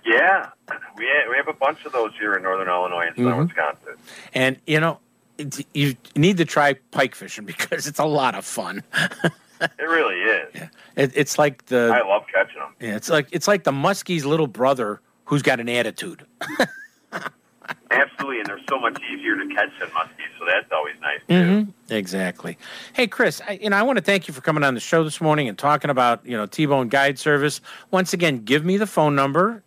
Yeah, 0.04 0.48
we 0.96 1.04
have, 1.06 1.28
we 1.30 1.36
have 1.36 1.48
a 1.48 1.52
bunch 1.52 1.84
of 1.84 1.92
those 1.92 2.12
here 2.18 2.34
in 2.34 2.42
northern 2.42 2.66
Illinois 2.68 3.08
and 3.08 3.16
southern 3.16 3.32
Mhm. 3.32 3.48
Wisconsin. 3.48 3.94
And 4.32 4.58
you 4.66 4.80
know, 4.80 5.00
you 5.74 5.96
need 6.16 6.38
to 6.38 6.46
try 6.46 6.74
pike 6.92 7.14
fishing 7.14 7.44
because 7.52 7.86
it's 7.86 7.98
a 7.98 8.04
lot 8.06 8.34
of 8.34 8.44
fun. 8.46 8.82
It 9.60 9.82
really 9.82 10.16
is. 10.20 10.68
It, 10.96 11.12
it's 11.14 11.38
like 11.38 11.66
the 11.66 11.92
I 11.94 12.06
love 12.08 12.24
catching 12.32 12.58
them. 12.58 12.74
yeah, 12.80 12.96
it's 12.96 13.10
like 13.10 13.28
it's 13.32 13.46
like 13.48 13.64
the 13.64 13.72
muskie's 13.72 14.24
little 14.24 14.46
brother 14.46 15.00
who's 15.26 15.42
got 15.42 15.60
an 15.60 15.68
attitude. 15.68 16.24
Absolutely, 17.90 18.40
and 18.40 18.46
they're 18.46 18.60
so 18.68 18.78
much 18.78 19.00
easier 19.10 19.34
to 19.36 19.48
catch 19.54 19.70
than 19.80 19.88
muskies, 19.88 20.28
so 20.38 20.44
that's 20.44 20.70
always 20.70 20.94
nice. 21.00 21.20
Mm-hmm. 21.28 21.70
Exactly. 21.92 22.58
Hey, 22.92 23.06
Chris, 23.06 23.40
I, 23.48 23.52
you 23.62 23.70
know 23.70 23.78
I 23.78 23.82
want 23.82 23.96
to 23.96 24.04
thank 24.04 24.28
you 24.28 24.34
for 24.34 24.42
coming 24.42 24.62
on 24.62 24.74
the 24.74 24.80
show 24.80 25.04
this 25.04 25.22
morning 25.22 25.48
and 25.48 25.56
talking 25.56 25.88
about 25.88 26.20
you 26.26 26.36
know 26.36 26.44
T-Bone 26.44 26.88
Guide 26.88 27.18
Service. 27.18 27.62
Once 27.90 28.12
again, 28.12 28.44
give 28.44 28.62
me 28.62 28.76
the 28.76 28.86
phone 28.86 29.14
number. 29.14 29.62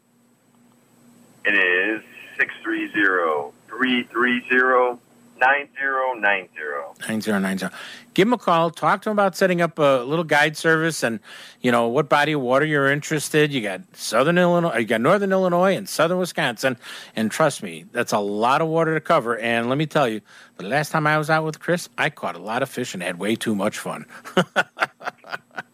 It 1.46 1.56
is 1.56 2.04
630-330-9090. 2.38 5.00
9090. 5.42 7.02
9090. 7.02 7.76
Give 8.14 8.28
him 8.28 8.34
a 8.34 8.38
call. 8.38 8.70
Talk 8.70 9.02
to 9.02 9.10
him 9.10 9.16
about 9.16 9.36
setting 9.36 9.62
up 9.62 9.80
a 9.80 10.04
little 10.06 10.24
guide 10.24 10.56
service 10.56 11.02
and, 11.02 11.20
you 11.62 11.72
know, 11.72 11.88
what 11.88 12.10
body 12.10 12.34
of 12.34 12.42
water 12.42 12.66
you're 12.66 12.92
interested. 12.92 13.52
You 13.52 13.62
got 13.62 13.82
Southern 13.94 14.38
Illinois, 14.38 14.78
you 14.78 14.86
got 14.86 15.02
Northern 15.02 15.32
Illinois 15.32 15.76
and 15.76 15.89
Southern 15.89 16.20
Wisconsin. 16.20 16.78
And 17.16 17.32
trust 17.32 17.64
me, 17.64 17.86
that's 17.92 18.14
a 18.14 18.20
lot 18.20 18.62
of 18.62 18.68
water 18.68 18.94
to 18.94 19.02
cover. 19.02 19.38
And 19.39 19.68
let 19.68 19.78
me 19.78 19.88
tell 19.88 20.08
you, 20.08 20.22
the 20.58 20.68
last 20.68 20.92
time 20.92 21.08
I 21.08 21.18
was 21.18 21.30
out 21.30 21.44
with 21.44 21.60
Chris, 21.60 21.89
I 21.98 22.12
caught 22.12 22.36
a 22.36 22.39
lot 22.39 22.62
of 22.62 22.70
fish 22.70 22.94
and 22.94 23.02
had 23.02 23.18
way 23.18 23.36
too 23.36 23.56
much 23.56 23.80
fun. 23.80 24.06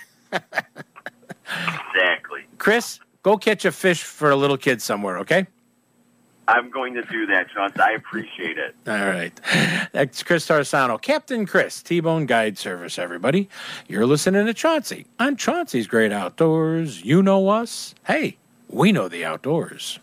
Exactly. 1.93 2.43
Chris, 2.59 3.01
go 3.23 3.37
catch 3.37 3.65
a 3.65 3.73
fish 3.73 4.03
for 4.03 4.31
a 4.31 4.37
little 4.37 4.57
kid 4.57 4.83
somewhere. 4.83 5.19
Okay. 5.19 5.47
I'm 6.49 6.71
going 6.71 6.95
to 6.95 7.03
do 7.03 7.27
that, 7.27 7.49
Chauncey. 7.51 7.79
I 7.79 7.93
appreciate 7.93 8.59
it. 8.59 8.75
All 8.87 8.95
right. 8.95 9.39
That's 9.93 10.25
Chris 10.25 10.49
Tarsano, 10.49 11.01
Captain 11.01 11.47
Chris, 11.47 11.81
T 11.81 12.01
Bone 12.01 12.27
Guide 12.27 12.59
Service, 12.59 12.99
everybody. 12.99 13.49
You're 13.87 14.07
listening 14.07 14.47
to 14.47 14.55
Chauncey 14.55 15.07
on 15.21 15.37
Chauncey's 15.37 15.87
Great 15.87 16.13
Outdoors. 16.13 17.05
You 17.05 17.23
know 17.23 17.51
us. 17.51 17.95
Hey, 18.05 18.37
we 18.71 18.93
know 18.93 19.09
the 19.09 19.25
outdoors. 19.25 19.99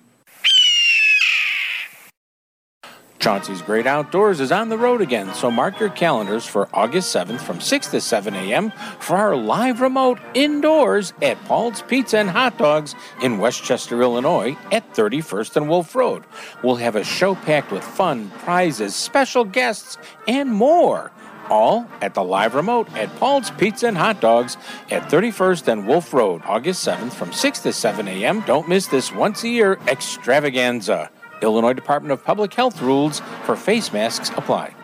Chauncey's 3.19 3.61
Great 3.63 3.87
Outdoors 3.87 4.39
is 4.39 4.51
on 4.51 4.69
the 4.69 4.77
road 4.77 5.01
again, 5.01 5.33
so 5.33 5.49
mark 5.49 5.79
your 5.79 5.89
calendars 5.89 6.45
for 6.45 6.69
August 6.71 7.13
7th 7.13 7.41
from 7.41 7.59
6 7.59 7.87
to 7.87 7.99
7 7.99 8.35
a.m. 8.35 8.71
for 8.99 9.17
our 9.17 9.35
live 9.35 9.81
remote 9.81 10.19
indoors 10.33 11.13
at 11.21 11.43
Paul's 11.45 11.81
Pizza 11.81 12.19
and 12.19 12.29
Hot 12.29 12.57
Dogs 12.57 12.95
in 13.21 13.39
Westchester, 13.39 14.01
Illinois 14.01 14.55
at 14.71 14.93
31st 14.93 15.57
and 15.57 15.67
Wolf 15.67 15.95
Road. 15.95 16.23
We'll 16.63 16.75
have 16.75 16.95
a 16.95 17.03
show 17.03 17.35
packed 17.35 17.71
with 17.71 17.83
fun, 17.83 18.29
prizes, 18.39 18.95
special 18.95 19.43
guests, 19.43 19.97
and 20.27 20.49
more. 20.49 21.11
All 21.49 21.87
at 22.01 22.13
the 22.13 22.23
live 22.23 22.55
remote 22.55 22.91
at 22.95 23.15
Paul's 23.17 23.51
Pizza 23.51 23.87
and 23.87 23.97
Hot 23.97 24.19
Dogs 24.21 24.57
at 24.91 25.09
31st 25.09 25.67
and 25.67 25.87
Wolf 25.87 26.13
Road, 26.13 26.41
August 26.45 26.87
7th 26.87 27.13
from 27.13 27.31
6 27.31 27.59
to 27.61 27.73
7 27.73 28.07
a.m. 28.07 28.41
Don't 28.41 28.67
miss 28.67 28.87
this 28.87 29.13
once 29.13 29.43
a 29.43 29.49
year 29.49 29.79
extravaganza. 29.87 31.09
Illinois 31.41 31.73
Department 31.73 32.11
of 32.11 32.23
Public 32.23 32.53
Health 32.53 32.81
rules 32.81 33.21
for 33.45 33.55
face 33.55 33.93
masks 33.93 34.29
apply. 34.29 34.76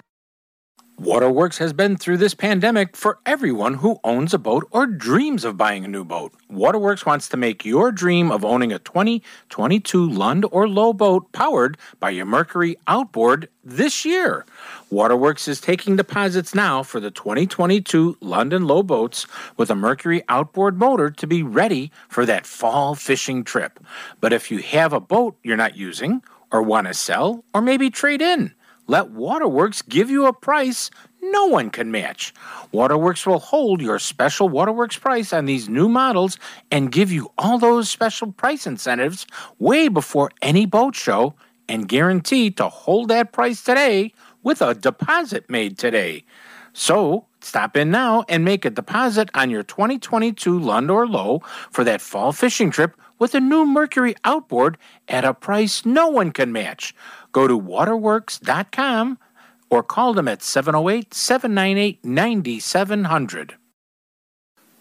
Waterworks 0.99 1.57
has 1.57 1.73
been 1.73 1.97
through 1.97 2.17
this 2.17 2.35
pandemic 2.35 2.95
for 2.95 3.17
everyone 3.25 3.73
who 3.75 3.99
owns 4.03 4.31
a 4.31 4.37
boat 4.37 4.67
or 4.69 4.85
dreams 4.85 5.43
of 5.43 5.57
buying 5.57 5.83
a 5.83 5.87
new 5.87 6.05
boat. 6.05 6.31
Waterworks 6.49 7.03
wants 7.03 7.27
to 7.29 7.37
make 7.37 7.65
your 7.65 7.91
dream 7.91 8.31
of 8.31 8.45
owning 8.45 8.71
a 8.71 8.77
2022 8.77 10.07
Lund 10.07 10.45
or 10.51 10.67
Lowe 10.67 10.93
boat 10.93 11.31
powered 11.31 11.77
by 11.99 12.11
your 12.11 12.27
Mercury 12.27 12.77
outboard 12.85 13.49
this 13.63 14.05
year. 14.05 14.45
Waterworks 14.91 15.47
is 15.47 15.59
taking 15.59 15.95
deposits 15.95 16.53
now 16.53 16.83
for 16.83 16.99
the 16.99 17.11
2022 17.11 18.17
London 18.21 18.67
Lowe 18.67 18.83
boats 18.83 19.25
with 19.57 19.71
a 19.71 19.75
Mercury 19.75 20.23
outboard 20.29 20.77
motor 20.77 21.09
to 21.09 21.25
be 21.25 21.41
ready 21.41 21.91
for 22.07 22.23
that 22.27 22.45
fall 22.45 22.93
fishing 22.93 23.43
trip. 23.43 23.79
But 24.21 24.31
if 24.31 24.51
you 24.51 24.59
have 24.59 24.93
a 24.93 24.99
boat 24.99 25.37
you're 25.41 25.57
not 25.57 25.75
using, 25.75 26.21
or 26.51 26.61
want 26.61 26.85
to 26.85 26.93
sell, 26.93 27.43
or 27.51 27.61
maybe 27.61 27.89
trade 27.89 28.21
in, 28.21 28.53
let 28.87 29.11
Waterworks 29.11 29.81
give 29.81 30.09
you 30.09 30.25
a 30.25 30.33
price 30.33 30.91
no 31.21 31.45
one 31.45 31.69
can 31.69 31.89
match. 31.89 32.33
Waterworks 32.73 33.25
will 33.25 33.39
hold 33.39 33.81
your 33.81 33.97
special 33.97 34.49
Waterworks 34.49 34.97
price 34.97 35.31
on 35.31 35.45
these 35.45 35.69
new 35.69 35.87
models 35.87 36.37
and 36.69 36.91
give 36.91 37.11
you 37.11 37.31
all 37.37 37.57
those 37.57 37.89
special 37.89 38.31
price 38.33 38.67
incentives 38.67 39.25
way 39.57 39.87
before 39.87 40.31
any 40.41 40.65
boat 40.65 40.95
show 40.95 41.33
and 41.69 41.87
guarantee 41.87 42.51
to 42.51 42.67
hold 42.67 43.07
that 43.07 43.31
price 43.31 43.63
today 43.63 44.13
with 44.43 44.61
a 44.61 44.75
deposit 44.75 45.49
made 45.49 45.77
today. 45.77 46.25
So, 46.73 47.25
stop 47.39 47.77
in 47.77 47.89
now 47.89 48.25
and 48.27 48.43
make 48.43 48.65
a 48.65 48.69
deposit 48.69 49.29
on 49.33 49.49
your 49.49 49.63
2022 49.63 50.59
Lund 50.59 50.91
or 50.91 51.07
Lowe 51.07 51.41
for 51.71 51.83
that 51.83 52.01
fall 52.01 52.33
fishing 52.33 52.69
trip 52.69 52.99
with 53.19 53.35
a 53.35 53.39
new 53.39 53.65
Mercury 53.65 54.15
outboard 54.25 54.77
at 55.07 55.23
a 55.23 55.33
price 55.33 55.85
no 55.85 56.09
one 56.09 56.31
can 56.31 56.51
match. 56.51 56.93
Go 57.33 57.47
to 57.47 57.57
waterworks.com 57.57 59.17
or 59.69 59.83
call 59.83 60.13
them 60.13 60.27
at 60.27 60.41
708 60.41 61.13
798 61.13 62.05
9700. 62.05 63.55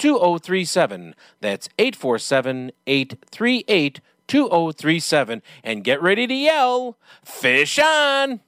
2037. 0.00 1.14
That's 1.40 1.68
847 1.78 2.72
838 2.86 4.00
2037. 4.26 5.42
And 5.62 5.84
get 5.84 6.02
ready 6.02 6.26
to 6.26 6.34
yell, 6.34 6.96
Fish 7.24 7.78
on! 7.78 8.40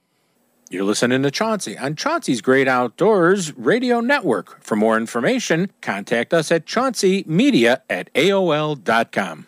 You're 0.69 0.85
listening 0.85 1.21
to 1.21 1.29
Chauncey 1.29 1.77
on 1.77 1.95
Chauncey's 1.95 2.41
Great 2.41 2.67
Outdoors 2.67 3.55
Radio 3.55 3.99
Network. 3.99 4.63
For 4.63 4.75
more 4.75 4.97
information, 4.97 5.71
contact 5.81 6.33
us 6.33 6.51
at 6.51 6.65
chaunceymedia 6.65 7.81
at 7.87 8.11
AOL.com. 8.15 9.45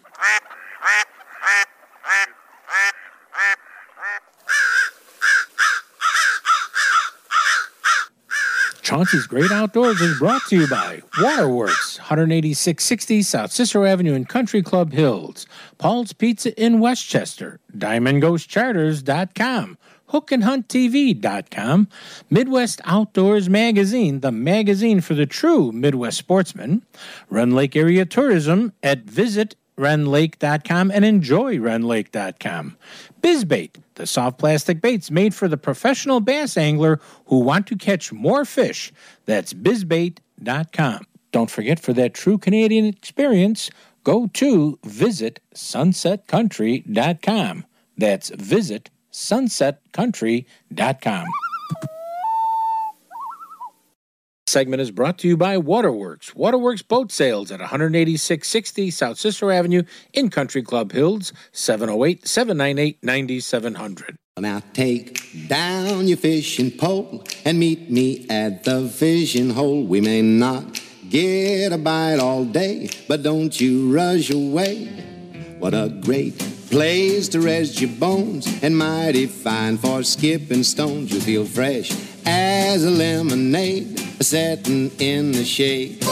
Chauncey's 8.86 9.26
Great 9.26 9.52
Outdoors 9.52 10.00
is 10.00 10.20
brought 10.20 10.44
to 10.44 10.56
you 10.56 10.68
by 10.68 11.02
Waterworks, 11.20 11.98
18660 11.98 13.24
South 13.24 13.52
Cicero 13.52 13.84
Avenue 13.84 14.14
in 14.14 14.26
Country 14.26 14.62
Club 14.62 14.94
Hills, 14.94 15.48
Paul's 15.80 16.14
Pizza 16.14 16.56
in 16.64 16.80
Westchester, 16.80 17.60
DiamondGhostCharters.com, 17.76 19.80
HookandHuntTV.com, 20.12 21.88
Midwest 22.30 22.80
Outdoors 22.86 23.50
Magazine, 23.50 24.20
the 24.20 24.32
magazine 24.32 25.02
for 25.02 25.16
the 25.16 25.26
true 25.26 25.72
Midwest 25.72 26.20
sportsman, 26.20 26.86
Rend 27.28 27.56
Lake 27.56 27.76
Area 27.76 28.06
Tourism 28.06 28.72
at 28.84 29.00
Visit 29.00 29.56
rendlake.com 29.78 30.92
and 30.92 31.04
enjoy 31.04 31.58
rendlake.com. 31.58 32.78
Bizbait, 33.26 33.78
the 33.96 34.06
soft 34.06 34.38
plastic 34.38 34.82
baits 34.82 35.10
made 35.10 35.34
for 35.34 35.48
the 35.48 35.58
professional 35.58 36.20
bass 36.20 36.58
angler 36.58 37.00
who 37.26 37.40
want 37.40 37.66
to 37.66 37.76
catch 37.76 38.14
more 38.14 38.46
fish. 38.46 38.94
That's 39.26 39.52
bizbait.com. 39.52 41.08
Don't 41.32 41.50
forget 41.50 41.80
for 41.80 41.92
that 41.94 42.14
true 42.14 42.38
Canadian 42.38 42.86
experience, 42.86 43.72
go 44.04 44.28
to 44.36 44.78
visit 44.84 45.40
sunsetcountry.com. 45.56 47.66
That's 47.98 48.30
visit 48.30 48.92
sunsetcountry.com. 49.12 51.26
Segment 54.56 54.82
is 54.82 54.90
brought 54.90 55.18
to 55.18 55.28
you 55.28 55.36
by 55.36 55.58
Waterworks. 55.58 56.34
Waterworks 56.34 56.82
Boat 56.82 57.12
Sales 57.12 57.52
at 57.52 57.60
18660 57.60 58.90
South 58.90 59.18
Cicero 59.18 59.50
Avenue 59.50 59.84
in 60.14 60.30
Country 60.30 60.64
Club 60.64 60.94
Hills, 60.94 61.34
708 61.52 62.26
798 62.26 63.04
9700. 63.04 64.16
Now 64.40 64.62
take 64.72 65.50
down 65.50 66.08
your 66.08 66.16
fishing 66.16 66.72
pole 66.72 67.26
and 67.44 67.60
meet 67.60 67.92
me 67.92 68.26
at 68.30 68.64
the 68.64 68.88
fishing 68.88 69.50
hole. 69.50 69.84
We 69.84 70.00
may 70.00 70.22
not 70.22 70.82
get 71.10 71.74
a 71.74 71.78
bite 71.78 72.20
all 72.20 72.46
day, 72.46 72.90
but 73.10 73.24
don't 73.24 73.60
you 73.60 73.94
rush 73.94 74.30
away. 74.30 74.86
What 75.60 75.74
a 75.74 75.90
great 75.90 76.40
place 76.70 77.28
to 77.28 77.42
rest 77.42 77.82
your 77.82 77.92
bones 77.92 78.48
and 78.64 78.78
mighty 78.78 79.26
fine 79.26 79.78
for 79.78 80.02
skipping 80.04 80.64
stones. 80.64 81.12
You 81.12 81.20
feel 81.20 81.44
fresh 81.44 81.92
as 82.26 82.86
a 82.86 82.90
lemonade 82.90 84.05
setting 84.22 84.92
in 85.00 85.32
the 85.32 85.44
shade. 85.44 86.04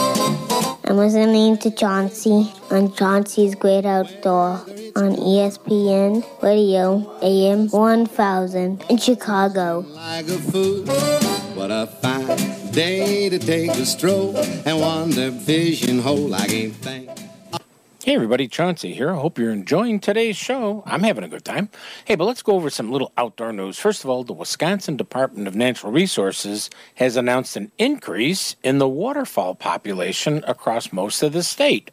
I'm 0.84 0.96
listening 0.96 1.58
to 1.58 1.70
Chauncey 1.70 2.52
on 2.70 2.92
Chauncey's 2.94 3.54
Great 3.54 3.84
Outdoor 3.84 4.60
on 4.96 5.16
ESPN 5.16 6.22
Radio 6.42 7.18
AM 7.22 7.68
1000 7.68 8.84
in 8.88 8.98
Chicago. 8.98 9.80
Like 9.88 10.28
a 10.28 10.38
fool, 10.38 10.84
what 11.54 11.70
a 11.70 11.86
fine 11.86 12.70
day 12.72 13.28
to 13.28 13.38
take 13.38 13.70
a 13.70 13.86
stroll 13.86 14.36
and 14.36 14.80
wander 14.80 15.32
fishing 15.32 16.00
hole. 16.00 16.34
I 16.34 16.46
can't 16.46 16.74
think. 16.74 17.23
Hey 18.04 18.16
everybody, 18.16 18.48
Chauncey 18.48 18.92
here. 18.92 19.12
I 19.12 19.18
hope 19.18 19.38
you're 19.38 19.50
enjoying 19.50 19.98
today's 19.98 20.36
show. 20.36 20.82
I'm 20.84 21.04
having 21.04 21.24
a 21.24 21.28
good 21.28 21.42
time. 21.42 21.70
Hey, 22.04 22.16
but 22.16 22.26
let's 22.26 22.42
go 22.42 22.52
over 22.52 22.68
some 22.68 22.92
little 22.92 23.14
outdoor 23.16 23.50
news. 23.50 23.78
First 23.78 24.04
of 24.04 24.10
all, 24.10 24.24
the 24.24 24.34
Wisconsin 24.34 24.98
Department 24.98 25.48
of 25.48 25.54
Natural 25.54 25.90
Resources 25.90 26.68
has 26.96 27.16
announced 27.16 27.56
an 27.56 27.72
increase 27.78 28.56
in 28.62 28.76
the 28.76 28.86
waterfowl 28.86 29.54
population 29.54 30.44
across 30.46 30.92
most 30.92 31.22
of 31.22 31.32
the 31.32 31.42
state. 31.42 31.88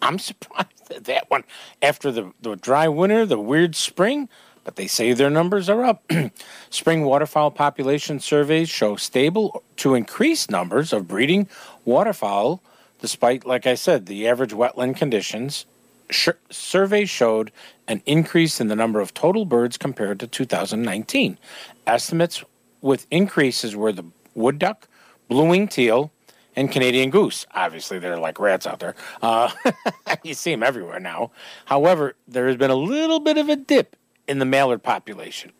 I'm 0.00 0.18
surprised 0.18 0.90
at 0.90 1.04
that 1.04 1.28
one. 1.28 1.44
After 1.82 2.10
the, 2.10 2.32
the 2.40 2.56
dry 2.56 2.88
winter, 2.88 3.26
the 3.26 3.38
weird 3.38 3.76
spring, 3.76 4.30
but 4.64 4.76
they 4.76 4.86
say 4.86 5.12
their 5.12 5.28
numbers 5.28 5.68
are 5.68 5.84
up. 5.84 6.10
Spring 6.70 7.04
waterfowl 7.04 7.50
population 7.50 8.20
surveys 8.20 8.70
show 8.70 8.96
stable 8.96 9.62
to 9.76 9.96
increased 9.96 10.50
numbers 10.50 10.94
of 10.94 11.06
breeding 11.06 11.46
waterfowl 11.84 12.62
despite, 13.02 13.44
like 13.44 13.66
I 13.66 13.74
said, 13.74 14.06
the 14.06 14.28
average 14.28 14.52
wetland 14.52 14.96
conditions. 14.96 15.66
Sh- 16.08 16.28
surveys 16.50 17.10
showed 17.10 17.50
an 17.88 18.00
increase 18.06 18.60
in 18.60 18.68
the 18.68 18.76
number 18.76 19.00
of 19.00 19.12
total 19.12 19.44
birds 19.44 19.76
compared 19.76 20.20
to 20.20 20.28
2019. 20.28 21.36
Estimates 21.84 22.44
with 22.80 23.08
increases 23.10 23.74
were 23.74 23.92
the 23.92 24.04
wood 24.34 24.60
duck, 24.60 24.86
blue-winged 25.28 25.72
teal, 25.72 26.12
and 26.54 26.70
Canadian 26.70 27.10
goose. 27.10 27.44
Obviously, 27.54 27.98
they're 27.98 28.18
like 28.18 28.38
rats 28.38 28.68
out 28.68 28.78
there. 28.78 28.94
Uh, 29.20 29.50
you 30.22 30.34
see 30.34 30.52
them 30.52 30.62
everywhere 30.62 31.00
now. 31.00 31.32
However, 31.64 32.14
there 32.28 32.46
has 32.46 32.56
been 32.56 32.70
a 32.70 32.76
little 32.76 33.18
bit 33.18 33.36
of 33.36 33.48
a 33.48 33.56
dip 33.56 33.96
in 34.28 34.38
the 34.38 34.44
mallard 34.44 34.82
population. 34.82 35.50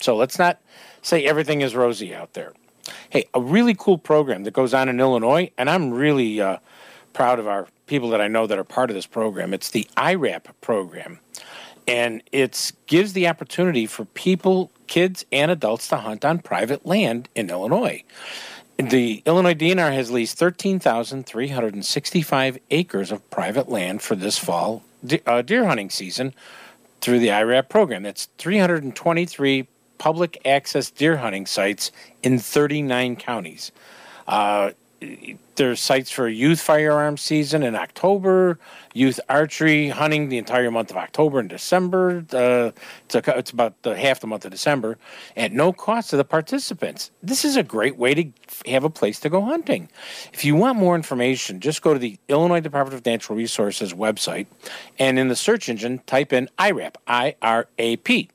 So 0.00 0.16
let's 0.16 0.36
not 0.36 0.60
say 1.02 1.24
everything 1.24 1.60
is 1.60 1.76
rosy 1.76 2.12
out 2.12 2.32
there. 2.32 2.54
Hey, 3.10 3.26
a 3.34 3.40
really 3.40 3.76
cool 3.78 3.98
program 3.98 4.42
that 4.44 4.52
goes 4.52 4.74
on 4.74 4.88
in 4.88 4.98
Illinois, 4.98 5.52
and 5.56 5.70
I'm 5.70 5.92
really 5.92 6.40
uh, 6.40 6.56
proud 7.12 7.38
of 7.38 7.46
our 7.46 7.68
people 7.86 8.10
that 8.10 8.20
I 8.20 8.28
know 8.28 8.46
that 8.46 8.58
are 8.58 8.64
part 8.64 8.90
of 8.90 8.94
this 8.94 9.06
program. 9.06 9.54
It's 9.54 9.70
the 9.70 9.88
IRAP 9.96 10.48
program, 10.60 11.20
and 11.86 12.22
it 12.32 12.72
gives 12.86 13.12
the 13.12 13.28
opportunity 13.28 13.86
for 13.86 14.04
people, 14.04 14.70
kids, 14.86 15.24
and 15.32 15.50
adults 15.50 15.88
to 15.88 15.96
hunt 15.96 16.24
on 16.24 16.40
private 16.40 16.86
land 16.86 17.28
in 17.34 17.50
Illinois. 17.50 18.04
The 18.78 19.22
Illinois 19.26 19.54
DNR 19.54 19.92
has 19.92 20.12
leased 20.12 20.38
13,365 20.38 22.58
acres 22.70 23.10
of 23.10 23.28
private 23.28 23.68
land 23.68 24.02
for 24.02 24.14
this 24.14 24.38
fall 24.38 24.84
uh, 25.26 25.42
deer 25.42 25.66
hunting 25.66 25.90
season 25.90 26.32
through 27.00 27.18
the 27.18 27.32
IRAP 27.32 27.68
program. 27.68 28.04
That's 28.04 28.28
323 28.38 29.66
public 29.98 30.40
access 30.44 30.90
deer 30.90 31.16
hunting 31.16 31.46
sites 31.46 31.90
in 32.22 32.38
39 32.38 33.16
counties. 33.16 33.72
Uh, 34.28 34.70
there's 35.54 35.80
sites 35.80 36.10
for 36.10 36.28
youth 36.28 36.60
firearm 36.60 37.16
season 37.16 37.62
in 37.62 37.76
October, 37.76 38.58
youth 38.94 39.20
archery 39.28 39.88
hunting 39.88 40.28
the 40.28 40.38
entire 40.38 40.70
month 40.70 40.90
of 40.90 40.96
October 40.96 41.38
and 41.38 41.48
December. 41.48 42.24
Uh, 42.32 42.72
it's, 43.04 43.14
a, 43.14 43.38
it's 43.38 43.50
about 43.50 43.80
the 43.82 43.96
half 43.96 44.20
the 44.20 44.26
month 44.26 44.44
of 44.44 44.50
December 44.50 44.98
at 45.36 45.52
no 45.52 45.72
cost 45.72 46.10
to 46.10 46.16
the 46.16 46.24
participants. 46.24 47.10
This 47.22 47.44
is 47.44 47.56
a 47.56 47.62
great 47.62 47.96
way 47.96 48.14
to 48.14 48.24
have 48.66 48.82
a 48.82 48.90
place 48.90 49.20
to 49.20 49.28
go 49.28 49.42
hunting. 49.42 49.88
If 50.32 50.44
you 50.44 50.56
want 50.56 50.78
more 50.78 50.96
information, 50.96 51.60
just 51.60 51.82
go 51.82 51.92
to 51.92 52.00
the 52.00 52.18
Illinois 52.28 52.60
Department 52.60 52.94
of 52.94 53.06
Natural 53.06 53.36
Resources 53.36 53.94
website 53.94 54.46
and 54.98 55.18
in 55.18 55.28
the 55.28 55.36
search 55.36 55.68
engine 55.68 56.00
type 56.06 56.32
in 56.32 56.48
IRAP, 56.58 56.96
I 57.06 57.36
R 57.40 57.68
A 57.78 57.96
P, 57.96 58.30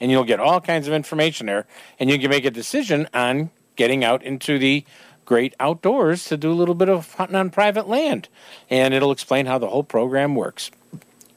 and 0.00 0.10
you'll 0.10 0.24
get 0.24 0.40
all 0.40 0.60
kinds 0.60 0.88
of 0.88 0.94
information 0.94 1.46
there, 1.46 1.66
and 1.98 2.08
you 2.08 2.18
can 2.18 2.30
make 2.30 2.46
a 2.46 2.50
decision 2.50 3.06
on 3.12 3.50
getting 3.76 4.04
out 4.04 4.22
into 4.22 4.58
the 4.58 4.84
great 5.30 5.54
outdoors 5.60 6.24
to 6.24 6.36
do 6.36 6.50
a 6.50 6.58
little 6.58 6.74
bit 6.74 6.88
of 6.88 7.14
hunting 7.14 7.36
on 7.36 7.50
private 7.50 7.88
land. 7.88 8.28
And 8.68 8.92
it'll 8.92 9.12
explain 9.12 9.46
how 9.46 9.58
the 9.58 9.68
whole 9.68 9.84
program 9.84 10.34
works. 10.34 10.72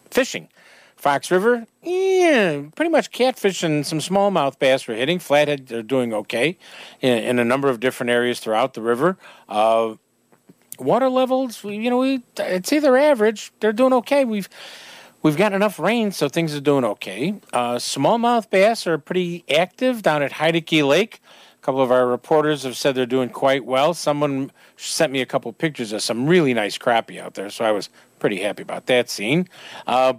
Fishing. 0.10 0.50
Fox 0.96 1.30
River, 1.30 1.68
yeah, 1.84 2.64
pretty 2.76 2.90
much 2.90 3.12
catfish 3.12 3.62
and 3.62 3.86
some 3.86 4.00
smallmouth 4.00 4.58
bass 4.58 4.88
we're 4.88 4.96
hitting. 4.96 5.20
Flathead, 5.20 5.68
they're 5.68 5.84
doing 5.84 6.12
okay 6.12 6.58
in, 7.02 7.20
in 7.20 7.40
a 7.40 7.46
number 7.46 7.70
of 7.70 7.80
different 7.80 8.10
areas 8.10 8.40
throughout 8.40 8.74
the 8.74 8.82
river. 8.82 9.16
Uh, 9.48 9.96
water 10.80 11.10
levels, 11.10 11.64
you 11.64 11.90
know, 11.92 12.00
we 12.00 12.24
I'd 12.40 12.66
say 12.66 12.80
they're 12.80 12.98
average. 12.98 13.52
They're 13.60 13.74
doing 13.74 13.94
okay. 13.94 14.26
We've 14.26 14.50
We've 15.24 15.38
got 15.38 15.54
enough 15.54 15.80
rain, 15.80 16.12
so 16.12 16.28
things 16.28 16.54
are 16.54 16.60
doing 16.60 16.84
okay. 16.84 17.36
Uh, 17.54 17.76
smallmouth 17.76 18.50
bass 18.50 18.86
are 18.86 18.98
pretty 18.98 19.46
active 19.50 20.02
down 20.02 20.22
at 20.22 20.34
Heidecke 20.34 20.86
Lake. 20.86 21.22
Couple 21.64 21.82
of 21.82 21.94
our 21.94 22.06
reporters 22.06 22.64
have 22.64 22.76
said 22.76 22.94
they're 22.94 23.06
doing 23.06 23.30
quite 23.30 23.64
well. 23.64 23.94
Someone 23.94 24.52
sent 24.76 25.14
me 25.14 25.22
a 25.22 25.26
couple 25.26 25.54
pictures 25.54 25.94
of 25.94 26.02
some 26.02 26.28
really 26.28 26.54
nice 26.54 26.78
crappie 26.78 27.22
out 27.22 27.36
there, 27.36 27.50
so 27.50 27.64
I 27.64 27.72
was 27.72 27.90
pretty 28.20 28.42
happy 28.42 28.64
about 28.64 28.88
that 28.88 29.10
scene. 29.10 29.48
Uh, 29.88 30.16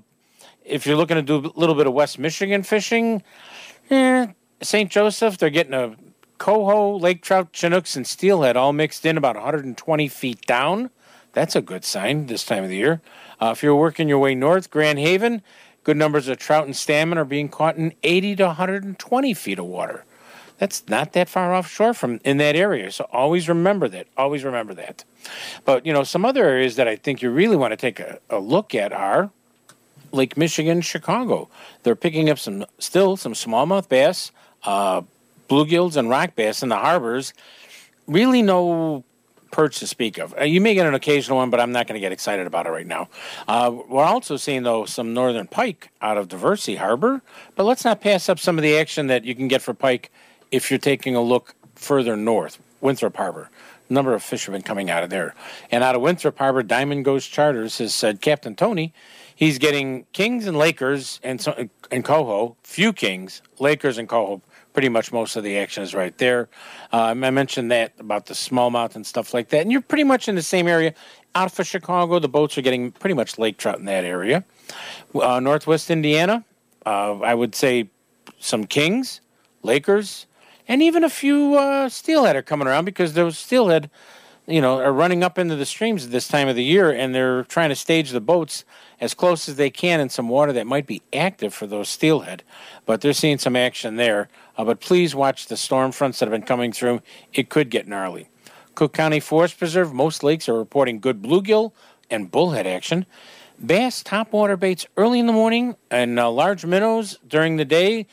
if 0.65 0.87
you're 0.87 0.97
looking 0.97 1.17
to 1.17 1.23
do 1.23 1.37
a 1.37 1.53
little 1.55 1.75
bit 1.75 1.87
of 1.87 1.93
West 1.93 2.19
Michigan 2.19 2.63
fishing, 2.63 3.23
eh, 3.91 4.29
St. 4.63 4.91
Joseph, 4.91 5.37
they're 5.37 5.51
getting 5.51 5.75
a 5.75 5.95
coho, 6.39 6.97
lake 6.97 7.21
trout, 7.21 7.53
chinooks, 7.53 7.95
and 7.95 8.07
steelhead 8.07 8.57
all 8.57 8.73
mixed 8.73 9.05
in 9.05 9.19
about 9.19 9.37
120 9.37 10.09
feet 10.09 10.47
down. 10.47 10.89
That's 11.35 11.55
a 11.55 11.61
good 11.61 11.85
sign 11.85 12.25
this 12.25 12.47
time 12.47 12.65
of 12.65 12.71
the 12.71 12.77
year. 12.77 13.03
Uh, 13.39 13.51
if 13.55 13.63
you're 13.63 13.77
working 13.77 14.09
your 14.09 14.19
way 14.19 14.35
north, 14.35 14.71
Grand 14.71 14.99
Haven, 14.99 15.43
good 15.83 15.99
numbers 15.99 16.27
of 16.27 16.39
trout 16.39 16.65
and 16.65 16.75
salmon 16.75 17.19
are 17.19 17.25
being 17.27 17.51
caught 17.51 17.77
in 17.77 17.93
80 18.03 18.37
to 18.37 18.47
120 18.47 19.35
feet 19.35 19.59
of 19.59 19.67
water. 19.67 20.07
That's 20.59 20.89
not 20.89 21.13
that 21.15 21.29
far 21.29 21.55
offshore 21.55 21.95
from 21.95 22.21
in 22.25 22.37
that 22.37 22.55
area. 22.55 22.91
So 22.93 23.09
always 23.13 23.49
remember 23.49 23.89
that. 23.89 24.07
Always 24.17 24.45
remember 24.45 24.75
that. 24.75 25.05
But 25.65 25.85
you 25.85 25.93
know, 25.93 26.05
some 26.05 26.25
other 26.25 26.45
areas 26.45 26.77
that 26.77 26.87
I 26.87 26.97
think 26.97 27.23
you 27.23 27.31
really 27.31 27.57
want 27.57 27.73
to 27.73 27.77
take 27.77 27.99
a, 27.99 28.19
a 28.31 28.39
look 28.39 28.75
at 28.75 28.93
are 28.93 29.31
Lake 30.13 30.37
Michigan, 30.37 30.81
Chicago. 30.81 31.49
They're 31.83 31.97
picking 31.97 32.31
up 32.31 32.39
some 32.39 32.65
still 32.79 33.17
some 33.17 33.33
smallmouth 33.33 33.89
bass, 33.89 34.31
uh, 34.63 35.03
bluegills, 35.49 35.97
and 35.97 36.09
rock 36.09 36.37
bass 36.37 36.63
in 36.63 36.69
the 36.69 36.77
harbors. 36.77 37.35
Really, 38.07 38.43
no 38.43 39.03
perch 39.51 39.79
to 39.79 39.87
speak 39.87 40.19
of. 40.19 40.35
Uh, 40.39 40.45
you 40.45 40.61
may 40.61 40.75
get 40.75 40.87
an 40.87 40.95
occasional 40.95 41.39
one, 41.39 41.49
but 41.49 41.61
I'm 41.61 41.73
not 41.73 41.87
going 41.87 41.95
to 41.95 42.01
get 42.01 42.13
excited 42.13 42.47
about 42.47 42.67
it 42.67 42.71
right 42.71 42.87
now. 42.87 43.09
Uh, 43.47 43.73
we're 43.89 44.05
also 44.05 44.37
seeing 44.37 44.65
though 44.65 44.85
some 44.85 45.15
northern 45.15 45.47
pike 45.47 45.91
out 46.03 46.17
of 46.17 46.29
Diversey 46.29 46.77
Harbor, 46.77 47.23
but 47.55 47.65
let's 47.65 47.85
not 47.85 48.01
pass 48.01 48.29
up 48.29 48.39
some 48.39 48.59
of 48.59 48.63
the 48.63 48.77
action 48.77 49.07
that 49.07 49.25
you 49.25 49.35
can 49.35 49.49
get 49.49 49.63
for 49.63 49.73
pike 49.73 50.11
if 50.55 50.71
you're 50.71 50.79
taking 50.79 51.15
a 51.17 51.23
look 51.23 51.55
further 51.75 52.17
north, 52.17 52.59
Winthrop 52.81 53.17
Harbor. 53.17 53.51
Number 53.91 54.15
of 54.15 54.23
fishermen 54.23 54.63
coming 54.63 54.89
out 54.89 55.03
of 55.03 55.11
there, 55.11 55.35
and 55.71 55.85
out 55.85 55.95
of 55.95 56.01
Winthrop 56.01 56.39
Harbor, 56.39 56.63
Diamond 56.63 57.05
Ghost 57.05 57.31
Charters 57.31 57.77
has 57.79 57.95
said 57.95 58.23
Captain 58.23 58.57
Tony 58.57 58.95
he's 59.35 59.59
getting 59.59 60.07
Kings 60.13 60.47
and 60.47 60.57
Lakers 60.57 61.21
and 61.23 61.45
and 61.91 62.05
Coho, 62.05 62.57
few 62.63 62.93
Kings, 62.93 63.43
Lakers 63.59 63.99
and 63.99 64.09
Coho. 64.09 64.43
Pretty 64.73 64.89
much 64.89 65.13
most 65.13 65.37
of 65.37 65.45
the 65.45 65.57
action 65.59 65.85
is 65.85 65.95
right 65.95 66.17
there. 66.19 66.49
Um, 66.91 67.23
I 67.23 67.31
mentioned 67.31 67.71
that 67.71 67.93
about 68.01 68.27
the 68.27 68.35
smallmouth 68.35 68.97
and 68.97 69.07
stuff 69.07 69.33
like 69.33 69.51
that, 69.51 69.61
and 69.61 69.71
you're 69.71 69.81
pretty 69.81 70.03
much 70.03 70.29
in 70.29 70.35
the 70.35 70.43
same 70.43 70.67
area. 70.67 70.95
Out 71.37 71.59
of 71.59 71.67
Chicago, 71.67 72.19
the 72.19 72.29
boats 72.29 72.59
are 72.59 72.63
getting 72.63 72.91
pretty 72.91 73.15
much 73.15 73.39
lake 73.39 73.57
trout 73.57 73.79
in 73.79 73.85
that 73.85 74.05
area. 74.05 74.45
Uh, 75.15 75.39
Northwest 75.41 75.91
Indiana, 75.91 76.45
uh, 76.87 77.19
I 77.21 77.35
would 77.35 77.55
say 77.55 77.89
some 78.39 78.65
Kings, 78.65 79.21
Lakers, 79.63 80.27
and 80.69 80.83
even 80.83 81.05
a 81.05 81.11
few 81.11 81.57
uh, 81.57 81.89
steelhead 81.89 82.37
are 82.37 82.43
coming 82.43 82.67
around 82.67 82.85
because 82.85 83.13
those 83.13 83.39
steelhead, 83.39 83.91
you 84.47 84.61
know, 84.61 84.81
are 84.81 84.93
running 84.93 85.23
up 85.23 85.39
into 85.39 85.57
the 85.57 85.67
streams 85.67 86.07
at 86.07 86.11
this 86.11 86.29
time 86.29 86.49
of 86.49 86.57
the 86.57 86.65
year, 86.65 86.91
and 86.91 87.15
they're 87.15 87.45
trying 87.45 87.69
to 87.69 87.77
stage 87.77 88.11
the 88.11 88.21
boats 88.21 88.65
as 89.01 89.15
close 89.15 89.49
as 89.49 89.57
they 89.57 89.71
can 89.71 90.01
in 90.01 90.09
some 90.09 90.29
water 90.29 90.53
that 90.53 90.67
might 90.67 90.87
be 90.87 91.03
active 91.13 91.53
for 91.53 91.67
those 91.67 91.89
steelhead. 91.89 92.43
But 92.87 93.01
they're 93.01 93.13
seeing 93.13 93.39
some 93.39 93.57
action 93.57 93.97
there. 93.97 94.29
Uh, 94.57 94.65
but 94.65 94.81
please 94.81 95.15
watch 95.15 95.47
the 95.47 95.57
storm 95.57 95.93
fronts 95.93 96.19
that 96.19 96.27
have 96.27 96.33
been 96.33 96.47
coming 96.47 96.73
through. 96.73 97.03
It 97.33 97.49
could 97.49 97.71
get 97.71 97.89
gnarly. 97.89 98.29
Cook 98.75 98.93
County 98.93 99.21
Forest 99.21 99.59
Preserve, 99.59 99.93
most 99.93 100.23
lakes 100.23 100.49
are 100.49 100.59
reporting 100.59 100.99
good 100.99 101.23
bluegill 101.23 101.73
and 102.11 102.31
bullhead 102.31 102.67
action. 102.67 103.07
Bass 103.65 104.03
topwater 104.03 104.59
baits 104.59 104.87
early 104.97 105.21
in 105.21 105.27
the 105.27 105.33
morning 105.33 105.77
and 105.91 106.19
uh, 106.19 106.31
large 106.31 106.67
minnows 106.67 107.19
during 107.27 107.57
the 107.57 107.65
day. 107.65 108.07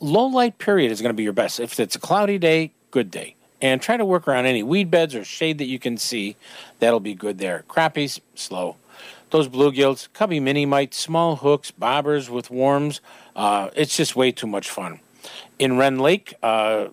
Low 0.00 0.26
light 0.26 0.58
period 0.58 0.90
is 0.90 1.00
going 1.00 1.10
to 1.10 1.16
be 1.16 1.22
your 1.22 1.32
best. 1.32 1.60
If 1.60 1.78
it's 1.78 1.94
a 1.94 2.00
cloudy 2.00 2.38
day, 2.38 2.72
good 2.90 3.10
day. 3.10 3.36
And 3.62 3.82
try 3.82 3.98
to 3.98 4.04
work 4.04 4.26
around 4.26 4.46
any 4.46 4.62
weed 4.62 4.90
beds 4.90 5.14
or 5.14 5.22
shade 5.22 5.58
that 5.58 5.66
you 5.66 5.78
can 5.78 5.98
see. 5.98 6.36
That'll 6.78 7.00
be 7.00 7.14
good 7.14 7.38
there. 7.38 7.64
Crappies, 7.68 8.20
slow 8.34 8.76
those 9.30 9.48
bluegills, 9.48 10.08
cubby 10.12 10.40
mini 10.40 10.66
mites, 10.66 10.98
small 10.98 11.36
hooks, 11.36 11.70
bobbers 11.70 12.28
with 12.28 12.50
worms. 12.50 13.00
Uh, 13.34 13.70
it's 13.74 13.96
just 13.96 14.16
way 14.16 14.32
too 14.32 14.46
much 14.46 14.68
fun. 14.68 15.00
In 15.58 15.76
Rend 15.78 16.00
Lake, 16.00 16.34
uh, 16.42 16.88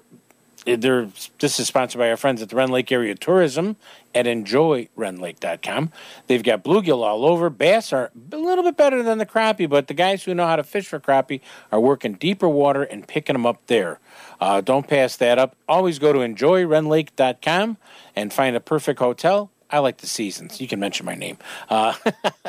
they're, 0.66 1.10
this 1.39 1.60
is 1.60 1.68
sponsored 1.68 1.99
by 1.99 2.10
our 2.10 2.18
friends 2.18 2.41
at 2.41 2.49
the 2.49 2.55
Rend 2.55 2.72
Lake 2.72 2.91
Area 2.91 3.16
Tourism 3.16 3.76
at 4.18 4.26
enjoyrendlake.com. 4.26 5.91
They've 6.28 6.43
got 6.43 6.63
bluegill 6.63 7.03
all 7.03 7.26
over. 7.26 7.49
Bass 7.49 7.93
are 7.93 8.11
a 8.32 8.38
little 8.38 8.63
bit 8.63 8.78
better 8.78 9.03
than 9.03 9.18
the 9.18 9.26
crappie, 9.26 9.70
but 9.70 9.88
the 9.88 9.93
guys 9.93 10.24
who 10.24 10.34
know 10.34 10.47
how 10.47 10.55
to 10.55 10.63
fish 10.63 10.88
for 10.88 10.99
crappie 10.99 11.41
are 11.72 11.80
working 11.80 12.13
deeper 12.13 12.49
water 12.49 12.84
and 12.84 13.07
picking 13.07 13.34
them 13.34 13.45
up 13.45 13.65
there. 13.68 13.99
Uh, 14.39 14.61
don't 14.61 14.88
pass 14.88 15.15
that 15.18 15.38
up. 15.38 15.55
Always 15.68 15.99
go 15.99 16.13
to 16.13 16.20
enjoyrendlake.com 16.20 17.78
and 18.15 18.34
find 18.34 18.55
a 18.55 18.59
perfect 18.59 18.99
hotel 18.99 19.51
I 19.70 19.80
like 19.80 19.97
the 19.97 20.07
seasons. 20.07 20.61
You 20.61 20.68
can 20.68 20.80
mention 20.80 21.05
my 21.05 21.15
name. 21.15 21.38
Uh, 21.70 21.93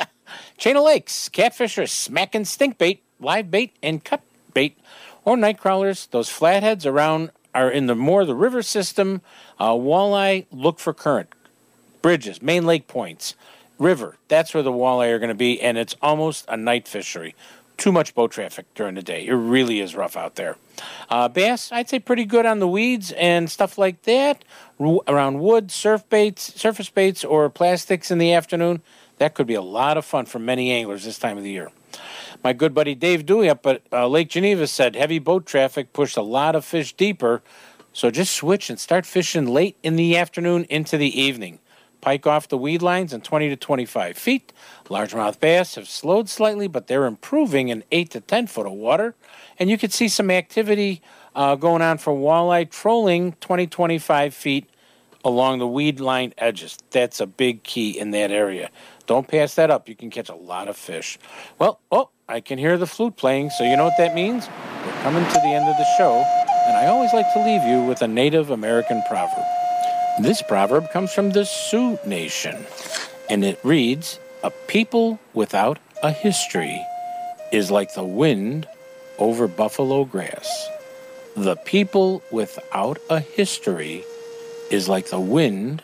Chain 0.57 0.77
of 0.77 0.83
Lakes, 0.83 1.29
catfishers 1.29 1.89
smacking 1.89 2.45
stink 2.45 2.77
bait, 2.77 3.03
live 3.19 3.51
bait, 3.51 3.75
and 3.81 4.03
cut 4.03 4.21
bait, 4.53 4.77
or 5.25 5.35
night 5.35 5.57
crawlers. 5.57 6.07
Those 6.07 6.29
flatheads 6.29 6.85
around 6.85 7.31
are 7.53 7.69
in 7.69 7.87
the 7.87 7.95
more 7.95 8.25
the 8.25 8.35
river 8.35 8.61
system. 8.61 9.21
Uh, 9.59 9.71
walleye, 9.71 10.45
look 10.51 10.79
for 10.79 10.93
current. 10.93 11.29
Bridges, 12.01 12.41
main 12.41 12.65
lake 12.65 12.87
points, 12.87 13.35
river. 13.77 14.17
That's 14.27 14.53
where 14.53 14.63
the 14.63 14.71
walleye 14.71 15.11
are 15.11 15.19
going 15.19 15.29
to 15.29 15.35
be, 15.35 15.61
and 15.61 15.77
it's 15.77 15.95
almost 16.01 16.45
a 16.47 16.57
night 16.57 16.87
fishery 16.87 17.35
too 17.79 17.91
much 17.91 18.13
boat 18.13 18.31
traffic 18.31 18.65
during 18.75 18.95
the 18.95 19.01
day. 19.01 19.25
It 19.25 19.33
really 19.33 19.79
is 19.79 19.95
rough 19.95 20.17
out 20.17 20.35
there. 20.35 20.57
Uh, 21.09 21.29
bass, 21.29 21.71
I'd 21.71 21.89
say 21.89 21.99
pretty 21.99 22.25
good 22.25 22.45
on 22.45 22.59
the 22.59 22.67
weeds 22.67 23.11
and 23.13 23.49
stuff 23.49 23.77
like 23.77 24.03
that. 24.03 24.43
R- 24.79 24.99
around 25.07 25.39
wood, 25.39 25.71
surf 25.71 26.07
baits, 26.09 26.53
surface 26.59 26.89
baits, 26.89 27.23
or 27.23 27.49
plastics 27.49 28.11
in 28.11 28.17
the 28.17 28.33
afternoon. 28.33 28.81
That 29.17 29.33
could 29.33 29.47
be 29.47 29.53
a 29.53 29.61
lot 29.61 29.97
of 29.97 30.05
fun 30.05 30.25
for 30.25 30.39
many 30.39 30.71
anglers 30.71 31.05
this 31.05 31.17
time 31.17 31.37
of 31.37 31.43
the 31.43 31.49
year. 31.49 31.71
My 32.43 32.53
good 32.53 32.73
buddy 32.73 32.95
Dave 32.95 33.25
Dewey 33.25 33.49
up 33.49 33.65
at 33.65 33.81
uh, 33.91 34.07
Lake 34.07 34.29
Geneva 34.29 34.67
said 34.67 34.95
heavy 34.95 35.19
boat 35.19 35.45
traffic 35.45 35.91
pushed 35.91 36.15
a 36.15 36.21
lot 36.21 36.55
of 36.55 36.63
fish 36.63 36.93
deeper, 36.93 37.41
so 37.91 38.11
just 38.11 38.33
switch 38.35 38.69
and 38.69 38.79
start 38.79 39.05
fishing 39.05 39.47
late 39.47 39.77
in 39.83 39.95
the 39.95 40.15
afternoon 40.17 40.65
into 40.65 40.97
the 40.97 41.19
evening. 41.19 41.59
Pike 42.01 42.25
off 42.25 42.47
the 42.47 42.57
weed 42.57 42.81
lines 42.81 43.13
in 43.13 43.21
20 43.21 43.49
to 43.49 43.55
25 43.55 44.17
feet. 44.17 44.53
Largemouth 44.85 45.39
bass 45.39 45.75
have 45.75 45.87
slowed 45.87 46.29
slightly, 46.29 46.67
but 46.67 46.87
they're 46.87 47.05
improving 47.05 47.69
in 47.69 47.83
8 47.91 48.09
to 48.11 48.21
10 48.21 48.47
foot 48.47 48.65
of 48.65 48.73
water. 48.73 49.15
And 49.57 49.69
you 49.69 49.77
can 49.77 49.89
see 49.89 50.07
some 50.07 50.31
activity 50.31 51.01
uh, 51.35 51.55
going 51.55 51.81
on 51.81 51.97
for 51.97 52.13
walleye 52.13 52.69
trolling 52.69 53.33
20, 53.41 53.67
25 53.67 54.33
feet 54.33 54.69
along 55.23 55.59
the 55.59 55.67
weed 55.67 55.99
line 55.99 56.33
edges. 56.37 56.77
That's 56.91 57.19
a 57.19 57.27
big 57.27 57.63
key 57.63 57.99
in 57.99 58.11
that 58.11 58.31
area. 58.31 58.69
Don't 59.05 59.27
pass 59.27 59.55
that 59.55 59.69
up. 59.69 59.89
You 59.89 59.95
can 59.95 60.09
catch 60.09 60.29
a 60.29 60.35
lot 60.35 60.67
of 60.67 60.77
fish. 60.77 61.17
Well, 61.57 61.79
oh, 61.91 62.09
I 62.27 62.39
can 62.41 62.57
hear 62.57 62.77
the 62.77 62.87
flute 62.87 63.17
playing, 63.17 63.49
so 63.49 63.63
you 63.63 63.75
know 63.75 63.85
what 63.85 63.97
that 63.97 64.15
means? 64.15 64.47
We're 64.85 65.01
coming 65.01 65.25
to 65.25 65.33
the 65.33 65.47
end 65.47 65.67
of 65.67 65.77
the 65.77 65.85
show, 65.97 66.23
and 66.67 66.77
I 66.77 66.85
always 66.87 67.11
like 67.11 67.31
to 67.33 67.43
leave 67.43 67.63
you 67.63 67.83
with 67.83 68.01
a 68.01 68.07
Native 68.07 68.51
American 68.51 69.01
proverb. 69.09 69.58
This 70.19 70.41
proverb 70.41 70.91
comes 70.91 71.13
from 71.13 71.29
the 71.29 71.45
Sioux 71.45 71.97
Nation, 72.05 72.65
and 73.29 73.45
it 73.45 73.57
reads 73.63 74.19
A 74.43 74.51
people 74.67 75.17
without 75.33 75.79
a 76.03 76.11
history 76.11 76.85
is 77.53 77.71
like 77.71 77.93
the 77.93 78.03
wind 78.03 78.67
over 79.17 79.47
buffalo 79.47 80.03
grass. 80.03 80.67
The 81.37 81.55
people 81.55 82.21
without 82.31 82.99
a 83.09 83.21
history 83.21 84.03
is 84.69 84.89
like 84.89 85.09
the 85.09 85.21
wind 85.21 85.83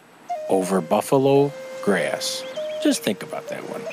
over 0.49 0.81
buffalo 0.81 1.53
grass. 1.81 2.43
Just 2.83 3.03
think 3.03 3.23
about 3.23 3.47
that 3.47 3.69
one. 3.69 3.83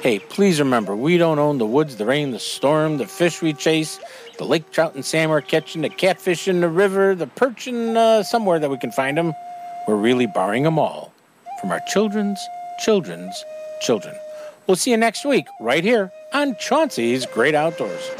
Hey, 0.00 0.20
please 0.20 0.60
remember, 0.60 0.94
we 0.94 1.18
don't 1.18 1.40
own 1.40 1.58
the 1.58 1.66
woods, 1.66 1.96
the 1.96 2.06
rain, 2.06 2.30
the 2.30 2.38
storm, 2.38 2.98
the 2.98 3.06
fish 3.08 3.42
we 3.42 3.52
chase, 3.52 3.98
the 4.38 4.44
lake 4.44 4.70
trout 4.70 4.94
and 4.94 5.04
salmon 5.04 5.30
we're 5.30 5.40
catching, 5.40 5.82
the 5.82 5.88
catfish 5.88 6.46
in 6.46 6.60
the 6.60 6.68
river, 6.68 7.16
the 7.16 7.26
perch 7.26 7.66
in 7.66 7.96
uh, 7.96 8.22
somewhere 8.22 8.60
that 8.60 8.70
we 8.70 8.78
can 8.78 8.92
find 8.92 9.18
them. 9.18 9.34
We're 9.88 9.96
really 9.96 10.26
borrowing 10.26 10.64
them 10.64 10.78
all 10.78 11.14
from 11.62 11.70
our 11.70 11.80
children's 11.88 12.38
children's 12.78 13.42
children. 13.80 14.14
We'll 14.66 14.76
see 14.76 14.90
you 14.90 14.98
next 14.98 15.24
week 15.24 15.46
right 15.60 15.82
here 15.82 16.12
on 16.34 16.56
Chauncey's 16.56 17.24
Great 17.24 17.54
Outdoors. 17.54 18.10